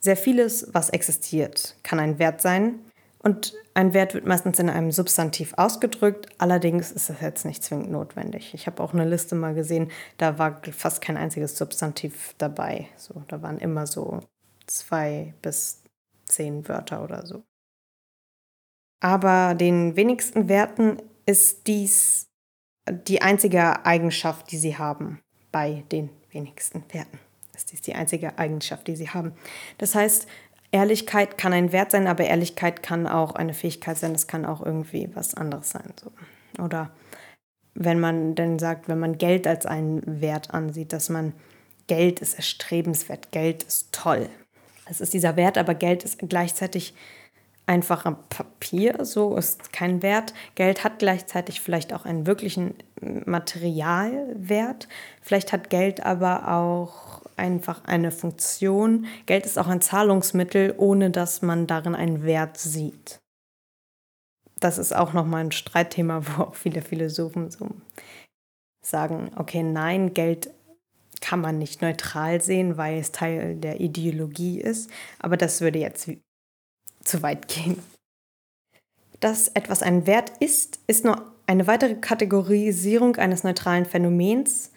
Sehr 0.00 0.16
vieles, 0.16 0.68
was 0.72 0.90
existiert, 0.90 1.76
kann 1.82 1.98
ein 1.98 2.18
Wert 2.18 2.40
sein 2.40 2.78
und 3.18 3.54
ein 3.74 3.92
Wert 3.94 4.14
wird 4.14 4.26
meistens 4.26 4.58
in 4.60 4.70
einem 4.70 4.92
Substantiv 4.92 5.54
ausgedrückt, 5.56 6.28
allerdings 6.38 6.92
ist 6.92 7.10
das 7.10 7.20
jetzt 7.20 7.44
nicht 7.44 7.64
zwingend 7.64 7.90
notwendig. 7.90 8.54
Ich 8.54 8.66
habe 8.66 8.82
auch 8.82 8.94
eine 8.94 9.08
Liste 9.08 9.34
mal 9.34 9.54
gesehen, 9.54 9.90
da 10.18 10.38
war 10.38 10.62
fast 10.70 11.00
kein 11.00 11.16
einziges 11.16 11.58
Substantiv 11.58 12.34
dabei. 12.38 12.88
So, 12.96 13.24
da 13.28 13.42
waren 13.42 13.58
immer 13.58 13.86
so 13.86 14.20
zwei 14.66 15.34
bis 15.42 15.82
zehn 16.26 16.68
Wörter 16.68 17.02
oder 17.02 17.26
so. 17.26 17.42
Aber 19.00 19.54
den 19.54 19.96
wenigsten 19.96 20.48
Werten 20.48 20.98
ist 21.26 21.66
dies 21.66 22.26
die 22.88 23.22
einzige 23.22 23.84
Eigenschaft, 23.86 24.50
die 24.50 24.58
sie 24.58 24.76
haben 24.76 25.20
bei 25.52 25.84
den 25.90 26.10
wenigsten 26.30 26.84
Werten. 26.92 27.18
Ist 27.54 27.72
dies 27.72 27.80
die 27.80 27.94
einzige 27.94 28.38
Eigenschaft, 28.38 28.86
die 28.88 28.96
sie 28.96 29.08
haben. 29.10 29.32
Das 29.78 29.94
heißt, 29.94 30.26
Ehrlichkeit 30.72 31.38
kann 31.38 31.52
ein 31.52 31.72
Wert 31.72 31.92
sein, 31.92 32.08
aber 32.08 32.24
Ehrlichkeit 32.24 32.82
kann 32.82 33.06
auch 33.06 33.36
eine 33.36 33.54
Fähigkeit 33.54 33.96
sein, 33.96 34.12
es 34.14 34.26
kann 34.26 34.44
auch 34.44 34.60
irgendwie 34.60 35.08
was 35.14 35.34
anderes 35.34 35.70
sein. 35.70 35.94
So. 36.02 36.10
Oder 36.62 36.90
wenn 37.74 38.00
man 38.00 38.34
dann 38.34 38.58
sagt, 38.58 38.88
wenn 38.88 38.98
man 38.98 39.16
Geld 39.16 39.46
als 39.46 39.66
einen 39.66 40.20
Wert 40.20 40.52
ansieht, 40.52 40.92
dass 40.92 41.08
man 41.08 41.32
Geld 41.86 42.20
ist 42.20 42.34
erstrebenswert, 42.34 43.30
Geld 43.30 43.62
ist 43.62 43.92
toll. 43.92 44.28
Es 44.86 45.00
ist 45.00 45.14
dieser 45.14 45.36
Wert, 45.36 45.58
aber 45.58 45.74
Geld 45.74 46.02
ist 46.02 46.18
gleichzeitig 46.18 46.94
einfach 47.66 48.04
am 48.04 48.16
Papier, 48.28 49.04
so 49.04 49.36
ist 49.36 49.72
kein 49.72 50.02
Wert. 50.02 50.34
Geld 50.54 50.84
hat 50.84 50.98
gleichzeitig 50.98 51.60
vielleicht 51.60 51.92
auch 51.92 52.04
einen 52.04 52.26
wirklichen 52.26 52.74
Materialwert. 53.00 54.88
Vielleicht 55.22 55.52
hat 55.52 55.70
Geld 55.70 56.04
aber 56.04 56.48
auch 56.52 57.22
einfach 57.36 57.84
eine 57.84 58.10
Funktion. 58.10 59.06
Geld 59.26 59.46
ist 59.46 59.58
auch 59.58 59.68
ein 59.68 59.80
Zahlungsmittel, 59.80 60.74
ohne 60.76 61.10
dass 61.10 61.42
man 61.42 61.66
darin 61.66 61.94
einen 61.94 62.24
Wert 62.24 62.58
sieht. 62.58 63.18
Das 64.60 64.78
ist 64.78 64.94
auch 64.94 65.12
nochmal 65.12 65.44
ein 65.44 65.52
Streitthema, 65.52 66.22
wo 66.26 66.42
auch 66.44 66.54
viele 66.54 66.82
Philosophen 66.82 67.50
so 67.50 67.68
sagen, 68.82 69.30
okay, 69.36 69.62
nein, 69.62 70.12
Geld 70.12 70.50
kann 71.20 71.40
man 71.40 71.58
nicht 71.58 71.80
neutral 71.80 72.42
sehen, 72.42 72.76
weil 72.76 72.98
es 72.98 73.10
Teil 73.10 73.56
der 73.56 73.80
Ideologie 73.80 74.60
ist. 74.60 74.90
Aber 75.18 75.38
das 75.38 75.62
würde 75.62 75.78
jetzt 75.78 76.10
zu 77.04 77.22
weit 77.22 77.48
gehen. 77.48 77.78
Dass 79.20 79.48
etwas 79.48 79.82
ein 79.82 80.06
Wert 80.06 80.32
ist, 80.40 80.80
ist 80.86 81.04
nur 81.04 81.32
eine 81.46 81.66
weitere 81.66 81.94
Kategorisierung 81.94 83.16
eines 83.16 83.44
neutralen 83.44 83.86
Phänomens, 83.86 84.70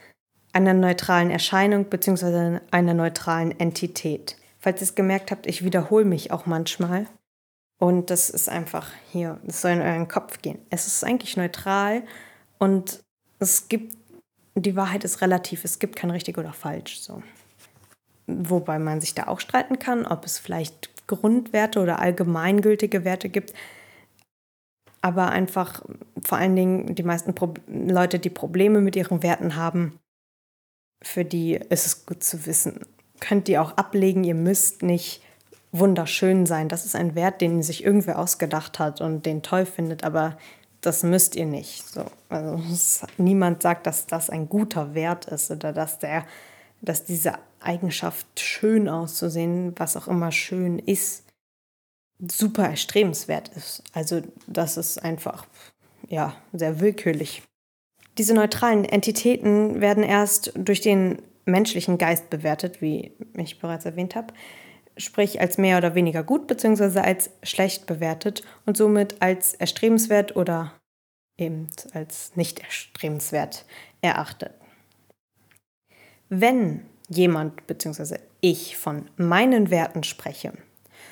einer 0.53 0.73
neutralen 0.73 1.29
Erscheinung 1.29 1.85
bzw. 1.85 2.59
einer 2.71 2.93
neutralen 2.93 3.57
Entität. 3.59 4.37
Falls 4.59 4.81
ihr 4.81 4.83
es 4.83 4.95
gemerkt 4.95 5.31
habt, 5.31 5.47
ich 5.47 5.63
wiederhole 5.63 6.05
mich 6.05 6.31
auch 6.31 6.45
manchmal. 6.45 7.07
Und 7.79 8.09
das 8.09 8.29
ist 8.29 8.49
einfach 8.49 8.91
hier, 9.11 9.39
das 9.43 9.61
soll 9.61 9.71
in 9.71 9.81
euren 9.81 10.07
Kopf 10.07 10.41
gehen. 10.41 10.57
Es 10.69 10.87
ist 10.87 11.03
eigentlich 11.03 11.37
neutral 11.37 12.03
und 12.57 13.03
es 13.39 13.69
gibt, 13.69 13.95
die 14.55 14.75
Wahrheit 14.75 15.03
ist 15.03 15.21
relativ, 15.21 15.63
es 15.63 15.77
gibt 15.77 15.95
kein 15.95 16.09
richtig 16.09 16.39
oder 16.39 16.53
falsch. 16.53 16.99
So. 16.99 17.21
Wobei 18.25 18.79
man 18.79 18.99
sich 18.99 19.13
da 19.13 19.27
auch 19.27 19.39
streiten 19.39 19.77
kann, 19.77 20.07
ob 20.07 20.25
es 20.25 20.39
vielleicht 20.39 20.89
Grundwerte 21.08 21.80
oder 21.80 22.00
allgemeingültige 22.00 23.04
Werte 23.04 23.30
gibt. 23.30 23.54
Aber 25.02 25.30
einfach 25.30 25.84
vor 26.24 26.38
allen 26.38 26.56
Dingen 26.56 26.96
die 26.96 27.04
meisten 27.04 27.34
Pro 27.34 27.54
Leute, 27.67 28.20
die 28.20 28.30
Probleme 28.30 28.82
mit 28.82 28.96
ihren 28.96 29.24
Werten 29.24 29.56
haben, 29.56 30.00
für 31.02 31.24
die 31.24 31.54
ist 31.54 31.86
es 31.86 32.06
gut 32.06 32.24
zu 32.24 32.46
wissen. 32.46 32.82
Könnt 33.20 33.48
ihr 33.50 33.62
auch 33.62 33.78
ablegen, 33.78 34.24
ihr 34.24 34.36
müsst 34.36 34.84
nicht 34.84 35.22
wunderschön 35.72 36.46
sein. 36.46 36.70
Das 36.70 36.86
ist 36.86 36.96
ein 36.96 37.15
Wert, 37.15 37.41
den 37.41 37.63
sich 37.63 37.84
irgendwer 37.84 38.20
ausgedacht 38.20 38.80
hat 38.80 39.02
und 39.02 39.26
den 39.26 39.43
toll 39.43 39.65
findet, 39.65 40.04
aber 40.04 40.38
das 40.82 41.04
müsst 41.04 41.36
ihr 41.36 41.46
nicht. 41.46 41.88
So, 41.88 42.06
also 42.30 42.62
niemand 43.17 43.62
sagt, 43.62 43.88
dass 43.88 44.08
das 44.08 44.30
ein 44.30 44.50
guter 44.50 44.93
Wert 44.93 45.26
ist 45.26 45.52
oder 45.52 45.74
dass 45.74 46.00
der, 46.00 46.26
dass 46.82 47.06
diese 47.06 47.34
Eigenschaft, 47.60 48.39
schön 48.39 48.88
auszusehen, 48.89 49.74
was 49.78 49.98
auch 49.98 50.08
immer 50.08 50.32
schön 50.32 50.80
ist, 50.80 51.24
super 52.20 52.70
erstrebenswert 52.70 53.50
ist. 53.50 53.84
Also 53.93 54.22
das 54.48 54.78
ist 54.78 55.04
einfach, 55.04 55.46
ja, 56.08 56.36
sehr 56.54 56.80
willkürlich. 56.80 57.43
Diese 58.17 58.34
neutralen 58.34 58.86
Entitäten 58.86 59.82
werden 59.82 60.04
erst 60.04 60.52
durch 60.56 60.82
den 60.82 61.22
menschlichen 61.46 61.98
Geist 61.98 62.30
bewertet, 62.30 62.82
wie 62.82 63.12
ich 63.36 63.60
bereits 63.60 63.86
erwähnt 63.86 64.15
habe, 64.15 64.34
sprich 64.98 65.39
als 65.39 65.58
mehr 65.58 65.78
oder 65.78 65.96
weniger 65.96 66.24
gut 66.24 66.48
bzw. 66.48 67.00
als 67.00 67.30
schlecht 67.43 67.86
bewertet 67.86 68.43
und 68.65 68.76
somit 68.76 69.22
als 69.22 69.54
erstrebenswert 69.54 70.36
oder 70.36 70.74
eben 71.38 71.67
als 71.93 72.36
nicht 72.36 72.60
erstrebenswert 72.60 73.65
erachtet. 74.02 74.54
Wenn 76.30 76.86
jemand 77.08 77.67
bzw. 77.67 78.17
ich 78.41 78.78
von 78.78 79.10
meinen 79.17 79.70
Werten 79.70 80.04
spreche, 80.04 80.54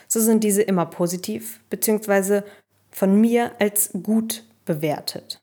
so 0.07 0.19
sind 0.19 0.43
diese 0.43 0.61
immer 0.61 0.85
positiv 0.85 1.61
bzw. 1.69 2.41
von 2.91 3.19
mir 3.19 3.51
als 3.59 3.91
gut 4.03 4.43
bewertet. 4.65 5.41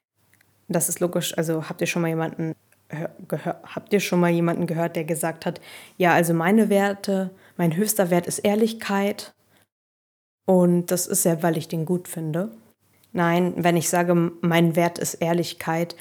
Das 0.69 0.89
ist 0.89 1.01
logisch, 1.01 1.37
also 1.37 1.69
habt 1.69 1.81
ihr 1.81 1.87
schon 1.87 2.03
mal 2.03 2.09
jemanden 2.09 2.55
habt 2.93 3.93
ihr 3.93 4.01
schon 4.01 4.21
mal 4.21 4.31
jemanden 4.31 4.67
gehört, 4.67 4.97
der 4.97 5.05
gesagt 5.05 5.47
hat, 5.47 5.61
ja, 5.97 6.13
also 6.13 6.35
meine 6.35 6.69
Werte, 6.69 7.31
mein 7.57 7.75
höchster 7.75 8.11
Wert 8.11 8.27
ist 8.27 8.41
Ehrlichkeit 8.41 9.33
und 10.47 10.91
das 10.91 11.07
ist 11.07 11.25
ja, 11.25 11.43
weil 11.43 11.57
ich 11.57 11.69
den 11.69 11.87
gut 11.87 12.09
finde. 12.09 12.51
Nein, 13.13 13.55
wenn 13.57 13.77
ich 13.77 13.89
sage, 13.89 14.15
mein 14.41 14.77
Wert 14.77 14.99
ist 14.99 15.15
Ehrlichkeit, 15.15 15.97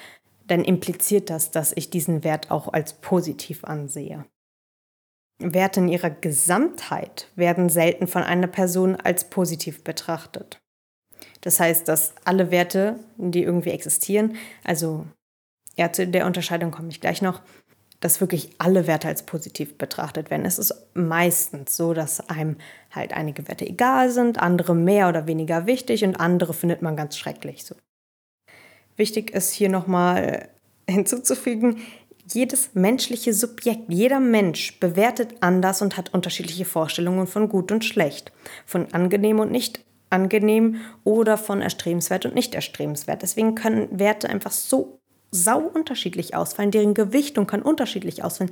dann 0.48 0.64
impliziert 0.64 1.30
das, 1.30 1.52
dass 1.52 1.72
ich 1.74 1.90
diesen 1.90 2.24
Wert 2.24 2.52
auch 2.52 2.72
als 2.72 2.94
positiv 2.94 3.64
ansehe. 3.64 4.26
Werte 5.41 5.80
in 5.80 5.88
ihrer 5.88 6.10
Gesamtheit 6.10 7.27
werden 7.36 7.69
selten 7.69 8.08
von 8.08 8.23
einer 8.23 8.47
Person 8.47 8.95
als 8.95 9.30
positiv 9.30 9.84
betrachtet. 9.84 10.62
Das 11.41 11.60
heißt, 11.60 11.88
dass 11.88 12.13
alle 12.23 12.51
Werte, 12.51 12.99
die 13.17 13.43
irgendwie 13.43 13.71
existieren, 13.71 14.36
also 14.63 15.06
ja, 15.77 15.91
zu 15.91 16.08
der 16.08 16.25
Unterscheidung 16.25 16.71
komme 16.71 16.89
ich 16.89 17.01
gleich 17.01 17.21
noch, 17.21 17.41
dass 18.01 18.19
wirklich 18.19 18.49
alle 18.58 18.88
Werte 18.88 19.08
als 19.08 19.23
positiv 19.23 19.77
betrachtet 19.77 20.30
werden. 20.32 20.45
Es 20.45 20.58
ist 20.58 20.73
meistens 20.93 21.77
so, 21.77 21.93
dass 21.93 22.30
einem 22.30 22.58
halt 22.91 23.13
einige 23.13 23.47
Werte 23.47 23.65
egal 23.65 24.10
sind, 24.10 24.39
andere 24.39 24.75
mehr 24.75 25.08
oder 25.08 25.27
weniger 25.27 25.67
wichtig 25.67 26.04
und 26.04 26.19
andere 26.19 26.54
findet 26.54 26.82
man 26.82 26.95
ganz 26.95 27.17
schrecklich. 27.17 27.63
So. 27.63 27.75
Wichtig 28.97 29.32
ist 29.32 29.51
hier 29.51 29.69
nochmal 29.69 30.49
hinzuzufügen, 30.89 31.77
jedes 32.27 32.71
menschliche 32.73 33.34
Subjekt, 33.34 33.84
jeder 33.88 34.19
Mensch 34.19 34.79
bewertet 34.79 35.36
anders 35.41 35.81
und 35.81 35.97
hat 35.97 36.13
unterschiedliche 36.13 36.65
Vorstellungen 36.65 37.27
von 37.27 37.49
gut 37.49 37.71
und 37.71 37.86
schlecht, 37.86 38.31
von 38.65 38.93
angenehm 38.93 39.39
und 39.39 39.51
nicht 39.51 39.84
angenehm 40.10 40.77
oder 41.03 41.38
von 41.38 41.62
erstrebenswert 41.62 42.25
und 42.25 42.36
nicht 42.36 42.53
erstrebenswert. 42.53 43.21
Deswegen 43.21 43.55
können 43.55 43.99
Werte 43.99 44.29
einfach 44.29 44.51
so 44.51 44.99
sau 45.31 45.60
unterschiedlich 45.60 46.36
ausfallen, 46.36 46.71
deren 46.71 46.93
Gewichtung 46.93 47.47
kann 47.47 47.62
unterschiedlich 47.62 48.23
ausfallen. 48.23 48.51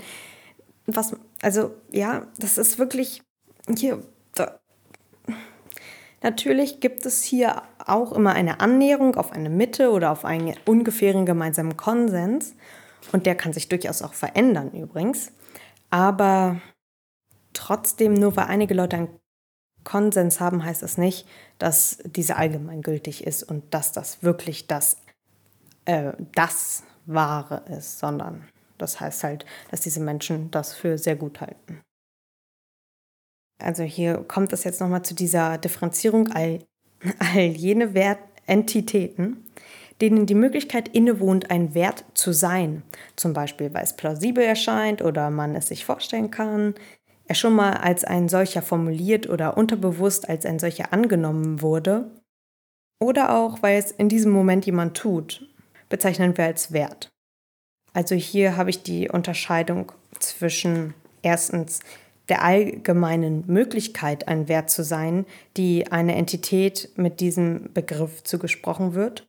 Was, 0.86 1.16
also 1.42 1.72
ja, 1.92 2.28
das 2.40 2.58
ist 2.58 2.80
wirklich 2.80 3.22
hier. 3.78 4.02
Da. 4.34 4.60
Natürlich 6.22 6.80
gibt 6.80 7.06
es 7.06 7.24
hier 7.24 7.62
auch 7.86 8.12
immer 8.12 8.34
eine 8.34 8.60
Annäherung 8.60 9.16
auf 9.16 9.32
eine 9.32 9.50
Mitte 9.50 9.92
oder 9.92 10.12
auf 10.12 10.26
einen 10.26 10.56
ungefähren 10.66 11.26
gemeinsamen 11.26 11.78
Konsens. 11.78 12.56
Und 13.12 13.26
der 13.26 13.36
kann 13.36 13.54
sich 13.54 13.70
durchaus 13.70 14.02
auch 14.02 14.14
verändern 14.14 14.72
übrigens. 14.72 15.32
Aber 15.90 16.62
trotzdem, 17.54 18.14
nur 18.14 18.36
weil 18.36 18.46
einige 18.46 18.74
Leute 18.74 18.98
einen 18.98 19.20
Konsens 19.84 20.40
haben, 20.40 20.64
heißt 20.64 20.84
das 20.84 20.98
nicht, 20.98 21.28
dass 21.58 22.00
diese 22.04 22.36
allgemeingültig 22.36 23.26
ist 23.26 23.44
und 23.44 23.74
dass 23.74 23.92
das 23.92 24.22
wirklich 24.22 24.68
das 24.68 24.98
äh, 25.86 26.14
das 26.36 26.84
Wahre 27.06 27.64
ist, 27.76 28.00
sondern 28.00 28.48
das 28.78 29.00
heißt 29.00 29.24
halt, 29.24 29.46
dass 29.72 29.82
diese 29.82 30.00
Menschen 30.00 30.52
das 30.52 30.74
für 30.74 30.98
sehr 30.98 31.16
gut 31.16 31.42
halten. 31.42 31.82
Also 33.62 33.84
hier 33.84 34.24
kommt 34.24 34.54
es 34.54 34.64
jetzt 34.64 34.80
nochmal 34.80 35.04
zu 35.04 35.16
dieser 35.16 35.58
Differenzierung 35.58 36.32
all, 36.32 36.64
all 37.20 37.40
jene 37.40 37.94
Wertentitäten, 37.94 39.49
denen 40.02 40.26
die 40.26 40.36
Möglichkeit 40.36 40.88
innewohnt, 40.90 41.52
ein 41.52 41.74
Wert 41.74 42.06
zu 42.14 42.32
sein, 42.32 42.84
zum 43.16 43.34
Beispiel 43.34 43.74
weil 43.74 43.84
es 43.84 43.96
plausibel 43.96 44.44
erscheint 44.44 45.02
oder 45.02 45.30
man 45.30 45.56
es 45.56 45.68
sich 45.68 45.86
vorstellen 45.86 46.32
kann, 46.32 46.76
er 47.28 47.36
schon 47.36 47.54
mal 47.54 47.74
als 47.74 48.04
ein 48.04 48.28
solcher 48.28 48.62
formuliert 48.62 49.30
oder 49.30 49.58
unterbewusst 49.58 50.28
als 50.28 50.46
ein 50.46 50.58
solcher 50.58 50.94
angenommen 50.94 51.62
wurde, 51.62 52.10
oder 53.00 53.36
auch 53.36 53.62
weil 53.62 53.78
es 53.78 53.92
in 53.92 54.10
diesem 54.10 54.32
Moment 54.32 54.66
jemand 54.66 54.98
tut. 54.98 55.48
Bezeichnen 55.88 56.38
wir 56.38 56.46
als 56.46 56.74
Wert. 56.74 57.10
Also 57.94 58.16
hier 58.16 58.58
habe 58.58 58.70
ich 58.70 58.84
die 58.84 59.10
Unterscheidung 59.10 59.92
zwischen 60.20 60.94
erstens 61.22 61.80
der 62.30 62.44
allgemeinen 62.44 63.44
Möglichkeit, 63.48 64.28
ein 64.28 64.48
Wert 64.48 64.70
zu 64.70 64.84
sein, 64.84 65.26
die 65.58 65.92
eine 65.92 66.16
Entität 66.16 66.90
mit 66.96 67.20
diesem 67.20 67.74
Begriff 67.74 68.24
zugesprochen 68.24 68.94
wird, 68.94 69.29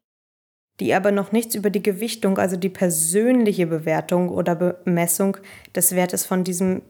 die 0.80 0.94
aber 0.94 1.12
noch 1.12 1.32
nichts 1.32 1.54
über 1.54 1.70
die 1.70 1.82
Gewichtung, 1.82 2.38
also 2.38 2.56
die 2.56 2.68
persönliche 2.68 3.66
Bewertung 3.66 4.30
oder 4.30 4.54
Bemessung 4.54 5.36
des 5.74 5.94
Wertes 5.94 6.24
von 6.24 6.42
diesem 6.42 6.82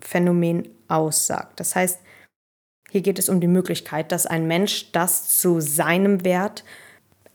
Phänomen 0.00 0.68
aussagt. 0.88 1.60
Das 1.60 1.74
heißt, 1.74 2.00
hier 2.90 3.00
geht 3.00 3.18
es 3.18 3.28
um 3.28 3.40
die 3.40 3.48
Möglichkeit, 3.48 4.12
dass 4.12 4.26
ein 4.26 4.46
Mensch 4.46 4.92
das 4.92 5.38
zu 5.38 5.60
seinem 5.60 6.24
Wert 6.24 6.64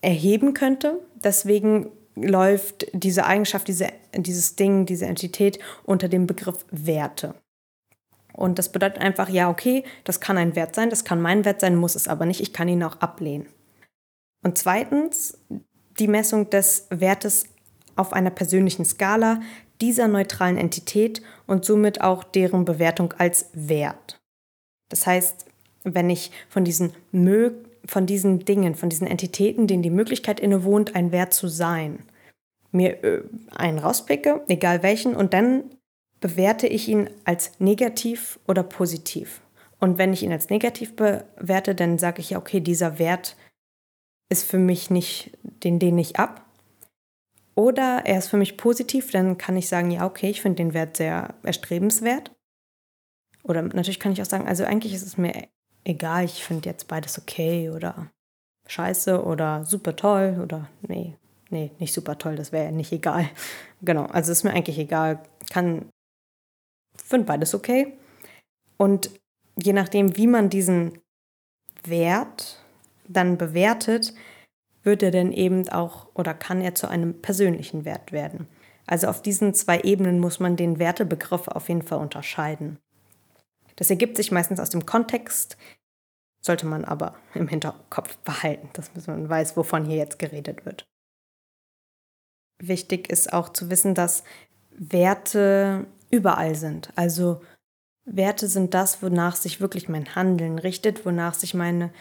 erheben 0.02 0.54
könnte. 0.54 1.00
Deswegen 1.24 1.92
läuft 2.16 2.88
diese 2.94 3.26
Eigenschaft, 3.26 3.68
diese, 3.68 3.88
dieses 4.16 4.56
Ding, 4.56 4.86
diese 4.86 5.06
Entität 5.06 5.60
unter 5.84 6.10
dem 6.10 6.28
Begriff 6.28 6.66
Werte. 6.72 7.36
Und 8.34 8.60
das 8.60 8.72
bedeutet 8.72 9.02
einfach, 9.02 9.30
ja, 9.30 9.50
okay, 9.50 9.84
das 10.04 10.20
kann 10.20 10.38
ein 10.38 10.56
Wert 10.56 10.76
sein, 10.76 10.90
das 10.90 11.04
kann 11.04 11.22
mein 11.22 11.46
Wert 11.46 11.60
sein, 11.60 11.76
muss 11.76 11.96
es 11.96 12.08
aber 12.08 12.26
nicht, 12.26 12.42
ich 12.42 12.54
kann 12.54 12.70
ihn 12.70 12.84
auch 12.84 13.02
ablehnen. 13.02 13.48
Und 14.44 14.58
zweitens, 14.58 15.38
die 16.00 16.08
Messung 16.08 16.50
des 16.50 16.88
Wertes 16.90 17.46
auf 17.96 18.14
einer 18.14 18.30
persönlichen 18.30 18.86
Skala 18.86 19.42
dieser 19.82 20.08
neutralen 20.08 20.58
Entität 20.58 21.22
und 21.48 21.66
somit 21.66 22.02
auch 22.02 22.24
deren 22.24 22.66
Bewertung 22.66 23.14
als 23.18 23.50
Wert. 23.54 24.20
Das 24.90 25.08
heißt, 25.08 25.46
wenn 25.84 26.10
ich 26.10 26.32
von 26.50 26.64
diesen 26.64 26.94
von 27.86 28.06
diesen 28.06 28.46
Dingen, 28.46 28.76
von 28.76 28.90
diesen 28.90 29.08
Entitäten, 29.08 29.66
denen 29.68 29.82
die 29.82 29.90
Möglichkeit 29.90 30.40
innewohnt, 30.40 30.96
ein 30.96 31.12
Wert 31.12 31.34
zu 31.34 31.48
sein, 31.48 32.00
mir 32.72 33.04
äh, 33.04 33.24
einen 33.56 33.80
rauspicke, 33.80 34.42
egal 34.48 34.84
welchen, 34.84 35.16
und 35.16 35.34
dann 35.34 35.64
bewerte 36.20 36.68
ich 36.68 36.88
ihn 36.88 37.10
als 37.26 37.60
negativ 37.60 38.40
oder 38.48 38.64
positiv. 38.64 39.42
Und 39.80 39.98
wenn 39.98 40.14
ich 40.14 40.22
ihn 40.22 40.32
als 40.32 40.50
negativ 40.50 40.96
bewerte, 40.96 41.74
dann 41.74 41.98
sage 41.98 42.22
ich 42.22 42.30
ja, 42.30 42.38
okay, 42.38 42.60
dieser 42.60 43.00
Wert 43.00 43.36
ist 44.32 44.50
für 44.50 44.58
mich 44.58 44.90
nicht, 44.90 45.38
den 45.44 45.80
lehne 45.80 46.00
ich 46.00 46.18
ab. 46.18 46.46
Oder 47.54 48.04
er 48.06 48.18
ist 48.18 48.30
für 48.30 48.38
mich 48.38 48.56
positiv, 48.56 49.12
dann 49.12 49.38
kann 49.38 49.58
ich 49.58 49.68
sagen, 49.68 49.92
ja, 49.92 50.06
okay, 50.06 50.30
ich 50.30 50.42
finde 50.42 50.64
den 50.64 50.74
Wert 50.74 50.96
sehr 50.96 51.36
erstrebenswert. 51.44 52.32
Oder 53.44 53.62
natürlich 53.62 54.00
kann 54.00 54.14
ich 54.14 54.22
auch 54.22 54.26
sagen, 54.26 54.48
also 54.48 54.64
eigentlich 54.64 54.94
ist 54.94 55.06
es 55.06 55.18
mir 55.18 55.34
egal, 55.84 56.24
ich 56.24 56.46
finde 56.46 56.70
jetzt 56.70 56.88
beides 56.88 57.20
okay 57.20 57.70
oder 57.70 58.10
scheiße 58.68 59.22
oder 59.24 59.66
super 59.66 59.98
toll 59.98 60.40
oder 60.42 60.70
nee, 60.88 61.18
nee, 61.50 61.72
nicht 61.80 61.94
super 61.94 62.18
toll, 62.18 62.36
das 62.36 62.54
wäre 62.54 62.66
ja 62.66 62.72
nicht 62.72 62.92
egal. 62.92 63.30
Genau, 63.84 64.06
also 64.06 64.32
ist 64.32 64.44
mir 64.44 64.54
eigentlich 64.54 64.78
egal, 64.78 65.24
kann, 65.50 65.90
finde 67.04 67.26
beides 67.26 67.56
okay. 67.56 67.98
Und 68.78 69.10
je 69.60 69.74
nachdem, 69.74 70.18
wie 70.18 70.28
man 70.28 70.52
diesen 70.52 71.00
Wert 71.84 72.61
dann 73.14 73.38
bewertet, 73.38 74.14
wird 74.84 75.04
er 75.04 75.12
dann 75.12 75.32
eben 75.32 75.68
auch 75.70 76.08
oder 76.16 76.34
kann 76.34 76.62
er 76.62 76.76
zu 76.76 76.88
einem 76.88 77.22
persönlichen 77.22 77.86
Wert 77.86 78.12
werden. 78.12 78.48
Also 78.88 79.08
auf 79.08 79.22
diesen 79.22 79.54
zwei 79.54 79.82
Ebenen 79.82 80.20
muss 80.20 80.40
man 80.40 80.56
den 80.56 80.80
Wertebegriff 80.80 81.48
auf 81.48 81.70
jeden 81.70 81.84
Fall 81.84 82.00
unterscheiden. 82.00 82.78
Das 83.76 83.90
ergibt 83.90 84.18
sich 84.18 84.32
meistens 84.32 84.60
aus 84.60 84.70
dem 84.70 84.86
Kontext, 84.86 85.58
sollte 86.42 86.66
man 86.66 86.84
aber 86.84 87.16
im 87.34 87.48
Hinterkopf 87.48 88.18
behalten, 88.18 88.70
dass 88.74 88.92
man 89.08 89.30
weiß, 89.30 89.56
wovon 89.56 89.86
hier 89.86 89.98
jetzt 89.98 90.20
geredet 90.20 90.66
wird. 90.66 90.86
Wichtig 92.62 93.10
ist 93.10 93.34
auch 93.34 93.50
zu 93.50 93.70
wissen, 93.70 93.96
dass 93.96 94.24
Werte 94.72 95.88
überall 96.12 96.56
sind. 96.56 96.92
Also 96.96 97.42
Werte 98.06 98.48
sind 98.48 98.74
das, 98.74 99.02
wonach 99.02 99.36
sich 99.36 99.62
wirklich 99.62 99.90
mein 99.90 100.16
Handeln 100.16 100.60
richtet, 100.60 101.06
wonach 101.06 101.34
sich 101.34 101.54
meine, 101.54 101.92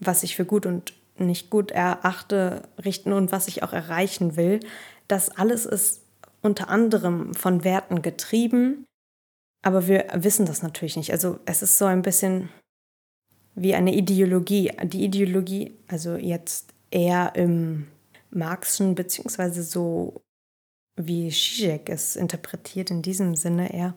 was 0.00 0.22
ich 0.22 0.36
für 0.36 0.44
gut 0.44 0.66
und 0.66 0.94
nicht 1.18 1.50
gut 1.50 1.70
erachte, 1.70 2.62
richten 2.84 3.12
und 3.12 3.32
was 3.32 3.48
ich 3.48 3.62
auch 3.62 3.72
erreichen 3.72 4.36
will. 4.36 4.60
Das 5.08 5.30
alles 5.30 5.66
ist 5.66 6.02
unter 6.42 6.68
anderem 6.68 7.34
von 7.34 7.64
Werten 7.64 8.02
getrieben, 8.02 8.84
aber 9.62 9.88
wir 9.88 10.06
wissen 10.14 10.46
das 10.46 10.62
natürlich 10.62 10.96
nicht. 10.96 11.12
Also 11.12 11.38
es 11.46 11.62
ist 11.62 11.78
so 11.78 11.86
ein 11.86 12.02
bisschen 12.02 12.50
wie 13.54 13.74
eine 13.74 13.94
Ideologie. 13.94 14.70
Die 14.84 15.04
Ideologie, 15.04 15.74
also 15.88 16.16
jetzt 16.16 16.72
eher 16.90 17.32
im 17.34 17.86
Marxischen, 18.30 18.94
beziehungsweise 18.94 19.62
so 19.62 20.20
wie 20.96 21.30
Zizek 21.30 21.88
es 21.88 22.16
interpretiert, 22.16 22.90
in 22.90 23.02
diesem 23.02 23.34
Sinne 23.34 23.72
eher, 23.72 23.94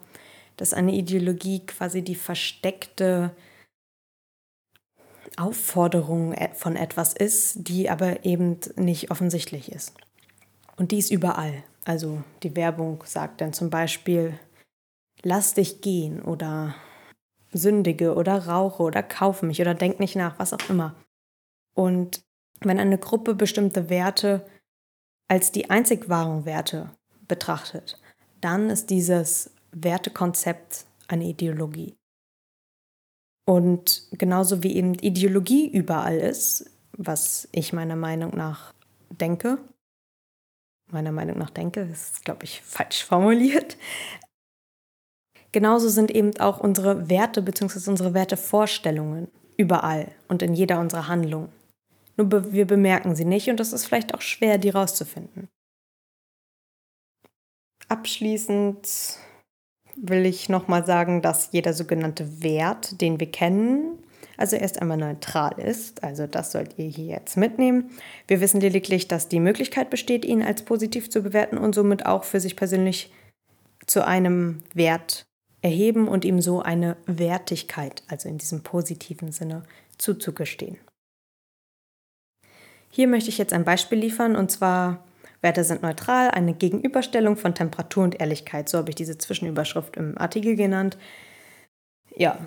dass 0.58 0.74
eine 0.74 0.94
Ideologie 0.94 1.66
quasi 1.66 2.02
die 2.02 2.16
versteckte 2.16 3.32
Aufforderung 5.40 6.36
von 6.54 6.76
etwas 6.76 7.14
ist, 7.14 7.68
die 7.68 7.90
aber 7.90 8.26
eben 8.26 8.60
nicht 8.76 9.12
offensichtlich 9.12 9.72
ist. 9.72 9.94
Und 10.78 10.92
die 10.92 11.00
ist 11.00 11.12
überall. 11.12 11.64
Also 11.86 12.22
die 12.44 12.56
Werbung 12.56 13.04
sagt 13.06 13.42
dann 13.42 13.54
zum 13.54 13.70
Beispiel, 13.70 14.38
lass 15.24 15.54
dich 15.54 15.82
gehen 15.82 16.22
oder 16.22 16.76
sündige 17.52 18.16
oder 18.16 18.48
rauche 18.48 18.84
oder 18.84 19.02
kaufe 19.02 19.46
mich 19.46 19.62
oder 19.62 19.74
denk 19.74 20.00
nicht 20.00 20.16
nach, 20.16 20.38
was 20.40 20.54
auch 20.54 20.70
immer. 20.70 20.96
Und 21.74 22.22
wenn 22.62 22.80
eine 22.80 22.98
Gruppe 22.98 23.36
bestimmte 23.36 23.90
Werte 23.90 24.46
als 25.28 25.52
die 25.52 25.70
einzig 25.70 26.10
wahren 26.10 26.46
Werte 26.46 26.90
betrachtet, 27.28 28.00
dann 28.42 28.70
ist 28.70 28.90
dieses 28.90 29.52
Wertekonzept 29.72 30.86
eine 31.08 31.26
Ideologie. 31.26 31.96
Und 33.50 34.04
genauso 34.12 34.62
wie 34.62 34.76
eben 34.76 34.94
Ideologie 34.94 35.68
überall 35.68 36.20
ist, 36.20 36.70
was 36.92 37.50
ich 37.52 37.74
meiner 37.74 37.96
Meinung 37.96 38.38
nach 38.38 38.76
denke, 39.10 39.58
meiner 40.92 41.12
Meinung 41.12 41.40
nach 41.40 41.50
denke, 41.50 41.80
ist, 41.80 42.24
glaube 42.24 42.44
ich, 42.44 42.62
falsch 42.62 43.04
formuliert. 43.04 43.76
Genauso 45.52 45.90
sind 45.90 46.12
eben 46.12 46.40
auch 46.40 46.60
unsere 46.60 47.10
Werte 47.10 47.42
bzw. 47.42 47.90
unsere 47.90 48.14
Wertevorstellungen 48.14 49.30
überall 49.58 50.12
und 50.28 50.44
in 50.44 50.54
jeder 50.54 50.80
unserer 50.80 51.08
Handlungen. 51.08 51.52
Nur 52.18 52.28
be 52.28 52.54
wir 52.54 52.68
bemerken 52.68 53.16
sie 53.16 53.26
nicht 53.26 53.50
und 53.50 53.60
es 53.60 53.74
ist 53.74 53.88
vielleicht 53.88 54.14
auch 54.14 54.22
schwer, 54.22 54.60
die 54.60 54.70
rauszufinden. 54.70 55.50
Abschließend 57.88 59.18
will 60.02 60.26
ich 60.26 60.50
nochmal 60.50 60.86
sagen, 60.86 61.22
dass 61.22 61.50
jeder 61.52 61.74
sogenannte 61.74 62.42
Wert, 62.42 63.02
den 63.02 63.20
wir 63.20 63.32
kennen, 63.32 63.98
also 64.38 64.56
erst 64.56 64.82
einmal 64.82 64.98
neutral 64.98 65.60
ist. 65.60 66.04
Also 66.04 66.26
das 66.26 66.54
sollt 66.54 66.78
ihr 66.78 66.88
hier 66.88 67.06
jetzt 67.06 67.36
mitnehmen. 67.36 67.92
Wir 68.28 68.40
wissen 68.40 68.62
lediglich, 68.62 69.08
dass 69.08 69.28
die 69.28 69.42
Möglichkeit 69.42 69.90
besteht, 69.90 70.24
ihn 70.24 70.42
als 70.42 70.64
positiv 70.64 71.10
zu 71.10 71.22
bewerten 71.22 71.58
und 71.58 71.76
somit 71.76 72.06
auch 72.06 72.24
für 72.24 72.40
sich 72.40 72.56
persönlich 72.56 73.12
zu 73.86 74.06
einem 74.06 74.60
Wert 74.74 75.26
erheben 75.62 76.08
und 76.08 76.24
ihm 76.24 76.42
so 76.42 76.62
eine 76.62 76.96
Wertigkeit, 77.06 78.04
also 78.08 78.30
in 78.30 78.38
diesem 78.38 78.62
positiven 78.62 79.34
Sinne, 79.34 79.64
zuzugestehen. 79.98 80.78
Hier 82.90 83.08
möchte 83.08 83.30
ich 83.30 83.38
jetzt 83.38 83.54
ein 83.54 83.66
Beispiel 83.66 84.00
liefern 84.00 84.38
und 84.38 84.50
zwar 84.50 85.04
Werte 85.42 85.64
sind 85.64 85.82
neutral, 85.82 86.32
eine 86.32 86.54
Gegenüberstellung 86.54 87.38
von 87.38 87.56
Temperatur 87.56 88.04
und 88.04 88.20
Ehrlichkeit. 88.20 88.70
So 88.70 88.78
habe 88.78 88.90
ich 88.90 88.96
diese 88.96 89.18
Zwischenüberschrift 89.18 89.96
im 89.98 90.18
Artikel 90.18 90.56
genannt. 90.56 90.98
Ja, 92.16 92.38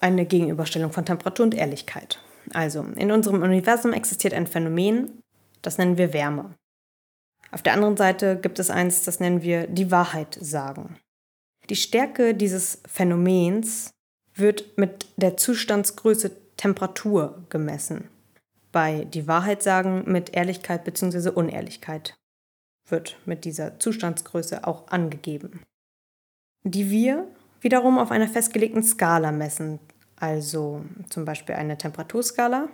eine 0.00 0.26
Gegenüberstellung 0.26 0.92
von 0.92 1.06
Temperatur 1.06 1.46
und 1.46 1.54
Ehrlichkeit. 1.54 2.20
Also, 2.52 2.84
in 2.96 3.10
unserem 3.10 3.42
Universum 3.42 3.92
existiert 3.92 4.34
ein 4.34 4.46
Phänomen, 4.46 5.22
das 5.62 5.78
nennen 5.78 5.96
wir 5.96 6.12
Wärme. 6.12 6.54
Auf 7.50 7.62
der 7.62 7.72
anderen 7.72 7.96
Seite 7.96 8.38
gibt 8.38 8.58
es 8.58 8.68
eins, 8.68 9.04
das 9.04 9.20
nennen 9.20 9.42
wir 9.42 9.66
die 9.66 9.90
Wahrheit 9.90 10.36
sagen. 10.40 10.98
Die 11.70 11.76
Stärke 11.76 12.34
dieses 12.34 12.82
Phänomens 12.86 13.90
wird 14.34 14.76
mit 14.76 15.06
der 15.16 15.36
Zustandsgröße 15.36 16.32
Temperatur 16.56 17.44
gemessen. 17.48 18.08
Bei 18.74 19.04
die 19.04 19.28
Wahrheit 19.28 19.62
sagen 19.62 20.02
mit 20.06 20.34
Ehrlichkeit 20.34 20.82
bzw. 20.82 21.28
Unehrlichkeit 21.28 22.18
wird 22.88 23.16
mit 23.24 23.44
dieser 23.44 23.78
Zustandsgröße 23.78 24.66
auch 24.66 24.88
angegeben. 24.88 25.62
Die 26.64 26.90
wir 26.90 27.28
wiederum 27.60 27.98
auf 27.98 28.10
einer 28.10 28.26
festgelegten 28.26 28.82
Skala 28.82 29.30
messen, 29.30 29.78
also 30.16 30.84
zum 31.08 31.24
Beispiel 31.24 31.54
eine 31.54 31.78
Temperaturskala 31.78 32.68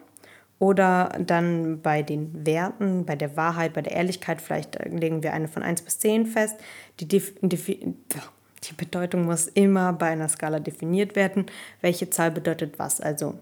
oder 0.59 1.11
dann 1.19 1.83
bei 1.83 2.03
den 2.03 2.47
Werten, 2.47 3.05
bei 3.05 3.15
der 3.15 3.37
Wahrheit, 3.37 3.75
bei 3.75 3.83
der 3.83 3.93
Ehrlichkeit, 3.93 4.41
vielleicht 4.41 4.83
legen 4.83 5.23
wir 5.23 5.35
eine 5.35 5.49
von 5.49 5.63
1 5.63 5.83
bis 5.83 5.99
10 5.99 6.25
fest. 6.25 6.57
Die, 6.99 7.09
die 7.09 8.73
Bedeutung 8.75 9.27
muss 9.27 9.49
immer 9.49 9.93
bei 9.93 10.07
einer 10.07 10.31
Skala 10.31 10.61
definiert 10.61 11.15
werden. 11.15 11.45
Welche 11.83 12.09
Zahl 12.09 12.31
bedeutet 12.31 12.79
was? 12.79 13.03
Also, 13.03 13.39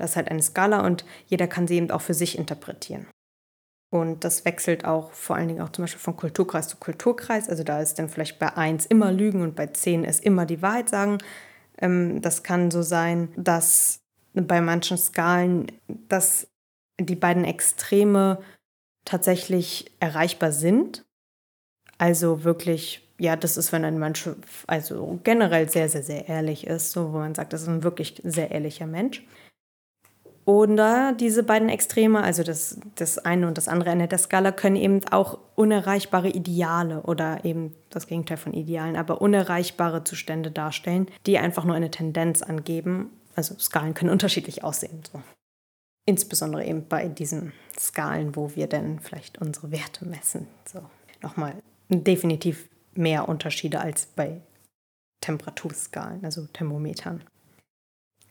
das 0.00 0.10
ist 0.10 0.16
halt 0.16 0.30
eine 0.30 0.42
Skala 0.42 0.84
und 0.86 1.04
jeder 1.26 1.46
kann 1.46 1.66
sie 1.66 1.76
eben 1.76 1.90
auch 1.90 2.00
für 2.00 2.14
sich 2.14 2.38
interpretieren. 2.38 3.06
Und 3.90 4.24
das 4.24 4.44
wechselt 4.44 4.84
auch 4.84 5.12
vor 5.12 5.36
allen 5.36 5.48
Dingen 5.48 5.62
auch 5.62 5.70
zum 5.70 5.84
Beispiel 5.84 6.00
von 6.00 6.16
Kulturkreis 6.16 6.68
zu 6.68 6.76
Kulturkreis. 6.76 7.48
Also 7.48 7.64
da 7.64 7.80
ist 7.80 7.98
dann 7.98 8.08
vielleicht 8.08 8.38
bei 8.38 8.54
1 8.54 8.86
immer 8.86 9.10
Lügen 9.12 9.42
und 9.42 9.56
bei 9.56 9.66
10 9.66 10.04
ist 10.04 10.22
immer 10.24 10.44
die 10.44 10.60
Wahrheit 10.60 10.90
sagen. 10.90 11.18
Ähm, 11.78 12.20
das 12.20 12.42
kann 12.42 12.70
so 12.70 12.82
sein, 12.82 13.30
dass 13.36 14.00
bei 14.34 14.60
manchen 14.60 14.98
Skalen, 14.98 15.72
dass 15.86 16.48
die 17.00 17.16
beiden 17.16 17.44
Extreme 17.44 18.38
tatsächlich 19.04 19.90
erreichbar 20.00 20.52
sind. 20.52 21.06
Also 21.96 22.44
wirklich, 22.44 23.08
ja, 23.18 23.36
das 23.36 23.56
ist, 23.56 23.72
wenn 23.72 23.86
ein 23.86 23.98
Mensch 23.98 24.28
also 24.66 25.18
generell 25.24 25.68
sehr, 25.70 25.88
sehr, 25.88 26.02
sehr 26.02 26.28
ehrlich 26.28 26.66
ist, 26.66 26.92
so 26.92 27.12
wo 27.12 27.18
man 27.18 27.34
sagt, 27.34 27.54
das 27.54 27.62
ist 27.62 27.68
ein 27.68 27.82
wirklich 27.82 28.20
sehr 28.22 28.50
ehrlicher 28.50 28.86
Mensch. 28.86 29.22
Oder 30.48 31.12
diese 31.12 31.42
beiden 31.42 31.68
Extreme, 31.68 32.22
also 32.22 32.42
das, 32.42 32.80
das 32.94 33.18
eine 33.18 33.48
und 33.48 33.58
das 33.58 33.68
andere 33.68 33.90
Ende 33.90 34.08
der 34.08 34.16
Skala, 34.16 34.50
können 34.50 34.76
eben 34.76 35.06
auch 35.10 35.38
unerreichbare 35.56 36.30
Ideale 36.30 37.02
oder 37.02 37.44
eben 37.44 37.74
das 37.90 38.06
Gegenteil 38.06 38.38
von 38.38 38.54
Idealen, 38.54 38.96
aber 38.96 39.20
unerreichbare 39.20 40.04
Zustände 40.04 40.50
darstellen, 40.50 41.06
die 41.26 41.36
einfach 41.36 41.66
nur 41.66 41.76
eine 41.76 41.90
Tendenz 41.90 42.40
angeben. 42.40 43.10
Also 43.36 43.58
Skalen 43.58 43.92
können 43.92 44.08
unterschiedlich 44.08 44.64
aussehen. 44.64 45.02
So. 45.12 45.20
Insbesondere 46.06 46.64
eben 46.64 46.88
bei 46.88 47.08
diesen 47.08 47.52
Skalen, 47.78 48.34
wo 48.34 48.56
wir 48.56 48.68
dann 48.68 49.00
vielleicht 49.00 49.42
unsere 49.42 49.70
Werte 49.70 50.06
messen. 50.06 50.46
So. 50.64 50.80
Nochmal 51.20 51.56
definitiv 51.90 52.70
mehr 52.94 53.28
Unterschiede 53.28 53.80
als 53.80 54.06
bei 54.06 54.40
Temperaturskalen, 55.20 56.24
also 56.24 56.46
Thermometern. 56.46 57.22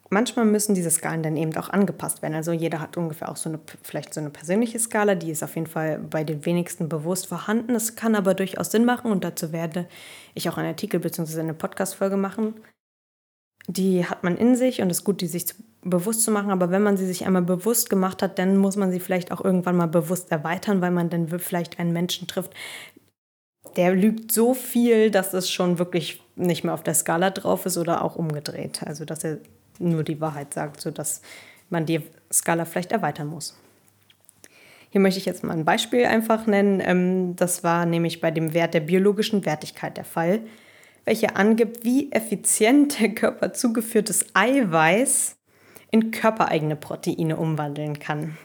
Manchmal 0.09 0.45
müssen 0.45 0.73
diese 0.73 0.89
Skalen 0.89 1.21
dann 1.21 1.35
eben 1.35 1.55
auch 1.57 1.69
angepasst 1.69 2.21
werden. 2.21 2.35
Also 2.35 2.53
jeder 2.53 2.79
hat 2.79 2.95
ungefähr 2.95 3.29
auch 3.29 3.35
so 3.35 3.49
eine, 3.49 3.59
vielleicht 3.83 4.13
so 4.13 4.21
eine 4.21 4.29
persönliche 4.29 4.79
Skala, 4.79 5.15
die 5.15 5.31
ist 5.31 5.43
auf 5.43 5.55
jeden 5.55 5.67
Fall 5.67 5.99
bei 5.99 6.23
den 6.23 6.45
wenigsten 6.45 6.87
bewusst 6.87 7.27
vorhanden. 7.27 7.75
Es 7.75 7.95
kann 7.95 8.15
aber 8.15 8.33
durchaus 8.33 8.71
Sinn 8.71 8.85
machen 8.85 9.11
und 9.11 9.25
dazu 9.25 9.51
werde 9.51 9.85
ich 10.33 10.47
auch 10.49 10.57
einen 10.57 10.69
Artikel 10.69 11.01
bzw. 11.01 11.41
eine 11.41 11.53
Podcast-Folge 11.53 12.15
machen. 12.15 12.53
Die 13.67 14.05
hat 14.05 14.23
man 14.23 14.37
in 14.37 14.55
sich 14.55 14.81
und 14.81 14.89
es 14.89 14.99
ist 14.99 15.03
gut, 15.03 15.19
die 15.19 15.27
sich 15.27 15.53
bewusst 15.81 16.21
zu 16.21 16.31
machen. 16.31 16.51
Aber 16.51 16.71
wenn 16.71 16.83
man 16.83 16.95
sie 16.95 17.05
sich 17.05 17.25
einmal 17.25 17.41
bewusst 17.41 17.89
gemacht 17.89 18.21
hat, 18.21 18.39
dann 18.39 18.55
muss 18.55 18.77
man 18.77 18.91
sie 18.91 19.01
vielleicht 19.01 19.33
auch 19.33 19.43
irgendwann 19.43 19.75
mal 19.75 19.87
bewusst 19.87 20.31
erweitern, 20.31 20.79
weil 20.79 20.91
man 20.91 21.09
dann 21.09 21.27
vielleicht 21.39 21.79
einen 21.79 21.91
Menschen 21.91 22.27
trifft, 22.27 22.53
der 23.75 23.93
lügt 23.93 24.31
so 24.31 24.53
viel, 24.53 25.11
dass 25.11 25.33
es 25.33 25.49
schon 25.49 25.79
wirklich 25.79 26.23
nicht 26.35 26.63
mehr 26.63 26.73
auf 26.73 26.83
der 26.83 26.93
Skala 26.93 27.29
drauf 27.29 27.65
ist 27.65 27.77
oder 27.77 28.03
auch 28.03 28.15
umgedreht. 28.15 28.83
Also 28.85 29.03
dass 29.03 29.25
er 29.25 29.39
nur 29.79 30.03
die 30.03 30.21
Wahrheit 30.21 30.53
sagt, 30.53 30.81
sodass 30.81 31.21
man 31.69 31.85
die 31.85 32.01
Skala 32.31 32.65
vielleicht 32.65 32.91
erweitern 32.91 33.27
muss. 33.27 33.57
Hier 34.89 35.01
möchte 35.01 35.19
ich 35.19 35.25
jetzt 35.25 35.43
mal 35.43 35.53
ein 35.53 35.65
Beispiel 35.65 36.05
einfach 36.05 36.47
nennen. 36.47 36.81
Ähm, 36.83 37.35
das 37.35 37.63
war 37.63 37.85
nämlich 37.85 38.21
bei 38.21 38.31
dem 38.31 38.53
Wert 38.53 38.73
der 38.73 38.79
biologischen 38.79 39.45
Wertigkeit 39.45 39.97
der 39.97 40.05
Fall, 40.05 40.41
welcher 41.05 41.37
angibt, 41.37 41.83
wie 41.83 42.11
effizient 42.11 42.99
der 42.99 43.09
Körper 43.09 43.53
zugeführtes 43.53 44.25
Eiweiß 44.33 45.35
in 45.91 46.11
körpereigene 46.11 46.75
Proteine 46.75 47.37
umwandeln 47.37 47.99
kann. 47.99 48.37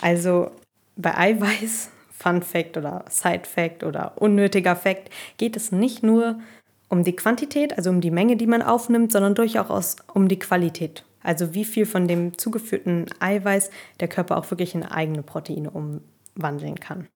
Also 0.00 0.50
bei 0.96 1.16
Eiweiß, 1.16 1.90
Fun 2.10 2.42
Fact 2.42 2.76
oder 2.76 3.04
Side 3.08 3.44
Fact 3.44 3.84
oder 3.84 4.12
unnötiger 4.16 4.76
Fact, 4.76 5.10
geht 5.38 5.56
es 5.56 5.72
nicht 5.72 6.02
nur 6.02 6.40
um 6.88 7.04
die 7.04 7.16
Quantität, 7.16 7.76
also 7.76 7.90
um 7.90 8.00
die 8.00 8.10
Menge, 8.10 8.36
die 8.36 8.46
man 8.46 8.62
aufnimmt, 8.62 9.12
sondern 9.12 9.34
durchaus 9.34 9.96
um 10.12 10.28
die 10.28 10.38
Qualität. 10.38 11.04
Also 11.22 11.54
wie 11.54 11.64
viel 11.64 11.86
von 11.86 12.06
dem 12.06 12.36
zugeführten 12.38 13.06
Eiweiß 13.18 13.70
der 14.00 14.08
Körper 14.08 14.36
auch 14.36 14.50
wirklich 14.50 14.74
in 14.74 14.84
eigene 14.84 15.22
Proteine 15.22 15.70
umwandeln 15.70 16.78
kann. 16.78 17.08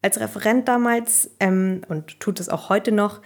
Als 0.00 0.18
Referent 0.18 0.68
damals 0.68 1.30
ähm, 1.40 1.82
und 1.88 2.20
tut 2.20 2.40
es 2.40 2.48
auch 2.48 2.68
heute 2.68 2.92
noch, 2.92 3.20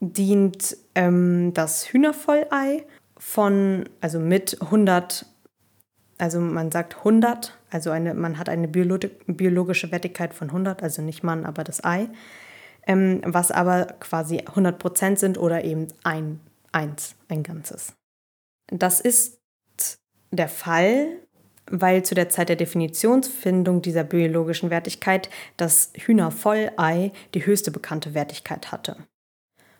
dient 0.00 0.76
ähm, 0.94 1.52
das 1.54 1.92
Hühnervollei 1.92 2.84
von, 3.18 3.88
also 4.00 4.18
mit 4.18 4.60
100, 4.62 5.26
also 6.18 6.40
man 6.40 6.72
sagt 6.72 6.98
100, 6.98 7.58
also 7.70 7.90
eine, 7.90 8.14
man 8.14 8.38
hat 8.38 8.48
eine 8.48 8.66
biologische 8.66 9.92
Wertigkeit 9.92 10.32
von 10.32 10.48
100, 10.48 10.82
also 10.82 11.02
nicht 11.02 11.22
Mann, 11.22 11.44
aber 11.44 11.64
das 11.64 11.84
Ei 11.84 12.08
ähm, 12.86 13.20
was 13.24 13.50
aber 13.50 13.86
quasi 14.00 14.38
100% 14.38 15.16
sind 15.16 15.38
oder 15.38 15.64
eben 15.64 15.88
ein, 16.04 16.40
eins, 16.72 17.14
ein 17.28 17.42
Ganzes. 17.42 17.94
Das 18.68 19.00
ist 19.00 19.40
der 20.30 20.48
Fall, 20.48 21.08
weil 21.70 22.04
zu 22.04 22.14
der 22.14 22.28
Zeit 22.28 22.48
der 22.48 22.56
Definitionsfindung 22.56 23.82
dieser 23.82 24.04
biologischen 24.04 24.70
Wertigkeit 24.70 25.30
das 25.56 25.92
Hühnervollei 25.96 27.12
die 27.34 27.46
höchste 27.46 27.70
bekannte 27.70 28.14
Wertigkeit 28.14 28.72
hatte. 28.72 28.96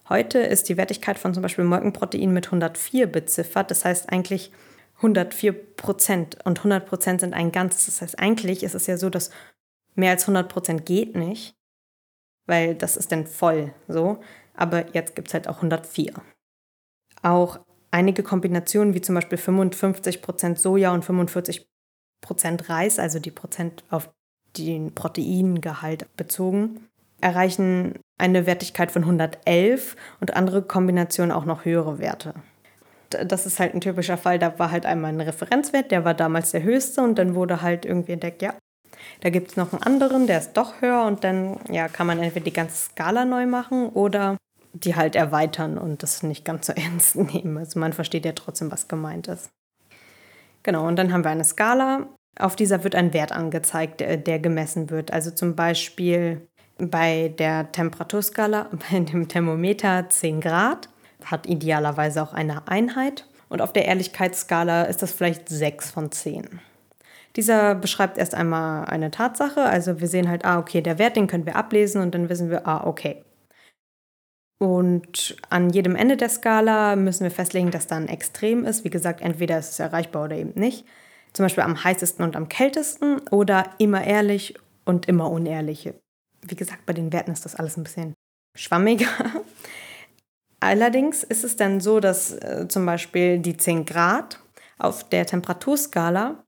Heute 0.08 0.40
ist 0.40 0.68
die 0.68 0.76
Wertigkeit 0.76 1.18
von 1.18 1.34
zum 1.34 1.42
Beispiel 1.42 1.64
Molkenprotein 1.64 2.32
mit 2.32 2.46
104 2.46 3.06
beziffert. 3.06 3.70
Das 3.70 3.84
heißt 3.84 4.10
eigentlich 4.10 4.50
104 4.96 5.52
Prozent 5.52 6.38
und 6.44 6.58
100 6.58 6.86
Prozent 6.86 7.20
sind 7.20 7.32
ein 7.32 7.52
Ganzes. 7.52 7.86
Das 7.86 8.02
heißt 8.02 8.18
eigentlich 8.18 8.64
ist 8.64 8.74
es 8.74 8.86
ja 8.86 8.96
so, 8.96 9.08
dass 9.08 9.30
mehr 9.94 10.10
als 10.10 10.22
100 10.22 10.48
Prozent 10.48 10.84
geht 10.84 11.14
nicht 11.14 11.54
weil 12.50 12.74
das 12.74 12.96
ist 12.96 13.12
dann 13.12 13.26
voll 13.26 13.72
so. 13.88 14.18
Aber 14.54 14.92
jetzt 14.92 15.14
gibt 15.14 15.28
es 15.28 15.34
halt 15.34 15.48
auch 15.48 15.56
104. 15.56 16.12
auch 17.22 17.60
einige 17.92 18.22
Kombinationen, 18.22 18.94
wie 18.94 19.00
zum 19.00 19.14
Beispiel 19.14 19.38
55% 19.38 20.56
Soja 20.56 20.92
und 20.92 21.04
45% 21.04 21.66
Reis, 22.68 22.98
also 22.98 23.18
die 23.18 23.30
Prozent 23.30 23.84
auf 23.88 24.10
den 24.56 24.94
Proteingehalt 24.94 26.14
bezogen, 26.16 26.88
erreichen 27.20 27.98
eine 28.18 28.46
Wertigkeit 28.46 28.90
von 28.90 29.02
111 29.02 29.96
und 30.20 30.36
andere 30.36 30.62
Kombinationen 30.62 31.32
auch 31.32 31.44
noch 31.44 31.64
höhere 31.64 31.98
Werte. 31.98 32.34
Das 33.10 33.46
ist 33.46 33.58
halt 33.58 33.74
ein 33.74 33.80
typischer 33.80 34.16
Fall, 34.16 34.38
da 34.38 34.58
war 34.58 34.70
halt 34.70 34.86
einmal 34.86 35.12
ein 35.12 35.20
Referenzwert, 35.20 35.90
der 35.90 36.04
war 36.04 36.14
damals 36.14 36.52
der 36.52 36.62
höchste 36.62 37.02
und 37.02 37.18
dann 37.18 37.34
wurde 37.34 37.62
halt 37.62 37.84
irgendwie 37.84 38.12
entdeckt, 38.12 38.42
ja, 38.42 38.54
da 39.20 39.30
gibt 39.30 39.50
es 39.50 39.56
noch 39.56 39.72
einen 39.72 39.82
anderen, 39.82 40.26
der 40.26 40.38
ist 40.38 40.54
doch 40.54 40.80
höher 40.80 41.04
und 41.04 41.24
dann 41.24 41.58
ja, 41.70 41.88
kann 41.88 42.06
man 42.06 42.18
entweder 42.18 42.44
die 42.44 42.52
ganze 42.52 42.76
Skala 42.76 43.24
neu 43.24 43.46
machen 43.46 43.88
oder 43.90 44.36
die 44.72 44.96
halt 44.96 45.16
erweitern 45.16 45.78
und 45.78 46.02
das 46.02 46.22
nicht 46.22 46.44
ganz 46.44 46.66
so 46.66 46.72
ernst 46.76 47.16
nehmen. 47.16 47.58
Also 47.58 47.78
man 47.78 47.92
versteht 47.92 48.24
ja 48.24 48.32
trotzdem, 48.32 48.70
was 48.70 48.88
gemeint 48.88 49.28
ist. 49.28 49.50
Genau, 50.62 50.86
und 50.86 50.96
dann 50.96 51.12
haben 51.12 51.24
wir 51.24 51.30
eine 51.30 51.44
Skala. 51.44 52.06
Auf 52.38 52.54
dieser 52.56 52.84
wird 52.84 52.94
ein 52.94 53.12
Wert 53.12 53.32
angezeigt, 53.32 54.00
der, 54.00 54.38
gemessen 54.38 54.90
wird. 54.90 55.12
Also 55.12 55.30
zum 55.30 55.56
Beispiel 55.56 56.46
bei 56.78 57.34
der 57.38 57.72
Temperaturskala, 57.72 58.68
bei 58.90 59.00
dem 59.00 59.28
Thermometer 59.28 60.08
10 60.08 60.40
Grad, 60.40 60.88
hat 61.24 61.46
idealerweise 61.46 62.22
auch 62.22 62.32
eine 62.32 62.68
Einheit. 62.68 63.26
Und 63.48 63.60
auf 63.60 63.72
der 63.72 63.86
Ehrlichkeitsskala 63.86 64.84
ist 64.84 65.02
das 65.02 65.12
vielleicht 65.12 65.48
6 65.48 65.90
von 65.90 66.12
10. 66.12 66.60
Dieser 67.36 67.74
beschreibt 67.74 68.18
erst 68.18 68.34
einmal 68.34 68.86
eine 68.86 69.10
Tatsache. 69.10 69.62
Also 69.62 70.00
wir 70.00 70.08
sehen 70.08 70.28
halt, 70.28 70.44
ah, 70.44 70.58
okay, 70.58 70.80
der 70.80 70.98
Wert, 70.98 71.16
den 71.16 71.26
können 71.26 71.46
wir 71.46 71.56
ablesen 71.56 72.02
und 72.02 72.14
dann 72.14 72.28
wissen 72.28 72.50
wir, 72.50 72.66
ah, 72.66 72.86
okay. 72.86 73.22
Und 74.58 75.36
an 75.48 75.70
jedem 75.70 75.96
Ende 75.96 76.18
der 76.18 76.28
Skala 76.28 76.94
müssen 76.94 77.24
wir 77.24 77.30
festlegen, 77.30 77.70
dass 77.70 77.86
da 77.86 77.96
ein 77.96 78.08
Extrem 78.08 78.66
ist. 78.66 78.84
Wie 78.84 78.90
gesagt, 78.90 79.22
entweder 79.22 79.58
ist 79.58 79.70
es 79.70 79.78
erreichbar 79.78 80.24
oder 80.24 80.36
eben 80.36 80.58
nicht. 80.58 80.84
Zum 81.32 81.44
Beispiel 81.44 81.64
am 81.64 81.82
heißesten 81.82 82.24
und 82.24 82.36
am 82.36 82.48
kältesten 82.48 83.20
oder 83.30 83.70
immer 83.78 84.04
ehrlich 84.04 84.54
und 84.84 85.06
immer 85.06 85.30
unehrlich. 85.30 85.90
Wie 86.42 86.56
gesagt, 86.56 86.84
bei 86.84 86.92
den 86.92 87.12
Werten 87.12 87.30
ist 87.30 87.44
das 87.44 87.54
alles 87.54 87.76
ein 87.76 87.84
bisschen 87.84 88.14
schwammiger. 88.54 89.08
Allerdings 90.60 91.22
ist 91.22 91.44
es 91.44 91.56
dann 91.56 91.80
so, 91.80 92.00
dass 92.00 92.32
äh, 92.32 92.66
zum 92.68 92.84
Beispiel 92.84 93.38
die 93.38 93.56
10 93.56 93.86
Grad 93.86 94.40
auf 94.78 95.08
der 95.08 95.24
Temperaturskala 95.24 96.44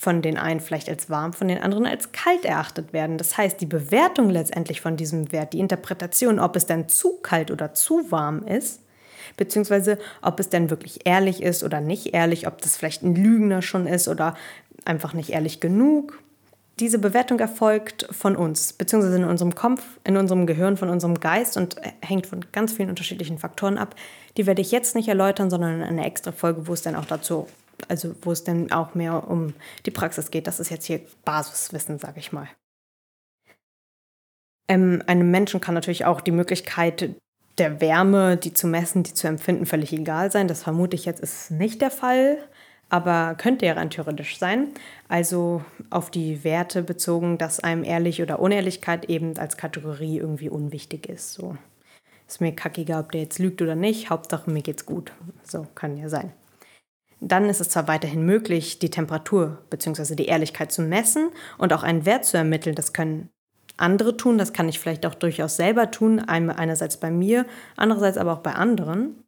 von 0.00 0.22
den 0.22 0.38
einen 0.38 0.60
vielleicht 0.60 0.88
als 0.88 1.10
warm, 1.10 1.34
von 1.34 1.46
den 1.46 1.58
anderen 1.58 1.84
als 1.84 2.10
kalt 2.10 2.46
erachtet 2.46 2.94
werden. 2.94 3.18
Das 3.18 3.36
heißt, 3.36 3.60
die 3.60 3.66
Bewertung 3.66 4.30
letztendlich 4.30 4.80
von 4.80 4.96
diesem 4.96 5.30
Wert, 5.30 5.52
die 5.52 5.58
Interpretation, 5.58 6.40
ob 6.40 6.56
es 6.56 6.64
dann 6.64 6.88
zu 6.88 7.18
kalt 7.18 7.50
oder 7.50 7.74
zu 7.74 8.10
warm 8.10 8.46
ist, 8.46 8.80
beziehungsweise 9.36 9.98
ob 10.22 10.40
es 10.40 10.48
denn 10.48 10.70
wirklich 10.70 11.00
ehrlich 11.06 11.42
ist 11.42 11.62
oder 11.62 11.82
nicht 11.82 12.14
ehrlich, 12.14 12.46
ob 12.46 12.62
das 12.62 12.78
vielleicht 12.78 13.02
ein 13.02 13.14
Lügner 13.14 13.60
schon 13.60 13.86
ist 13.86 14.08
oder 14.08 14.36
einfach 14.86 15.12
nicht 15.12 15.28
ehrlich 15.28 15.60
genug. 15.60 16.18
Diese 16.78 16.98
Bewertung 16.98 17.38
erfolgt 17.38 18.08
von 18.10 18.36
uns, 18.36 18.72
beziehungsweise 18.72 19.16
in 19.16 19.24
unserem 19.24 19.54
Kopf, 19.54 19.82
in 20.04 20.16
unserem 20.16 20.46
Gehirn, 20.46 20.78
von 20.78 20.88
unserem 20.88 21.20
Geist 21.20 21.58
und 21.58 21.76
hängt 22.00 22.26
von 22.26 22.46
ganz 22.52 22.72
vielen 22.72 22.88
unterschiedlichen 22.88 23.36
Faktoren 23.36 23.76
ab. 23.76 23.94
Die 24.38 24.46
werde 24.46 24.62
ich 24.62 24.70
jetzt 24.70 24.94
nicht 24.94 25.08
erläutern, 25.08 25.50
sondern 25.50 25.74
in 25.74 25.82
einer 25.82 26.06
extra 26.06 26.32
Folge, 26.32 26.66
wo 26.68 26.72
es 26.72 26.80
dann 26.80 26.96
auch 26.96 27.04
dazu 27.04 27.48
also 27.88 28.14
wo 28.22 28.32
es 28.32 28.44
dann 28.44 28.72
auch 28.72 28.94
mehr 28.94 29.28
um 29.28 29.54
die 29.86 29.90
Praxis 29.90 30.30
geht. 30.30 30.46
Das 30.46 30.60
ist 30.60 30.70
jetzt 30.70 30.86
hier 30.86 31.00
Basiswissen, 31.24 31.98
sage 31.98 32.20
ich 32.20 32.32
mal. 32.32 32.48
Ähm, 34.68 35.02
einem 35.06 35.30
Menschen 35.30 35.60
kann 35.60 35.74
natürlich 35.74 36.04
auch 36.04 36.20
die 36.20 36.30
Möglichkeit 36.30 37.14
der 37.58 37.80
Wärme, 37.80 38.36
die 38.36 38.54
zu 38.54 38.66
messen, 38.66 39.02
die 39.02 39.14
zu 39.14 39.26
empfinden, 39.26 39.66
völlig 39.66 39.92
egal 39.92 40.30
sein. 40.30 40.48
Das 40.48 40.62
vermute 40.62 40.96
ich 40.96 41.04
jetzt 41.04 41.20
ist 41.20 41.50
nicht 41.50 41.82
der 41.82 41.90
Fall, 41.90 42.38
aber 42.88 43.34
könnte 43.34 43.66
ja 43.66 43.74
rein 43.74 43.90
theoretisch 43.90 44.38
sein. 44.38 44.68
Also 45.08 45.62
auf 45.90 46.10
die 46.10 46.44
Werte 46.44 46.82
bezogen, 46.82 47.36
dass 47.36 47.60
einem 47.60 47.84
Ehrlich 47.84 48.22
oder 48.22 48.38
Unehrlichkeit 48.38 49.06
eben 49.06 49.36
als 49.38 49.56
Kategorie 49.56 50.18
irgendwie 50.18 50.48
unwichtig 50.48 51.08
ist. 51.08 51.34
So 51.34 51.56
ist 52.26 52.40
mir 52.40 52.54
kackiger, 52.54 53.00
ob 53.00 53.12
der 53.12 53.22
jetzt 53.22 53.40
lügt 53.40 53.60
oder 53.60 53.74
nicht. 53.74 54.08
Hauptsache 54.08 54.50
mir 54.50 54.62
geht's 54.62 54.86
gut. 54.86 55.12
So 55.42 55.66
kann 55.74 55.96
ja 55.96 56.08
sein. 56.08 56.32
Dann 57.20 57.48
ist 57.50 57.60
es 57.60 57.68
zwar 57.68 57.86
weiterhin 57.86 58.24
möglich, 58.24 58.78
die 58.78 58.90
Temperatur 58.90 59.58
bzw. 59.68 60.14
die 60.14 60.26
Ehrlichkeit 60.26 60.72
zu 60.72 60.82
messen 60.82 61.30
und 61.58 61.72
auch 61.72 61.82
einen 61.82 62.06
Wert 62.06 62.24
zu 62.24 62.36
ermitteln. 62.36 62.74
Das 62.74 62.92
können 62.92 63.28
andere 63.76 64.16
tun, 64.16 64.38
das 64.38 64.52
kann 64.52 64.68
ich 64.68 64.78
vielleicht 64.78 65.06
auch 65.06 65.14
durchaus 65.14 65.56
selber 65.56 65.90
tun, 65.90 66.20
einerseits 66.20 66.98
bei 66.98 67.10
mir, 67.10 67.46
andererseits 67.76 68.18
aber 68.18 68.32
auch 68.34 68.40
bei 68.40 68.52
anderen. 68.52 69.24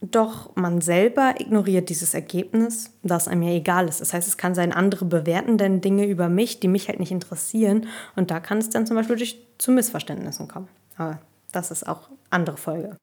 Doch 0.00 0.54
man 0.54 0.80
selber 0.80 1.34
ignoriert 1.38 1.88
dieses 1.88 2.14
Ergebnis, 2.14 2.92
das 3.02 3.26
einem 3.26 3.42
ja 3.42 3.50
egal 3.50 3.88
ist. 3.88 4.00
Das 4.00 4.14
heißt, 4.14 4.28
es 4.28 4.36
kann 4.36 4.54
sein, 4.54 4.72
andere 4.72 5.04
bewerten 5.04 5.58
dann 5.58 5.80
Dinge 5.80 6.06
über 6.06 6.28
mich, 6.28 6.60
die 6.60 6.68
mich 6.68 6.88
halt 6.88 7.00
nicht 7.00 7.10
interessieren. 7.10 7.88
Und 8.14 8.30
da 8.30 8.38
kann 8.38 8.58
es 8.58 8.70
dann 8.70 8.86
zum 8.86 8.96
Beispiel 8.96 9.16
durch, 9.16 9.44
zu 9.58 9.72
Missverständnissen 9.72 10.46
kommen. 10.46 10.68
Aber 10.96 11.18
das 11.50 11.72
ist 11.72 11.88
auch 11.88 12.10
andere 12.30 12.56
Folge. 12.56 12.96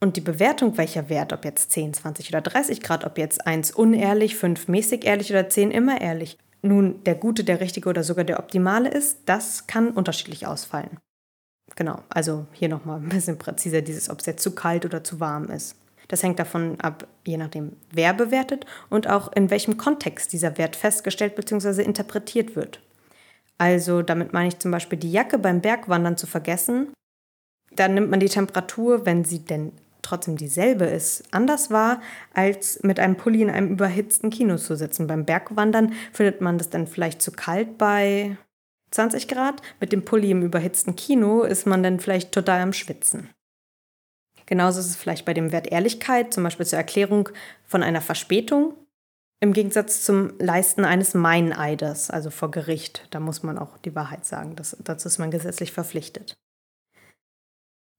Und 0.00 0.16
die 0.16 0.20
Bewertung, 0.20 0.78
welcher 0.78 1.08
Wert, 1.08 1.32
ob 1.32 1.44
jetzt 1.44 1.72
10, 1.72 1.94
20 1.94 2.28
oder 2.28 2.40
30 2.40 2.80
Grad, 2.80 3.04
ob 3.04 3.18
jetzt 3.18 3.46
1 3.46 3.72
unehrlich, 3.72 4.36
5 4.36 4.68
mäßig 4.68 5.04
ehrlich 5.04 5.30
oder 5.30 5.48
10 5.48 5.72
immer 5.72 6.00
ehrlich, 6.00 6.38
nun 6.62 7.02
der 7.04 7.14
gute, 7.14 7.44
der 7.44 7.60
richtige 7.60 7.88
oder 7.88 8.04
sogar 8.04 8.24
der 8.24 8.38
optimale 8.38 8.88
ist, 8.88 9.20
das 9.26 9.66
kann 9.66 9.90
unterschiedlich 9.90 10.46
ausfallen. 10.46 10.98
Genau, 11.76 12.00
also 12.08 12.46
hier 12.52 12.68
nochmal 12.68 13.00
ein 13.00 13.08
bisschen 13.08 13.38
präziser 13.38 13.82
dieses, 13.82 14.08
ob 14.08 14.20
es 14.20 14.26
jetzt 14.26 14.42
zu 14.42 14.54
kalt 14.54 14.84
oder 14.84 15.04
zu 15.04 15.20
warm 15.20 15.48
ist. 15.48 15.76
Das 16.08 16.22
hängt 16.22 16.38
davon 16.38 16.80
ab, 16.80 17.06
je 17.26 17.36
nachdem, 17.36 17.76
wer 17.90 18.14
bewertet 18.14 18.64
und 18.88 19.08
auch 19.08 19.30
in 19.32 19.50
welchem 19.50 19.76
Kontext 19.76 20.32
dieser 20.32 20.56
Wert 20.58 20.74
festgestellt 20.74 21.36
bzw. 21.36 21.82
interpretiert 21.82 22.56
wird. 22.56 22.80
Also 23.58 24.02
damit 24.02 24.32
meine 24.32 24.48
ich 24.48 24.58
zum 24.58 24.70
Beispiel 24.70 24.98
die 24.98 25.12
Jacke 25.12 25.38
beim 25.38 25.60
Bergwandern 25.60 26.16
zu 26.16 26.26
vergessen. 26.26 26.88
Dann 27.72 27.94
nimmt 27.94 28.10
man 28.10 28.20
die 28.20 28.28
Temperatur, 28.28 29.04
wenn 29.04 29.24
sie 29.24 29.40
denn 29.40 29.72
trotzdem 30.02 30.36
dieselbe 30.36 30.84
ist, 30.84 31.24
anders 31.32 31.70
war, 31.70 32.00
als 32.34 32.82
mit 32.82 33.00
einem 33.00 33.16
Pulli 33.16 33.42
in 33.42 33.50
einem 33.50 33.68
überhitzten 33.68 34.30
Kino 34.30 34.56
zu 34.56 34.76
sitzen. 34.76 35.06
Beim 35.06 35.24
Bergwandern 35.24 35.92
findet 36.12 36.40
man 36.40 36.58
das 36.58 36.70
dann 36.70 36.86
vielleicht 36.86 37.22
zu 37.22 37.32
kalt 37.32 37.78
bei 37.78 38.36
20 38.90 39.28
Grad. 39.28 39.62
Mit 39.80 39.92
dem 39.92 40.04
Pulli 40.04 40.30
im 40.30 40.42
überhitzten 40.42 40.96
Kino 40.96 41.42
ist 41.42 41.66
man 41.66 41.82
dann 41.82 42.00
vielleicht 42.00 42.32
total 42.32 42.60
am 42.60 42.72
Schwitzen. 42.72 43.30
Genauso 44.46 44.80
ist 44.80 44.86
es 44.86 44.96
vielleicht 44.96 45.26
bei 45.26 45.34
dem 45.34 45.52
Wert 45.52 45.66
Ehrlichkeit, 45.66 46.32
zum 46.32 46.42
Beispiel 46.42 46.64
zur 46.64 46.78
Erklärung 46.78 47.28
von 47.64 47.82
einer 47.82 48.00
Verspätung. 48.00 48.72
Im 49.40 49.52
Gegensatz 49.52 50.04
zum 50.04 50.32
Leisten 50.38 50.84
eines 50.84 51.14
Meineides, 51.14 52.10
also 52.10 52.30
vor 52.30 52.50
Gericht. 52.50 53.06
Da 53.10 53.20
muss 53.20 53.42
man 53.42 53.58
auch 53.58 53.78
die 53.78 53.94
Wahrheit 53.94 54.24
sagen. 54.24 54.56
Das, 54.56 54.76
dazu 54.82 55.06
ist 55.06 55.18
man 55.18 55.30
gesetzlich 55.30 55.72
verpflichtet. 55.72 56.34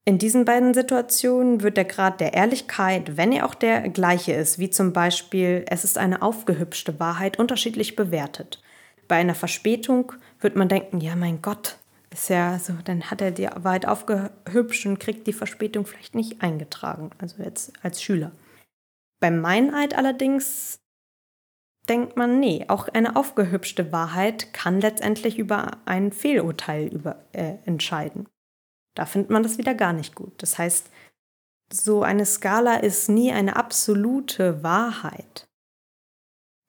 In 0.10 0.18
diesen 0.18 0.44
beiden 0.44 0.74
Situationen 0.74 1.62
wird 1.62 1.78
der 1.78 1.86
Grad 1.86 2.20
der 2.20 2.34
Ehrlichkeit, 2.34 3.16
wenn 3.16 3.32
er 3.32 3.46
auch 3.46 3.54
der 3.54 3.90
gleiche 3.90 4.34
ist, 4.34 4.58
wie 4.58 4.72
zum 4.72 4.92
Beispiel 4.92 5.64
es 5.70 5.84
ist 5.84 6.00
eine 6.00 6.24
aufgehübschte 6.24 7.00
Wahrheit, 7.00 7.38
unterschiedlich 7.38 7.96
bewertet. 7.96 8.60
Bei 9.08 9.18
einer 9.18 9.36
Verspätung 9.36 10.14
wird 10.40 10.56
man 10.56 10.68
denken, 10.68 11.00
ja 11.00 11.16
mein 11.16 11.44
Gott, 11.44 11.78
ist 12.10 12.28
ja 12.28 12.58
so, 12.58 12.74
dann 12.86 13.12
hat 13.12 13.22
er 13.22 13.30
die 13.30 13.50
Wahrheit 13.54 13.86
aufgehübscht 13.86 14.88
und 14.88 15.00
kriegt 15.00 15.28
die 15.28 15.34
Verspätung 15.34 15.86
vielleicht 15.86 16.16
nicht 16.16 16.42
eingetragen, 16.42 17.12
also 17.20 17.44
jetzt 17.44 17.74
als 17.84 18.02
Schüler. 18.02 18.32
Beim 19.20 19.40
Meineid 19.40 19.96
allerdings 19.96 20.80
denkt 21.88 22.18
man, 22.18 22.40
nee, 22.40 22.66
auch 22.68 22.88
eine 22.88 23.16
aufgehübschte 23.16 23.92
Wahrheit 23.92 24.54
kann 24.54 24.82
letztendlich 24.82 25.38
über 25.38 25.78
ein 25.86 26.12
Fehlurteil 26.12 26.88
über, 26.88 27.18
äh, 27.32 27.58
entscheiden. 27.66 28.26
Da 29.00 29.06
findet 29.06 29.30
man 29.30 29.44
das 29.44 29.58
wieder 29.58 29.76
gar 29.76 29.94
nicht 29.94 30.14
gut. 30.14 30.34
Das 30.44 30.58
heißt, 30.58 30.90
so 31.72 32.04
eine 32.04 32.26
Skala 32.26 32.76
ist 32.76 33.08
nie 33.08 33.32
eine 33.32 33.56
absolute 33.56 34.62
Wahrheit, 34.62 35.48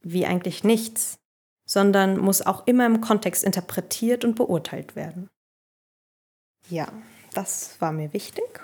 wie 0.00 0.24
eigentlich 0.26 0.62
nichts, 0.62 1.18
sondern 1.66 2.18
muss 2.18 2.46
auch 2.46 2.68
immer 2.68 2.86
im 2.86 3.00
Kontext 3.00 3.42
interpretiert 3.42 4.24
und 4.24 4.36
beurteilt 4.36 4.94
werden. 4.94 5.28
Ja, 6.68 6.86
das 7.34 7.80
war 7.80 7.90
mir 7.90 8.12
wichtig. 8.12 8.60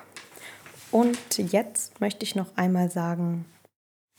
Und 0.93 1.19
jetzt 1.37 2.01
möchte 2.01 2.23
ich 2.23 2.37
noch 2.37 2.57
einmal 2.57 2.89
sagen, 2.89 3.47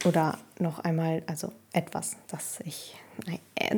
oder 0.04 0.40
noch 0.60 0.80
einmal, 0.80 1.24
also 1.26 1.54
etwas, 1.72 2.18
das 2.28 2.60
ich, 2.66 2.98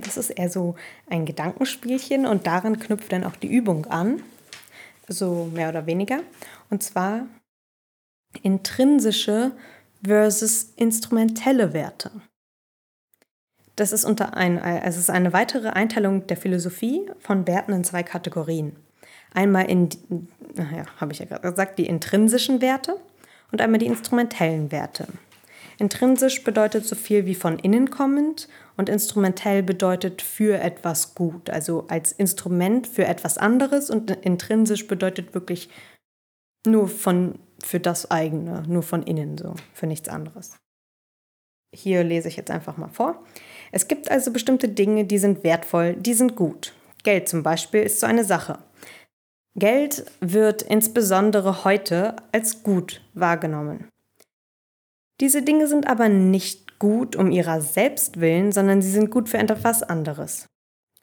das 0.01 0.17
ist 0.17 0.31
eher 0.31 0.49
so 0.49 0.73
ein 1.11 1.27
Gedankenspielchen 1.27 2.25
und 2.25 2.47
daran 2.47 2.79
knüpft 2.79 3.11
dann 3.11 3.23
auch 3.23 3.35
die 3.35 3.53
Übung 3.53 3.85
an 3.85 4.23
so 5.13 5.49
mehr 5.53 5.69
oder 5.69 5.85
weniger. 5.85 6.21
Und 6.69 6.83
zwar 6.83 7.25
intrinsische 8.43 9.51
versus 10.03 10.73
instrumentelle 10.75 11.73
Werte. 11.73 12.11
Das 13.75 13.93
ist, 13.93 14.03
unter 14.03 14.35
ein, 14.35 14.57
es 14.57 14.97
ist 14.97 15.09
eine 15.09 15.31
weitere 15.31 15.69
Einteilung 15.69 16.27
der 16.27 16.37
Philosophie 16.37 17.09
von 17.19 17.47
Werten 17.47 17.71
in 17.71 17.83
zwei 17.83 18.03
Kategorien. 18.03 18.75
Einmal 19.33 19.69
in, 19.69 19.89
ja, 20.55 20.85
habe 20.97 21.13
ich 21.13 21.19
ja 21.19 21.25
gerade 21.25 21.49
gesagt, 21.49 21.79
die 21.79 21.85
intrinsischen 21.85 22.61
Werte 22.61 22.97
und 23.51 23.61
einmal 23.61 23.79
die 23.79 23.85
instrumentellen 23.85 24.71
Werte. 24.71 25.07
Intrinsisch 25.77 26.43
bedeutet 26.43 26.85
so 26.85 26.95
viel 26.95 27.25
wie 27.25 27.35
von 27.35 27.57
innen 27.57 27.89
kommend 27.89 28.49
und 28.79 28.87
instrumentell 28.87 29.61
bedeutet 29.61 30.21
für 30.21 30.57
etwas 30.57 31.13
gut, 31.13 31.49
also 31.49 31.83
als 31.89 32.13
Instrument 32.13 32.87
für 32.87 33.03
etwas 33.03 33.37
anderes 33.37 33.89
und 33.89 34.09
intrinsisch 34.09 34.87
bedeutet 34.87 35.33
wirklich 35.33 35.69
nur 36.65 36.87
von 36.87 37.39
für 37.61 37.81
das 37.81 38.09
eigene, 38.09 38.63
nur 38.69 38.81
von 38.81 39.03
innen 39.03 39.37
so, 39.37 39.53
für 39.73 39.85
nichts 39.85 40.07
anderes. 40.07 40.55
Hier 41.75 42.05
lese 42.05 42.29
ich 42.29 42.37
jetzt 42.37 42.51
einfach 42.51 42.77
mal 42.77 42.87
vor. 42.87 43.21
Es 43.73 43.89
gibt 43.89 44.09
also 44.09 44.31
bestimmte 44.31 44.69
Dinge, 44.69 45.03
die 45.03 45.17
sind 45.17 45.43
wertvoll, 45.43 45.95
die 45.95 46.13
sind 46.13 46.37
gut. 46.37 46.73
Geld 47.03 47.27
zum 47.27 47.43
Beispiel 47.43 47.81
ist 47.81 47.99
so 47.99 48.07
eine 48.07 48.23
Sache. 48.23 48.59
Geld 49.55 50.05
wird 50.21 50.61
insbesondere 50.61 51.65
heute 51.65 52.15
als 52.31 52.63
gut 52.63 53.01
wahrgenommen. 53.13 53.89
Diese 55.19 55.41
Dinge 55.41 55.67
sind 55.67 55.85
aber 55.85 56.07
nicht 56.07 56.68
gut 56.79 57.15
um 57.15 57.31
ihrer 57.31 57.61
selbst 57.61 58.19
willen, 58.19 58.51
sondern 58.51 58.81
sie 58.81 58.89
sind 58.91 59.11
gut 59.11 59.29
für 59.29 59.37
etwas 59.37 59.83
anderes. 59.83 60.47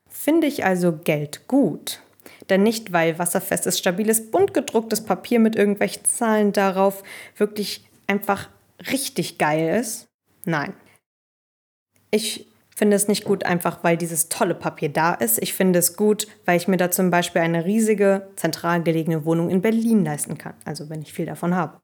Finde 0.09 0.47
ich 0.47 0.65
also 0.65 0.93
Geld 0.93 1.47
gut? 1.47 2.03
Denn 2.49 2.63
nicht, 2.63 2.93
weil 2.93 3.19
wasserfestes, 3.19 3.79
stabiles, 3.79 4.31
bunt 4.31 4.55
gedrucktes 4.55 5.05
Papier 5.05 5.39
mit 5.39 5.57
irgendwelchen 5.57 6.05
Zahlen 6.05 6.53
darauf 6.53 7.03
wirklich 7.37 7.85
einfach 8.07 8.49
richtig 8.91 9.39
geil 9.39 9.79
ist. 9.79 10.07
Nein. 10.45 10.75
Ich 12.11 12.49
finde 12.75 12.97
es 12.97 13.09
nicht 13.09 13.25
gut, 13.25 13.45
einfach 13.45 13.83
weil 13.85 13.97
dieses 13.97 14.29
tolle 14.29 14.55
Papier 14.55 14.89
da 14.89 15.15
ist. 15.15 15.43
Ich 15.43 15.55
finde 15.55 15.79
es 15.79 15.97
gut, 15.97 16.27
weil 16.45 16.57
ich 16.57 16.69
mir 16.69 16.77
da 16.77 16.91
zum 16.91 17.11
Beispiel 17.11 17.43
eine 17.43 17.65
riesige, 17.65 18.29
zentral 18.37 18.83
gelegene 18.83 19.25
Wohnung 19.25 19.51
in 19.51 19.63
Berlin 19.63 20.05
leisten 20.05 20.39
kann. 20.39 20.55
Also 20.65 20.89
wenn 20.89 21.03
ich 21.03 21.13
viel 21.13 21.27
davon 21.27 21.55
habe 21.55 21.81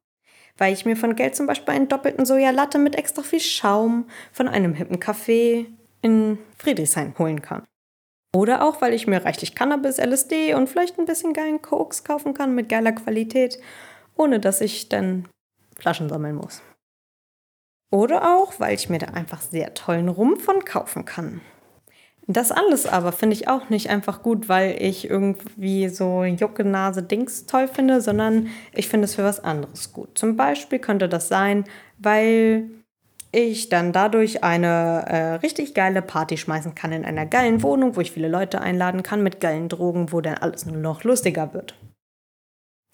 weil 0.58 0.72
ich 0.72 0.84
mir 0.84 0.96
von 0.96 1.16
Geld 1.16 1.34
zum 1.34 1.46
Beispiel 1.46 1.74
einen 1.74 1.88
doppelten 1.88 2.26
Sojalatte 2.26 2.78
mit 2.78 2.96
extra 2.96 3.22
viel 3.22 3.40
Schaum 3.40 4.06
von 4.32 4.48
einem 4.48 4.74
hippen 4.74 4.98
Café 5.00 5.66
in 6.02 6.38
Friedrichshain 6.58 7.14
holen 7.18 7.42
kann. 7.42 7.64
Oder 8.34 8.62
auch, 8.64 8.80
weil 8.80 8.94
ich 8.94 9.06
mir 9.06 9.24
reichlich 9.24 9.54
Cannabis, 9.54 9.98
LSD 9.98 10.54
und 10.54 10.68
vielleicht 10.68 10.98
ein 10.98 11.04
bisschen 11.04 11.32
geilen 11.32 11.60
Koks 11.60 12.02
kaufen 12.02 12.32
kann 12.32 12.54
mit 12.54 12.68
geiler 12.68 12.92
Qualität, 12.92 13.58
ohne 14.16 14.40
dass 14.40 14.60
ich 14.60 14.88
dann 14.88 15.28
Flaschen 15.78 16.08
sammeln 16.08 16.36
muss. 16.36 16.62
Oder 17.90 18.34
auch, 18.34 18.58
weil 18.58 18.74
ich 18.74 18.88
mir 18.88 18.98
da 18.98 19.08
einfach 19.08 19.42
sehr 19.42 19.74
tollen 19.74 20.08
Rum 20.08 20.38
von 20.38 20.64
kaufen 20.64 21.04
kann. 21.04 21.42
Das 22.28 22.52
alles 22.52 22.86
aber 22.86 23.10
finde 23.10 23.34
ich 23.34 23.48
auch 23.48 23.68
nicht 23.68 23.90
einfach 23.90 24.22
gut, 24.22 24.48
weil 24.48 24.80
ich 24.80 25.10
irgendwie 25.10 25.88
so 25.88 26.22
Jucke-Nase-Dings 26.22 27.46
toll 27.46 27.66
finde, 27.66 28.00
sondern 28.00 28.48
ich 28.72 28.88
finde 28.88 29.06
es 29.06 29.16
für 29.16 29.24
was 29.24 29.42
anderes 29.42 29.92
gut. 29.92 30.16
Zum 30.16 30.36
Beispiel 30.36 30.78
könnte 30.78 31.08
das 31.08 31.28
sein, 31.28 31.64
weil 31.98 32.70
ich 33.32 33.70
dann 33.70 33.92
dadurch 33.92 34.44
eine 34.44 35.04
äh, 35.08 35.34
richtig 35.36 35.74
geile 35.74 36.02
Party 36.02 36.36
schmeißen 36.36 36.74
kann 36.74 36.92
in 36.92 37.04
einer 37.04 37.26
geilen 37.26 37.62
Wohnung, 37.62 37.96
wo 37.96 38.00
ich 38.00 38.12
viele 38.12 38.28
Leute 38.28 38.60
einladen 38.60 39.02
kann 39.02 39.22
mit 39.22 39.40
geilen 39.40 39.68
Drogen, 39.68 40.12
wo 40.12 40.20
dann 40.20 40.34
alles 40.34 40.66
nur 40.66 40.76
noch 40.76 41.02
lustiger 41.02 41.54
wird. 41.54 41.74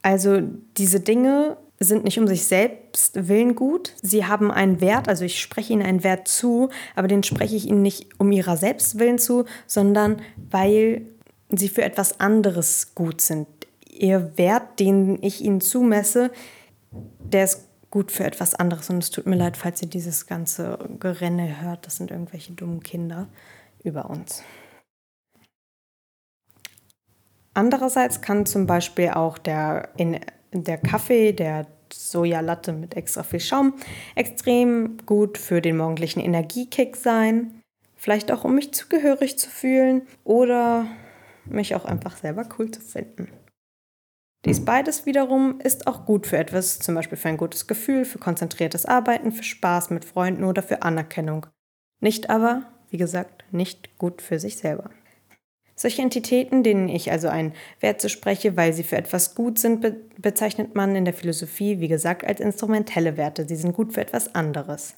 Also 0.02 0.40
diese 0.76 1.00
Dinge 1.00 1.56
sind 1.80 2.04
nicht 2.04 2.18
um 2.18 2.26
sich 2.26 2.44
selbst 2.44 3.28
willen 3.28 3.54
gut. 3.54 3.94
Sie 4.02 4.26
haben 4.26 4.50
einen 4.50 4.80
Wert, 4.80 5.08
also 5.08 5.24
ich 5.24 5.40
spreche 5.40 5.72
ihnen 5.72 5.82
einen 5.82 6.02
Wert 6.02 6.26
zu, 6.26 6.70
aber 6.96 7.08
den 7.08 7.22
spreche 7.22 7.56
ich 7.56 7.66
ihnen 7.66 7.82
nicht 7.82 8.18
um 8.18 8.32
ihrer 8.32 8.56
selbst 8.56 8.98
willen 8.98 9.18
zu, 9.18 9.44
sondern 9.66 10.20
weil 10.50 11.06
sie 11.50 11.68
für 11.68 11.82
etwas 11.82 12.20
anderes 12.20 12.94
gut 12.94 13.20
sind. 13.20 13.46
Ihr 13.88 14.36
Wert, 14.36 14.80
den 14.80 15.22
ich 15.22 15.40
ihnen 15.40 15.60
zumesse, 15.60 16.30
der 17.20 17.44
ist 17.44 17.68
gut 17.90 18.12
für 18.12 18.24
etwas 18.24 18.54
anderes. 18.54 18.90
Und 18.90 19.02
es 19.02 19.10
tut 19.10 19.26
mir 19.26 19.36
leid, 19.36 19.56
falls 19.56 19.82
ihr 19.82 19.88
dieses 19.88 20.26
ganze 20.26 20.78
Gerenne 21.00 21.62
hört. 21.62 21.86
Das 21.86 21.96
sind 21.96 22.10
irgendwelche 22.10 22.52
dummen 22.52 22.80
Kinder 22.82 23.28
über 23.82 24.10
uns. 24.10 24.42
Andererseits 27.54 28.20
kann 28.20 28.46
zum 28.46 28.66
Beispiel 28.66 29.10
auch 29.10 29.38
der 29.38 29.88
in 29.96 30.20
der 30.52 30.78
Kaffee, 30.78 31.32
der 31.32 31.66
Sojalatte 31.92 32.72
mit 32.72 32.96
extra 32.96 33.22
viel 33.22 33.40
Schaum, 33.40 33.74
extrem 34.14 34.98
gut 35.06 35.38
für 35.38 35.60
den 35.60 35.76
morgendlichen 35.76 36.20
Energiekick 36.20 36.96
sein. 36.96 37.60
Vielleicht 37.96 38.30
auch, 38.30 38.44
um 38.44 38.54
mich 38.54 38.72
zugehörig 38.72 39.38
zu 39.38 39.50
fühlen 39.50 40.02
oder 40.24 40.86
mich 41.44 41.74
auch 41.74 41.84
einfach 41.84 42.16
selber 42.16 42.46
cool 42.58 42.70
zu 42.70 42.80
finden. 42.80 43.28
Dies 44.44 44.64
beides 44.64 45.04
wiederum 45.04 45.60
ist 45.60 45.86
auch 45.86 46.06
gut 46.06 46.26
für 46.26 46.38
etwas, 46.38 46.78
zum 46.78 46.94
Beispiel 46.94 47.18
für 47.18 47.28
ein 47.28 47.36
gutes 47.36 47.66
Gefühl, 47.66 48.04
für 48.04 48.18
konzentriertes 48.18 48.86
Arbeiten, 48.86 49.32
für 49.32 49.42
Spaß 49.42 49.90
mit 49.90 50.04
Freunden 50.04 50.44
oder 50.44 50.62
für 50.62 50.82
Anerkennung. 50.82 51.46
Nicht 52.00 52.30
aber, 52.30 52.62
wie 52.90 52.98
gesagt, 52.98 53.44
nicht 53.50 53.98
gut 53.98 54.22
für 54.22 54.38
sich 54.38 54.56
selber. 54.56 54.90
Solche 55.80 56.02
Entitäten, 56.02 56.64
denen 56.64 56.88
ich 56.88 57.12
also 57.12 57.28
einen 57.28 57.52
Wert 57.78 58.00
zuspreche, 58.00 58.56
weil 58.56 58.72
sie 58.72 58.82
für 58.82 58.96
etwas 58.96 59.36
gut 59.36 59.60
sind, 59.60 59.80
be 59.80 59.94
bezeichnet 60.20 60.74
man 60.74 60.96
in 60.96 61.04
der 61.04 61.14
Philosophie, 61.14 61.78
wie 61.78 61.86
gesagt, 61.86 62.26
als 62.26 62.40
instrumentelle 62.40 63.16
Werte. 63.16 63.46
Sie 63.46 63.54
sind 63.54 63.76
gut 63.76 63.92
für 63.92 64.00
etwas 64.00 64.34
anderes. 64.34 64.96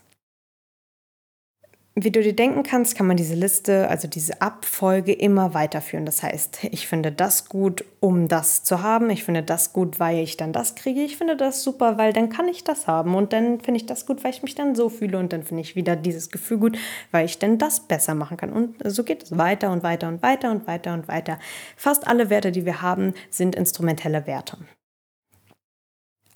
Wie 1.96 2.12
du 2.12 2.22
dir 2.22 2.34
denken 2.36 2.62
kannst, 2.62 2.94
kann 2.94 3.08
man 3.08 3.16
diese 3.16 3.34
Liste, 3.34 3.88
also 3.88 4.06
diese 4.06 4.40
Abfolge 4.40 5.12
immer 5.12 5.54
weiterführen. 5.54 6.06
Das 6.06 6.22
heißt, 6.22 6.64
ich 6.70 6.86
finde 6.86 7.10
das 7.10 7.48
gut, 7.48 7.84
um 7.98 8.28
das 8.28 8.62
zu 8.62 8.80
haben. 8.80 9.10
Ich 9.10 9.24
finde 9.24 9.42
das 9.42 9.72
gut, 9.72 9.98
weil 9.98 10.20
ich 10.20 10.36
dann 10.36 10.52
das 10.52 10.76
kriege. 10.76 11.02
Ich 11.02 11.16
finde 11.16 11.36
das 11.36 11.64
super, 11.64 11.98
weil 11.98 12.12
dann 12.12 12.28
kann 12.28 12.46
ich 12.46 12.62
das 12.62 12.86
haben. 12.86 13.16
Und 13.16 13.32
dann 13.32 13.60
finde 13.60 13.80
ich 13.80 13.86
das 13.86 14.06
gut, 14.06 14.22
weil 14.22 14.30
ich 14.30 14.44
mich 14.44 14.54
dann 14.54 14.76
so 14.76 14.88
fühle. 14.88 15.18
Und 15.18 15.32
dann 15.32 15.42
finde 15.42 15.62
ich 15.62 15.74
wieder 15.74 15.96
dieses 15.96 16.30
Gefühl 16.30 16.58
gut, 16.58 16.78
weil 17.10 17.24
ich 17.24 17.40
dann 17.40 17.58
das 17.58 17.80
besser 17.80 18.14
machen 18.14 18.36
kann. 18.36 18.52
Und 18.52 18.76
so 18.84 19.02
geht 19.02 19.24
es 19.24 19.36
weiter 19.36 19.72
und 19.72 19.82
weiter 19.82 20.06
und 20.06 20.22
weiter 20.22 20.52
und 20.52 20.68
weiter 20.68 20.94
und 20.94 21.08
weiter. 21.08 21.40
Fast 21.76 22.06
alle 22.06 22.30
Werte, 22.30 22.52
die 22.52 22.64
wir 22.64 22.82
haben, 22.82 23.14
sind 23.30 23.56
instrumentelle 23.56 24.28
Werte. 24.28 24.58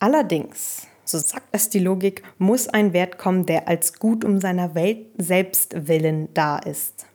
Allerdings 0.01 0.89
so 1.05 1.19
sagt 1.19 1.49
es 1.53 1.69
die 1.69 1.79
Logik, 1.79 2.23
muss 2.39 2.69
ein 2.69 2.93
Wert 2.93 3.19
kommen, 3.19 3.47
der 3.47 3.69
als 3.69 3.99
gut 3.99 4.25
um 4.25 4.41
seiner 4.41 4.75
Welt 4.75 5.07
selbst 5.19 5.87
willen 5.89 6.33
da 6.35 6.59
ist. 6.59 7.07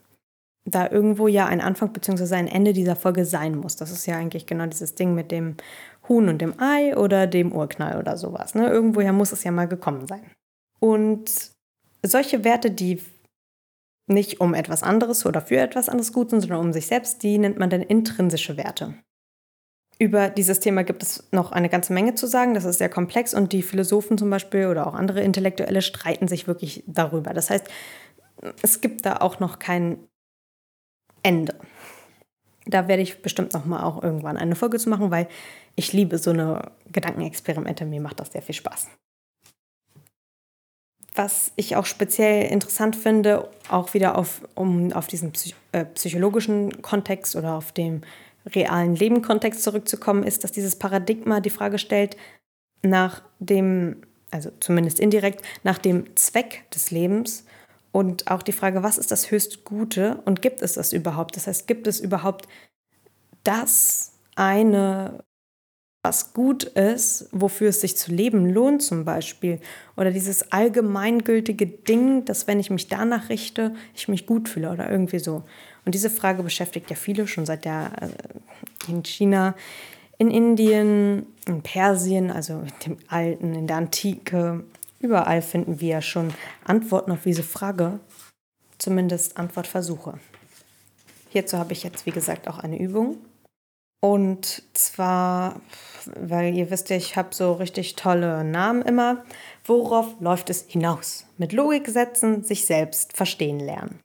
Da 0.66 0.90
irgendwo 0.90 1.28
ja 1.28 1.48
ein 1.48 1.62
Anfang 1.62 1.94
bzw. 1.94 2.36
ein 2.36 2.48
Ende 2.48 2.74
dieser 2.74 2.96
Folge 2.96 3.26
sein 3.26 3.56
muss. 3.56 3.76
Das 3.76 3.92
ist 3.92 4.06
ja 4.06 4.18
eigentlich 4.18 4.46
genau 4.46 4.68
dieses 4.68 4.96
Ding 4.96 5.16
mit 5.16 5.32
dem 5.32 5.56
Huhn 6.08 6.30
und 6.30 6.42
dem 6.42 6.60
Ei 6.60 6.96
oder 6.96 7.28
dem 7.28 7.52
Urknall 7.52 7.98
oder 7.98 8.18
sowas. 8.18 8.56
Ne? 8.56 8.68
Irgendwoher 8.70 9.14
muss 9.14 9.32
es 9.32 9.44
ja 9.44 9.52
mal 9.52 9.68
gekommen 9.68 10.08
sein. 10.08 10.22
Und 10.80 11.52
solche 12.04 12.44
Werte, 12.44 12.72
die 12.72 13.02
nicht 14.08 14.42
um 14.42 14.54
etwas 14.54 14.84
anderes 14.84 15.26
oder 15.26 15.42
für 15.42 15.58
etwas 15.58 15.88
anderes 15.88 16.14
gut 16.14 16.32
sind, 16.32 16.42
sondern 16.42 16.62
um 16.62 16.74
sich 16.74 16.88
selbst, 16.88 17.24
die 17.24 17.38
nennt 17.38 17.60
man 17.60 17.70
dann 17.70 17.82
intrinsische 17.82 18.58
Werte. 18.58 18.96
Über 20.02 20.30
dieses 20.30 20.62
Thema 20.62 20.84
gibt 20.84 21.04
es 21.04 21.28
noch 21.32 21.52
eine 21.52 21.68
ganze 21.68 21.91
Menge 21.91 22.16
zu 22.16 22.26
sagen. 22.26 22.54
Das 22.54 22.64
ist 22.64 22.78
sehr 22.78 22.88
komplex 22.88 23.34
und 23.34 23.52
die 23.52 23.62
Philosophen 23.62 24.18
zum 24.18 24.30
Beispiel 24.30 24.68
oder 24.68 24.88
auch 24.88 24.93
andere 24.93 25.22
Intellektuelle 25.22 25.82
streiten 25.82 26.30
sich 26.30 26.47
wirklich 26.47 26.84
darüber. 26.88 27.34
Das 27.34 27.50
heißt, 27.50 27.68
es 28.62 28.80
gibt 28.80 29.06
da 29.06 29.18
auch 29.18 29.41
noch 29.41 29.60
kein 29.60 29.97
Ende. 31.22 31.54
Da 32.66 32.88
werde 32.88 33.02
ich 33.02 33.22
bestimmt 33.22 33.54
noch 33.54 33.66
mal 33.66 33.84
auch 33.84 34.02
irgendwann 34.02 34.38
eine 34.38 34.56
Folge 34.56 34.80
zu 34.80 34.89
machen, 34.89 35.12
weil 35.12 35.28
ich 35.76 35.91
liebe 35.91 36.18
so 36.18 36.30
eine 36.30 36.72
Gedankenexperimente. 36.91 37.86
Mir 37.86 38.00
macht 38.00 38.22
das 38.22 38.32
sehr 38.32 38.41
viel 38.41 38.56
Spaß. 38.56 38.88
Was 41.16 41.52
ich 41.58 41.76
auch 41.76 41.86
speziell 41.86 42.50
interessant 42.50 42.95
finde, 42.95 43.50
auch 43.68 43.93
wieder 43.93 44.18
auf, 44.18 44.47
um 44.56 44.93
auf 44.93 45.08
diesen 45.08 45.34
psych 45.34 45.56
äh, 45.74 45.84
psychologischen 45.84 46.82
Kontext 46.82 47.36
oder 47.36 47.56
auf 47.56 47.74
dem 47.74 48.02
realen 48.46 48.96
Lebenkontext 48.96 49.64
zurückzukommen, 49.64 50.24
ist, 50.24 50.44
dass 50.44 50.52
dieses 50.52 50.78
Paradigma 50.78 51.40
die 51.40 51.50
Frage 51.50 51.78
stellt 51.78 52.18
nach 52.82 53.22
dem, 53.40 53.98
also 54.32 54.52
zumindest 54.60 55.00
indirekt, 55.00 55.44
nach 55.64 55.78
dem 55.78 56.16
Zweck 56.16 56.70
des 56.72 56.92
Lebens 56.92 57.46
und 57.92 58.30
auch 58.30 58.42
die 58.42 58.52
Frage, 58.52 58.84
was 58.84 58.98
ist 58.98 59.12
das 59.12 59.32
höchst 59.32 59.66
Gute 59.66 60.22
und 60.26 60.42
gibt 60.42 60.62
es 60.62 60.74
das 60.74 60.94
überhaupt? 60.94 61.36
Das 61.36 61.48
heißt, 61.48 61.68
gibt 61.68 61.88
es 61.88 62.00
überhaupt 62.00 62.48
das 63.44 64.14
eine, 64.36 65.24
was 66.04 66.34
gut 66.34 66.64
ist, 66.64 67.28
wofür 67.32 67.70
es 67.70 67.82
sich 67.82 67.98
zu 67.98 68.12
leben 68.12 68.50
lohnt 68.50 68.82
zum 68.84 69.06
Beispiel? 69.06 69.60
Oder 69.98 70.12
dieses 70.12 70.52
allgemeingültige 70.52 71.66
Ding, 71.68 72.26
dass 72.26 72.48
wenn 72.48 72.60
ich 72.60 72.70
mich 72.70 72.88
danach 72.88 73.30
richte, 73.30 73.74
ich 73.96 74.08
mich 74.08 74.26
gut 74.26 74.48
fühle 74.48 74.72
oder 74.72 74.90
irgendwie 74.90 75.20
so. 75.20 75.44
Und 75.90 75.96
diese 75.96 76.12
Frage 76.12 76.44
beschäftigt 76.44 76.92
ja 76.92 76.96
viele 76.96 77.28
schon 77.28 77.48
seit 77.48 77.66
der 77.66 77.90
äh, 78.00 78.92
in 78.92 79.02
China, 79.02 79.56
in 80.20 80.30
Indien, 80.30 81.26
in 81.48 81.64
Persien, 81.64 82.30
also 82.30 82.62
dem 82.86 83.00
Alten, 83.08 83.56
in 83.56 83.66
der 83.66 83.78
Antike. 83.78 84.64
Überall 85.00 85.42
finden 85.42 85.82
wir 85.82 86.04
schon 86.04 86.32
Antworten 86.64 87.12
auf 87.12 87.24
diese 87.24 87.42
Frage, 87.42 88.00
zumindest 88.78 89.38
Antwortversuche. 89.38 90.20
Hierzu 91.30 91.58
habe 91.58 91.74
ich 91.74 91.82
jetzt, 91.82 92.06
wie 92.06 92.12
gesagt, 92.12 92.48
auch 92.48 92.60
eine 92.60 92.80
Übung. 92.80 93.18
Und 94.00 94.62
zwar, 94.76 95.60
weil 96.06 96.54
ihr 96.54 96.70
wisst 96.70 96.92
ja, 96.92 96.98
ich 96.98 97.16
habe 97.16 97.34
so 97.34 97.54
richtig 97.54 97.96
tolle 97.96 98.44
Namen 98.44 98.84
immer. 98.84 99.24
Worauf 99.66 100.22
läuft 100.22 100.52
es 100.52 100.66
hinaus? 100.68 101.26
Mit 101.40 101.52
Logik 101.52 101.88
setzen, 101.88 102.44
sich 102.44 102.68
selbst 102.68 103.18
verstehen 103.18 103.60
lernen. 103.60 104.00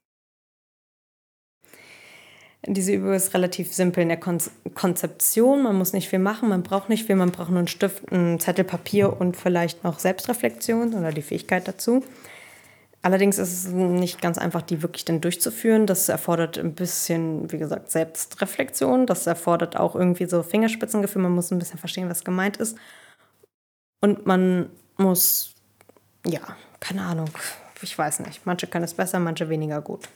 Diese 2.66 2.92
Übung 2.92 3.12
ist 3.12 3.34
relativ 3.34 3.72
simpel 3.74 4.02
in 4.02 4.08
der 4.08 4.18
Kon 4.18 4.38
Konzeption. 4.74 5.62
Man 5.62 5.76
muss 5.76 5.92
nicht 5.92 6.08
viel 6.08 6.18
machen, 6.18 6.48
man 6.48 6.62
braucht 6.62 6.88
nicht 6.88 7.04
viel, 7.04 7.16
man 7.16 7.30
braucht 7.30 7.50
nur 7.50 7.58
einen 7.58 7.68
Stift, 7.68 8.10
einen 8.10 8.40
Zettel 8.40 8.64
Papier 8.64 9.20
und 9.20 9.36
vielleicht 9.36 9.84
noch 9.84 9.98
Selbstreflexion 9.98 10.94
oder 10.94 11.12
die 11.12 11.22
Fähigkeit 11.22 11.68
dazu. 11.68 12.02
Allerdings 13.02 13.36
ist 13.36 13.52
es 13.52 13.66
nicht 13.66 14.22
ganz 14.22 14.38
einfach, 14.38 14.62
die 14.62 14.80
wirklich 14.80 15.04
dann 15.04 15.20
durchzuführen. 15.20 15.86
Das 15.86 16.08
erfordert 16.08 16.56
ein 16.56 16.74
bisschen, 16.74 17.52
wie 17.52 17.58
gesagt, 17.58 17.90
Selbstreflexion. 17.90 19.06
Das 19.06 19.26
erfordert 19.26 19.76
auch 19.76 19.94
irgendwie 19.94 20.24
so 20.24 20.42
Fingerspitzengefühl. 20.42 21.20
Man 21.20 21.32
muss 21.32 21.50
ein 21.50 21.58
bisschen 21.58 21.78
verstehen, 21.78 22.08
was 22.08 22.24
gemeint 22.24 22.56
ist. 22.56 22.78
Und 24.00 24.24
man 24.24 24.70
muss, 24.96 25.54
ja, 26.26 26.40
keine 26.80 27.02
Ahnung, 27.02 27.28
ich 27.82 27.96
weiß 27.96 28.20
nicht. 28.20 28.46
Manche 28.46 28.66
können 28.68 28.86
es 28.86 28.94
besser, 28.94 29.18
manche 29.18 29.50
weniger 29.50 29.82
gut. 29.82 30.08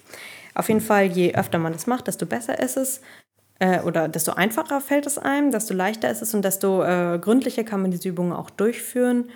Auf 0.54 0.68
jeden 0.68 0.80
Fall, 0.80 1.06
je 1.06 1.34
öfter 1.34 1.58
man 1.58 1.74
es 1.74 1.86
macht, 1.86 2.06
desto 2.06 2.26
besser 2.26 2.58
ist 2.58 2.76
es. 2.76 3.00
Äh, 3.58 3.80
oder 3.80 4.08
desto 4.08 4.32
einfacher 4.32 4.80
fällt 4.80 5.06
es 5.06 5.18
einem, 5.18 5.50
desto 5.50 5.74
leichter 5.74 6.10
ist 6.10 6.22
es 6.22 6.34
und 6.34 6.42
desto 6.42 6.82
äh, 6.84 7.18
gründlicher 7.20 7.64
kann 7.64 7.82
man 7.82 7.90
diese 7.90 8.08
Übungen 8.08 8.32
auch 8.32 8.50
durchführen. 8.50 9.30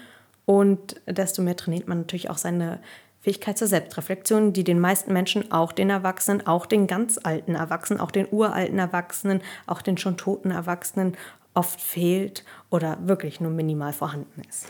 Und 0.44 1.00
desto 1.06 1.42
mehr 1.42 1.56
trainiert 1.56 1.88
man 1.88 1.98
natürlich 1.98 2.30
auch 2.30 2.38
seine 2.38 2.80
Fähigkeit 3.20 3.56
zur 3.56 3.68
Selbstreflexion, 3.68 4.52
die 4.52 4.64
den 4.64 4.80
meisten 4.80 5.12
Menschen, 5.12 5.52
auch 5.52 5.70
den 5.72 5.90
Erwachsenen, 5.90 6.46
auch 6.46 6.66
den 6.66 6.88
ganz 6.88 7.20
alten 7.22 7.54
Erwachsenen, 7.54 8.00
auch 8.00 8.10
den 8.10 8.26
uralten 8.30 8.80
Erwachsenen, 8.80 9.42
auch 9.66 9.80
den 9.80 9.96
schon 9.96 10.16
toten 10.16 10.50
Erwachsenen 10.50 11.16
oft 11.54 11.80
fehlt 11.80 12.44
oder 12.70 12.98
wirklich 13.06 13.40
nur 13.40 13.52
minimal 13.52 13.92
vorhanden 13.92 14.42
ist. 14.48 14.66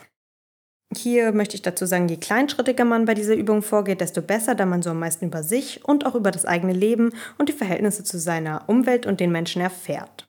Hier 0.96 1.32
möchte 1.32 1.54
ich 1.54 1.62
dazu 1.62 1.86
sagen, 1.86 2.08
je 2.08 2.16
kleinschrittiger 2.16 2.84
man 2.84 3.04
bei 3.04 3.14
dieser 3.14 3.34
Übung 3.34 3.62
vorgeht, 3.62 4.00
desto 4.00 4.20
besser, 4.20 4.54
da 4.54 4.66
man 4.66 4.82
so 4.82 4.90
am 4.90 4.98
meisten 4.98 5.26
über 5.26 5.42
sich 5.42 5.84
und 5.84 6.04
auch 6.04 6.14
über 6.14 6.30
das 6.30 6.44
eigene 6.44 6.72
Leben 6.72 7.12
und 7.38 7.48
die 7.48 7.54
Verhältnisse 7.54 8.04
zu 8.04 8.18
seiner 8.18 8.68
Umwelt 8.68 9.06
und 9.06 9.20
den 9.20 9.32
Menschen 9.32 9.62
erfährt. 9.62 10.26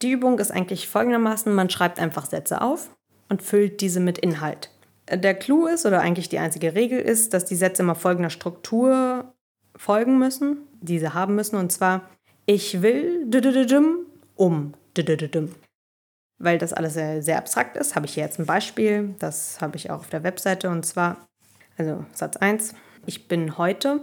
Die 0.00 0.10
Übung 0.10 0.38
ist 0.38 0.50
eigentlich 0.50 0.88
folgendermaßen, 0.88 1.52
man 1.52 1.70
schreibt 1.70 2.00
einfach 2.00 2.26
Sätze 2.26 2.62
auf 2.62 2.90
und 3.28 3.42
füllt 3.42 3.80
diese 3.80 4.00
mit 4.00 4.18
Inhalt. 4.18 4.70
Der 5.10 5.34
Clou 5.34 5.66
ist, 5.66 5.84
oder 5.84 6.00
eigentlich 6.00 6.28
die 6.28 6.38
einzige 6.38 6.74
Regel 6.74 6.98
ist, 6.98 7.34
dass 7.34 7.44
die 7.44 7.56
Sätze 7.56 7.82
immer 7.82 7.94
folgender 7.94 8.30
Struktur 8.30 9.34
folgen 9.76 10.18
müssen, 10.18 10.58
diese 10.80 11.14
haben 11.14 11.34
müssen, 11.34 11.56
und 11.56 11.70
zwar 11.70 12.08
ich 12.46 12.82
will 12.82 13.26
um 14.36 14.74
weil 16.42 16.58
das 16.58 16.72
alles 16.72 16.94
sehr, 16.94 17.22
sehr 17.22 17.38
abstrakt 17.38 17.76
ist, 17.76 17.94
habe 17.94 18.06
ich 18.06 18.14
hier 18.14 18.24
jetzt 18.24 18.38
ein 18.38 18.46
Beispiel. 18.46 19.14
Das 19.20 19.60
habe 19.60 19.76
ich 19.76 19.90
auch 19.90 20.00
auf 20.00 20.10
der 20.10 20.24
Webseite. 20.24 20.68
Und 20.68 20.84
zwar, 20.84 21.16
also 21.78 22.04
Satz 22.12 22.36
1, 22.36 22.74
ich 23.06 23.28
bin 23.28 23.58
heute. 23.58 24.00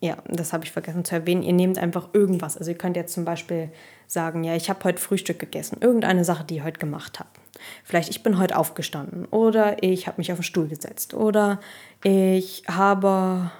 Ja, 0.00 0.16
das 0.26 0.52
habe 0.52 0.64
ich 0.64 0.72
vergessen 0.72 1.04
zu 1.04 1.14
erwähnen. 1.14 1.42
Ihr 1.42 1.52
nehmt 1.52 1.78
einfach 1.78 2.08
irgendwas. 2.14 2.56
Also 2.56 2.70
ihr 2.70 2.78
könnt 2.78 2.96
jetzt 2.96 3.12
zum 3.12 3.26
Beispiel 3.26 3.70
sagen, 4.06 4.42
ja, 4.42 4.56
ich 4.56 4.70
habe 4.70 4.82
heute 4.84 5.00
Frühstück 5.00 5.38
gegessen. 5.38 5.78
Irgendeine 5.80 6.24
Sache, 6.24 6.44
die 6.44 6.56
ihr 6.56 6.64
heute 6.64 6.80
gemacht 6.80 7.20
habt. 7.20 7.38
Vielleicht, 7.84 8.08
ich 8.08 8.22
bin 8.22 8.38
heute 8.38 8.56
aufgestanden. 8.56 9.26
Oder 9.26 9.82
ich 9.82 10.06
habe 10.06 10.18
mich 10.18 10.32
auf 10.32 10.38
den 10.38 10.44
Stuhl 10.44 10.68
gesetzt. 10.68 11.12
Oder 11.12 11.60
ich 12.02 12.64
habe 12.68 13.50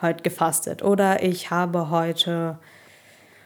heute 0.00 0.24
gefastet. 0.24 0.82
Oder 0.82 1.22
ich 1.22 1.50
habe 1.50 1.90
heute 1.90 2.58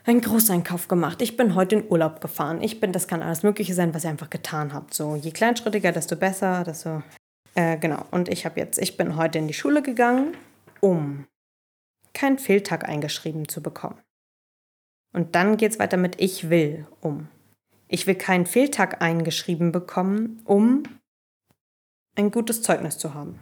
einen 0.07 0.21
Großeinkauf 0.21 0.89
gemacht. 0.89 1.21
Ich 1.21 1.37
bin 1.37 1.55
heute 1.55 1.77
in 1.77 1.91
Urlaub 1.91 2.21
gefahren. 2.21 2.63
Ich 2.63 2.81
bin, 2.81 2.93
das 2.93 3.09
kann 3.09 3.23
alles 3.23 3.43
Mögliche 3.43 3.75
sein, 3.75 3.93
was 3.93 4.05
ihr 4.05 4.11
einfach 4.11 4.31
getan 4.31 4.73
habt. 4.73 4.95
So, 4.95 5.17
je 5.17 5.33
kleinschrittiger, 5.33 5.93
desto 5.93 6.17
besser, 6.17 6.65
desto. 6.65 7.03
Äh, 7.55 7.77
genau. 7.79 8.05
Und 8.11 8.29
ich 8.29 8.45
habe 8.45 8.61
jetzt, 8.61 8.79
ich 8.79 8.97
bin 8.97 9.17
heute 9.17 9.39
in 9.39 9.49
die 9.49 9.55
Schule 9.55 9.83
gegangen, 9.83 10.37
um 10.81 11.27
keinen 12.15 12.39
Fehltag 12.39 12.89
eingeschrieben 12.89 13.49
zu 13.49 13.63
bekommen. 13.63 14.01
Und 15.13 15.35
dann 15.35 15.57
geht 15.57 15.73
es 15.73 15.79
weiter 15.79 15.97
mit 15.97 16.21
Ich 16.21 16.51
will 16.51 16.87
um. 17.01 17.29
Ich 17.89 18.07
will 18.07 18.15
keinen 18.15 18.47
Fehltag 18.47 19.03
eingeschrieben 19.03 19.73
bekommen, 19.73 20.41
um 20.45 20.83
ein 22.17 22.31
gutes 22.31 22.63
Zeugnis 22.63 22.99
zu 22.99 23.15
haben. 23.15 23.41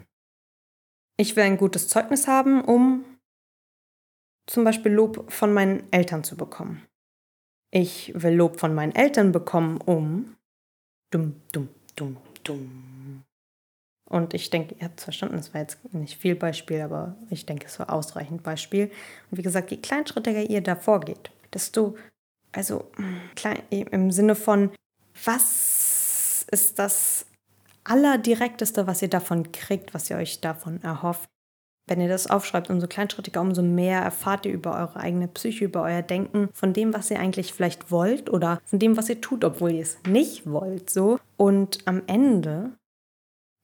Ich 1.17 1.37
will 1.37 1.45
ein 1.45 1.57
gutes 1.57 1.89
Zeugnis 1.89 2.27
haben, 2.27 2.63
um 2.63 3.05
zum 4.47 4.65
Beispiel 4.65 4.93
Lob 4.93 5.31
von 5.33 5.53
meinen 5.53 5.85
Eltern 5.93 6.25
zu 6.25 6.37
bekommen. 6.37 6.83
Ich 7.71 8.13
will 8.15 8.35
Lob 8.35 8.61
von 8.61 8.75
meinen 8.75 8.95
Eltern 8.95 9.33
bekommen, 9.33 9.79
um 9.79 10.37
dumm, 11.11 11.41
dumm, 11.53 11.69
dumm, 11.97 12.17
dumm. 12.45 13.25
Und 14.05 14.35
ich 14.35 14.51
denke, 14.51 14.77
ihr 14.79 14.85
habt 14.85 15.01
es 15.01 15.05
verstanden, 15.05 15.37
das 15.37 15.55
war 15.55 15.63
jetzt 15.63 15.79
nicht 15.95 16.21
viel 16.21 16.35
Beispiel, 16.35 16.83
aber 16.83 17.17
ich 17.31 17.47
denke, 17.47 17.67
es 17.67 17.79
war 17.79 17.93
ausreichend 17.93 18.43
Beispiel. 18.43 18.91
Und 19.31 19.39
wie 19.39 19.43
gesagt, 19.43 19.71
je 19.71 19.79
kleinschrittiger 19.79 20.43
ihr 20.43 20.61
da 20.61 20.77
vorgeht, 20.77 21.31
desto, 21.53 21.97
also 22.53 22.91
klein, 23.35 23.63
im 23.71 24.11
Sinne 24.11 24.35
von, 24.35 24.71
was 25.25 26.47
ist 26.51 26.79
das 26.79 27.27
Allerdirekteste, 27.85 28.87
was 28.87 29.03
ihr 29.03 29.09
davon 29.09 29.53
kriegt, 29.53 29.95
was 29.95 30.11
ihr 30.11 30.17
euch 30.17 30.41
davon 30.41 30.83
erhofft? 30.83 31.29
Wenn 31.87 32.01
ihr 32.01 32.09
das 32.09 32.29
aufschreibt, 32.29 32.71
umso 32.71 32.87
kleinschrittiger, 32.87 33.41
umso 33.41 33.63
mehr 33.63 34.01
erfahrt 34.01 34.47
ihr 34.47 34.53
über 34.53 34.75
eure 34.75 34.97
eigene 34.97 35.29
Psyche, 35.29 35.67
über 35.67 35.83
euer 35.83 36.01
Denken, 36.03 36.49
von 36.53 36.73
dem, 36.73 36.95
was 36.95 37.11
ihr 37.11 37.21
eigentlich 37.21 37.53
vielleicht 37.53 37.91
wollt 37.91 38.31
oder 38.31 38.61
von 38.65 38.79
dem, 38.79 38.97
was 38.97 39.11
ihr 39.11 39.21
tut, 39.21 39.45
obwohl 39.45 39.73
ihr 39.73 39.83
es 39.83 39.99
nicht 40.09 40.51
wollt, 40.51 40.89
so. 40.89 41.19
Und 41.37 41.87
am 41.87 42.03
Ende 42.07 42.73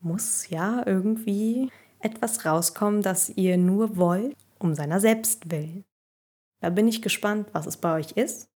muss 0.03 0.51
ja 0.51 0.83
irgendwie 0.87 1.71
etwas 2.01 2.45
rauskommen, 2.45 3.03
das 3.03 3.31
ihr 3.31 3.57
nur 3.57 3.97
wollt, 3.97 4.37
um 4.59 4.75
seiner 4.75 5.01
selbst 5.01 5.51
willen. 5.51 5.85
Da 6.61 6.69
bin 6.69 6.89
ich 6.89 7.01
gespannt, 7.01 7.49
was 7.53 7.67
es 7.67 7.79
bei 7.79 7.95
euch 7.95 8.13
ist. 8.13 8.49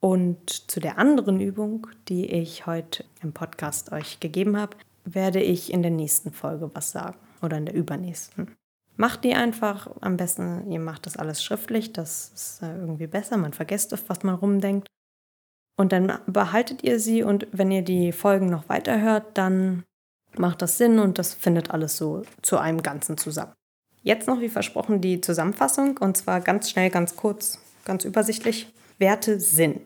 Und 0.00 0.50
zu 0.70 0.80
der 0.80 0.98
anderen 0.98 1.40
Übung, 1.40 1.86
die 2.08 2.26
ich 2.26 2.66
heute 2.66 3.04
im 3.22 3.32
Podcast 3.32 3.92
euch 3.92 4.20
gegeben 4.20 4.56
habe, 4.56 4.76
werde 5.04 5.40
ich 5.40 5.72
in 5.72 5.82
der 5.82 5.90
nächsten 5.92 6.32
Folge 6.32 6.70
was 6.74 6.90
sagen 6.90 7.18
oder 7.40 7.56
in 7.56 7.66
der 7.66 7.74
übernächsten. 7.74 8.56
Macht 8.96 9.24
die 9.24 9.34
einfach. 9.34 9.90
Am 10.00 10.16
besten, 10.16 10.70
ihr 10.70 10.80
macht 10.80 11.06
das 11.06 11.16
alles 11.16 11.42
schriftlich. 11.42 11.92
Das 11.92 12.32
ist 12.34 12.62
irgendwie 12.62 13.06
besser. 13.06 13.36
Man 13.36 13.52
vergisst 13.52 13.92
oft, 13.92 14.08
was 14.08 14.22
man 14.22 14.34
rumdenkt. 14.34 14.88
Und 15.76 15.92
dann 15.92 16.18
behaltet 16.26 16.82
ihr 16.82 16.98
sie 16.98 17.22
und 17.22 17.46
wenn 17.52 17.70
ihr 17.70 17.82
die 17.82 18.12
Folgen 18.12 18.48
noch 18.48 18.68
weiterhört, 18.68 19.26
dann 19.34 19.84
macht 20.38 20.62
das 20.62 20.78
Sinn 20.78 20.98
und 20.98 21.18
das 21.18 21.34
findet 21.34 21.70
alles 21.70 21.96
so 21.96 22.22
zu 22.42 22.58
einem 22.58 22.82
Ganzen 22.82 23.18
zusammen. 23.18 23.52
Jetzt 24.02 24.26
noch, 24.26 24.40
wie 24.40 24.48
versprochen, 24.48 25.00
die 25.00 25.20
Zusammenfassung 25.20 25.98
und 25.98 26.16
zwar 26.16 26.40
ganz 26.40 26.70
schnell, 26.70 26.90
ganz 26.90 27.16
kurz, 27.16 27.58
ganz 27.84 28.04
übersichtlich. 28.04 28.72
Werte 28.98 29.38
sind 29.38 29.80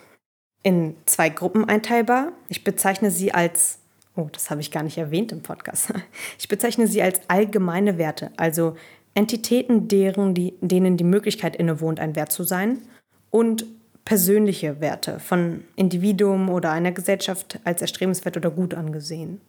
in 0.63 0.95
zwei 1.07 1.29
Gruppen 1.29 1.69
einteilbar. 1.69 2.33
Ich 2.49 2.63
bezeichne 2.63 3.11
sie 3.11 3.33
als, 3.33 3.79
oh, 4.15 4.29
das 4.31 4.51
habe 4.51 4.61
ich 4.61 4.71
gar 4.71 4.83
nicht 4.83 4.99
erwähnt 4.99 5.33
im 5.33 5.43
Podcast. 5.43 5.93
Ich 6.39 6.49
bezeichne 6.49 6.87
sie 6.87 7.03
als 7.03 7.21
allgemeine 7.29 7.99
Werte, 7.99 8.31
also 8.37 8.77
Entitäten, 9.15 9.89
deren 9.89 10.35
die, 10.35 10.55
denen 10.61 10.97
die 10.97 11.05
Möglichkeit 11.05 11.57
innewohnt, 11.57 12.01
ein 12.01 12.17
Wert 12.17 12.33
zu 12.33 12.45
sein, 12.45 12.83
und 13.31 13.65
persönliche 14.05 14.81
Werte 14.81 15.21
von 15.21 15.65
Individuum 15.77 16.49
oder 16.49 16.73
einer 16.73 16.93
Gesellschaft 16.93 17.61
als 17.65 17.81
erstrebenswert 17.81 18.37
oder 18.37 18.51
gut 18.51 18.75
angesehen. 18.75 19.41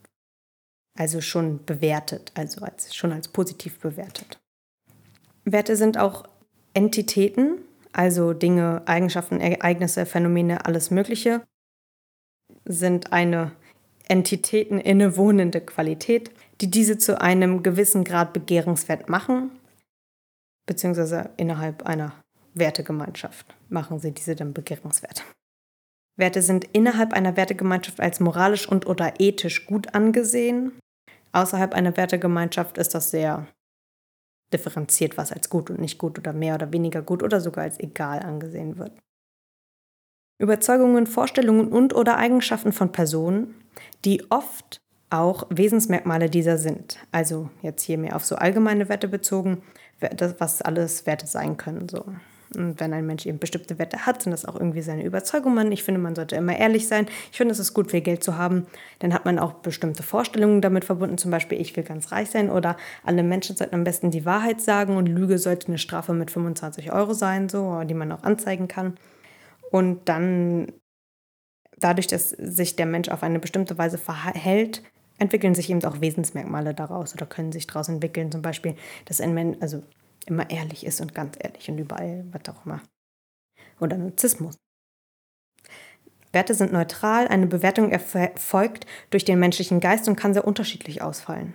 Also 0.97 1.21
schon 1.21 1.65
bewertet, 1.65 2.31
also 2.35 2.61
als, 2.61 2.93
schon 2.93 3.11
als 3.11 3.27
positiv 3.27 3.79
bewertet. 3.79 4.39
Werte 5.45 5.75
sind 5.75 5.97
auch 5.97 6.25
Entitäten, 6.73 7.59
also 7.93 8.33
Dinge, 8.33 8.83
Eigenschaften, 8.85 9.39
Ereignisse, 9.39 10.05
Phänomene, 10.05 10.65
alles 10.65 10.91
Mögliche, 10.91 11.41
sind 12.65 13.13
eine 13.13 13.51
Entitäten 14.07 14.79
innewohnende 14.79 15.61
Qualität, 15.61 16.31
die 16.61 16.69
diese 16.69 16.97
zu 16.97 17.19
einem 17.19 17.63
gewissen 17.63 18.03
Grad 18.03 18.33
begehrenswert 18.33 19.09
machen, 19.09 19.51
beziehungsweise 20.67 21.31
innerhalb 21.37 21.83
einer 21.83 22.13
Wertegemeinschaft 22.53 23.55
machen 23.69 23.99
sie 23.99 24.11
diese 24.11 24.35
dann 24.35 24.53
begehrenswert. 24.53 25.23
Werte 26.17 26.41
sind 26.41 26.65
innerhalb 26.73 27.13
einer 27.13 27.35
Wertegemeinschaft 27.35 27.99
als 27.99 28.19
moralisch 28.19 28.67
und 28.67 28.85
oder 28.85 29.19
ethisch 29.19 29.65
gut 29.65 29.95
angesehen. 29.95 30.73
Außerhalb 31.31 31.73
einer 31.73 31.97
Wertegemeinschaft 31.97 32.77
ist 32.77 32.93
das 32.93 33.09
sehr 33.09 33.47
differenziert, 34.53 35.17
was 35.17 35.31
als 35.31 35.49
gut 35.49 35.69
und 35.69 35.79
nicht 35.79 35.97
gut 35.97 36.19
oder 36.19 36.33
mehr 36.33 36.55
oder 36.55 36.73
weniger 36.73 37.01
gut 37.01 37.23
oder 37.23 37.39
sogar 37.39 37.63
als 37.63 37.79
egal 37.79 38.19
angesehen 38.19 38.77
wird. 38.77 38.91
Überzeugungen, 40.39 41.07
Vorstellungen 41.07 41.69
und 41.69 41.93
oder 41.93 42.17
Eigenschaften 42.17 42.73
von 42.73 42.91
Personen, 42.91 43.55
die 44.03 44.29
oft 44.29 44.81
auch 45.11 45.45
Wesensmerkmale 45.49 46.29
dieser 46.29 46.57
sind. 46.57 46.97
Also 47.11 47.49
jetzt 47.61 47.83
hier 47.83 47.97
mehr 47.97 48.15
auf 48.15 48.25
so 48.25 48.35
allgemeine 48.35 48.89
Werte 48.89 49.07
bezogen, 49.07 49.61
was 50.39 50.61
alles 50.61 51.05
Werte 51.05 51.27
sein 51.27 51.57
können. 51.57 51.87
So. 51.89 52.05
Und 52.55 52.79
wenn 52.79 52.93
ein 52.93 53.05
Mensch 53.05 53.25
eben 53.25 53.39
bestimmte 53.39 53.79
Werte 53.79 54.05
hat, 54.05 54.21
sind 54.21 54.31
das 54.31 54.45
auch 54.45 54.55
irgendwie 54.55 54.81
seine 54.81 55.05
Überzeugungen. 55.05 55.71
Ich 55.71 55.83
finde, 55.83 56.01
man 56.01 56.15
sollte 56.15 56.35
immer 56.35 56.57
ehrlich 56.57 56.87
sein. 56.87 57.07
Ich 57.31 57.37
finde, 57.37 57.53
es 57.53 57.59
ist 57.59 57.73
gut, 57.73 57.91
viel 57.91 58.01
Geld 58.01 58.23
zu 58.23 58.37
haben. 58.37 58.67
Dann 58.99 59.13
hat 59.13 59.23
man 59.25 59.39
auch 59.39 59.53
bestimmte 59.53 60.03
Vorstellungen 60.03 60.61
damit 60.61 60.83
verbunden. 60.83 61.17
Zum 61.17 61.31
Beispiel, 61.31 61.61
ich 61.61 61.75
will 61.77 61.83
ganz 61.83 62.11
reich 62.11 62.29
sein 62.29 62.49
oder 62.49 62.75
alle 63.03 63.23
Menschen 63.23 63.55
sollten 63.55 63.75
am 63.75 63.83
besten 63.83 64.11
die 64.11 64.25
Wahrheit 64.25 64.59
sagen 64.59 64.97
und 64.97 65.07
Lüge 65.07 65.37
sollte 65.37 65.67
eine 65.67 65.77
Strafe 65.77 66.13
mit 66.13 66.31
25 66.31 66.91
Euro 66.91 67.13
sein, 67.13 67.47
so, 67.47 67.83
die 67.83 67.93
man 67.93 68.11
auch 68.11 68.23
anzeigen 68.23 68.67
kann. 68.67 68.97
Und 69.71 70.09
dann, 70.09 70.73
dadurch, 71.77 72.07
dass 72.07 72.31
sich 72.31 72.75
der 72.75 72.85
Mensch 72.85 73.07
auf 73.07 73.23
eine 73.23 73.39
bestimmte 73.39 73.77
Weise 73.77 73.97
verhält, 73.97 74.83
entwickeln 75.21 75.53
sich 75.53 75.69
eben 75.69 75.83
auch 75.85 76.01
Wesensmerkmale 76.01 76.73
daraus 76.73 77.13
oder 77.13 77.27
können 77.27 77.51
sich 77.51 77.67
daraus 77.67 77.87
entwickeln. 77.89 78.31
Zum 78.31 78.41
Beispiel, 78.41 78.75
dass 79.05 79.21
ein 79.21 79.35
Mensch 79.35 79.57
also 79.61 79.83
immer 80.25 80.49
ehrlich 80.49 80.85
ist 80.85 80.99
und 80.99 81.13
ganz 81.13 81.37
ehrlich 81.39 81.69
und 81.69 81.77
überall, 81.77 82.25
was 82.31 82.53
auch 82.53 82.65
immer. 82.65 82.81
Oder 83.79 83.97
Narzissmus. 83.97 84.57
Werte 86.33 86.55
sind 86.55 86.73
neutral, 86.73 87.27
eine 87.27 87.45
Bewertung 87.45 87.91
erfolgt 87.91 88.87
durch 89.11 89.23
den 89.23 89.39
menschlichen 89.39 89.79
Geist 89.79 90.07
und 90.07 90.15
kann 90.15 90.33
sehr 90.33 90.47
unterschiedlich 90.47 91.01
ausfallen. 91.01 91.53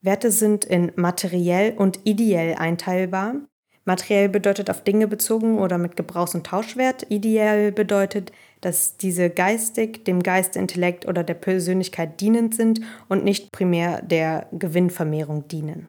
Werte 0.00 0.32
sind 0.32 0.64
in 0.64 0.90
materiell 0.96 1.76
und 1.76 2.00
ideell 2.04 2.56
einteilbar. 2.56 3.36
Materiell 3.84 4.28
bedeutet 4.28 4.70
auf 4.70 4.84
Dinge 4.84 5.08
bezogen 5.08 5.58
oder 5.58 5.76
mit 5.76 5.96
Gebrauchs- 5.96 6.34
und 6.34 6.46
Tauschwert. 6.46 7.06
Ideell 7.10 7.72
bedeutet, 7.72 8.30
dass 8.60 8.96
diese 8.96 9.28
geistig, 9.28 10.04
dem 10.04 10.22
Geist, 10.22 10.54
Intellekt 10.54 11.06
oder 11.06 11.24
der 11.24 11.34
Persönlichkeit 11.34 12.20
dienend 12.20 12.54
sind 12.54 12.80
und 13.08 13.24
nicht 13.24 13.50
primär 13.50 14.00
der 14.02 14.46
Gewinnvermehrung 14.52 15.48
dienen. 15.48 15.88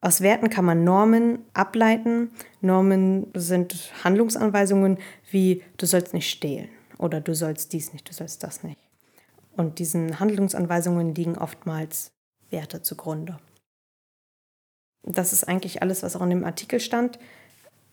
Aus 0.00 0.22
Werten 0.22 0.48
kann 0.48 0.64
man 0.64 0.84
Normen 0.84 1.40
ableiten. 1.52 2.30
Normen 2.60 3.26
sind 3.34 3.92
Handlungsanweisungen 4.02 4.98
wie 5.30 5.62
du 5.76 5.86
sollst 5.86 6.14
nicht 6.14 6.30
stehlen 6.30 6.68
oder 6.98 7.20
du 7.20 7.34
sollst 7.34 7.72
dies 7.72 7.92
nicht, 7.92 8.08
du 8.08 8.14
sollst 8.14 8.42
das 8.42 8.62
nicht. 8.62 8.78
Und 9.56 9.78
diesen 9.78 10.20
Handlungsanweisungen 10.20 11.14
liegen 11.14 11.36
oftmals 11.36 12.12
Werte 12.50 12.80
zugrunde. 12.82 13.38
Das 15.02 15.32
ist 15.32 15.44
eigentlich 15.44 15.82
alles, 15.82 16.02
was 16.02 16.16
auch 16.16 16.22
in 16.22 16.30
dem 16.30 16.44
Artikel 16.44 16.80
stand. 16.80 17.18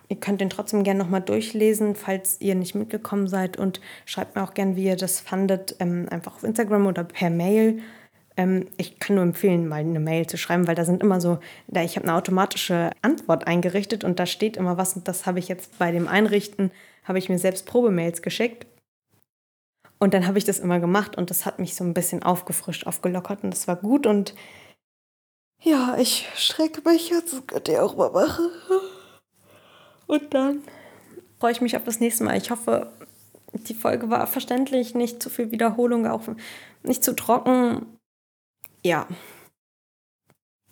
Ihr 0.10 0.18
könnt 0.18 0.39
den 0.39 0.49
trotzdem 0.49 0.84
gerne 0.84 0.99
nochmal 0.99 1.22
durchlesen, 1.22 1.95
falls 1.95 2.39
ihr 2.39 2.55
nicht 2.55 2.76
mitgekommen 2.76 3.28
seid. 3.28 3.58
Und 3.58 3.82
schreibt 4.05 4.36
mir 4.36 4.43
auch 4.43 4.53
gerne, 4.53 4.76
wie 4.76 4.86
ihr 4.86 4.95
das 4.95 5.20
fandet, 5.20 5.76
ähm, 5.80 6.08
einfach 6.10 6.36
auf 6.36 6.43
Instagram 6.43 6.88
oder 6.88 7.03
per 7.03 7.30
Mail. 7.30 7.80
Ähm, 8.38 8.68
ich 8.78 8.99
kann 8.99 9.16
nur 9.16 9.24
empfehlen, 9.24 9.68
mal 9.68 9.82
eine 9.82 9.99
Mail 9.99 10.28
zu 10.28 10.38
schreiben, 10.38 10.68
weil 10.68 10.76
da 10.76 10.86
sind 10.86 11.03
immer 11.03 11.20
so, 11.20 11.39
da 11.68 11.84
ich 11.84 11.97
habe 11.97 12.08
eine 12.08 12.16
automatische 12.16 12.91
Antwort 13.01 13.47
eingerichtet 13.47 14.03
und 14.03 14.20
da 14.20 14.26
steht 14.26 14.55
immer 14.55 14.78
was. 14.78 14.95
Und 14.95 15.08
das 15.08 15.26
habe 15.26 15.39
ich 15.39 15.49
jetzt 15.49 15.78
bei 15.78 15.91
dem 15.91 16.08
Einrichten, 16.08 16.72
habe 17.03 17.20
ich 17.20 17.28
mir 17.28 17.39
selbst 17.39 17.66
Probemails 17.66 18.22
geschickt. 18.22 18.66
Und 19.99 20.14
dann 20.14 20.28
habe 20.28 20.38
ich 20.38 20.45
das 20.45 20.60
immer 20.60 20.80
gemacht 20.80 21.18
und 21.18 21.32
das 21.32 21.45
hat 21.45 21.60
mich 21.60 21.76
so 21.76 21.84
ein 21.84 21.95
bisschen 21.95 22.22
aufgefrischt, 22.22 22.86
aufgelockert 22.86 23.43
und 23.43 23.51
das 23.51 23.68
war 23.68 23.76
gut. 23.76 24.05
Und 24.05 24.36
ja, 25.62 25.97
ich 25.97 26.28
strecke 26.36 26.88
mich 26.88 27.10
jetzt. 27.10 27.34
Das 27.34 27.47
könnt 27.47 27.68
ihr 27.68 27.84
auch 27.84 27.95
mal 27.95 28.12
machen. 28.12 28.49
Und 30.08 30.34
dann 30.34 30.64
freue 31.39 31.51
ich 31.51 31.62
mich 31.62 31.76
auf 31.76 31.84
das 31.84 31.99
nächste 31.99 32.24
Mal. 32.24 32.38
Ich 32.38 32.51
hoffe, 32.51 32.91
die 33.53 33.74
Folge 33.74 34.10
war 34.10 34.28
verständlich, 34.28 34.95
nicht 34.95 35.22
zu 35.22 35.30
viel 35.30 35.51
Wiederholung, 35.51 36.08
auch 36.08 36.24
nicht 36.84 37.03
zu 37.03 37.16
trocken. 37.16 37.97
Ja. 38.84 39.08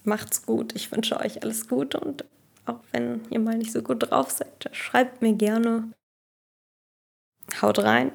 Macht's 0.04 0.46
gut. 0.46 0.76
Ich 0.76 0.92
wünsche 0.92 1.20
euch 1.20 1.42
alles 1.42 1.68
Gute 1.68 2.00
und 2.00 2.26
auch 2.66 2.80
wenn 2.92 3.22
ihr 3.30 3.40
mal 3.40 3.58
nicht 3.58 3.72
so 3.72 3.82
gut 3.82 4.10
drauf 4.10 4.32
seid, 4.32 4.70
schreibt 4.72 5.22
mir 5.22 5.34
gerne. 5.34 5.92
Haut 7.62 7.80
rein. 7.80 8.12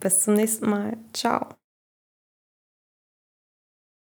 Bis 0.00 0.22
zum 0.22 0.34
nächsten 0.34 0.68
Mal. 0.68 0.96
Ciao. 1.12 1.59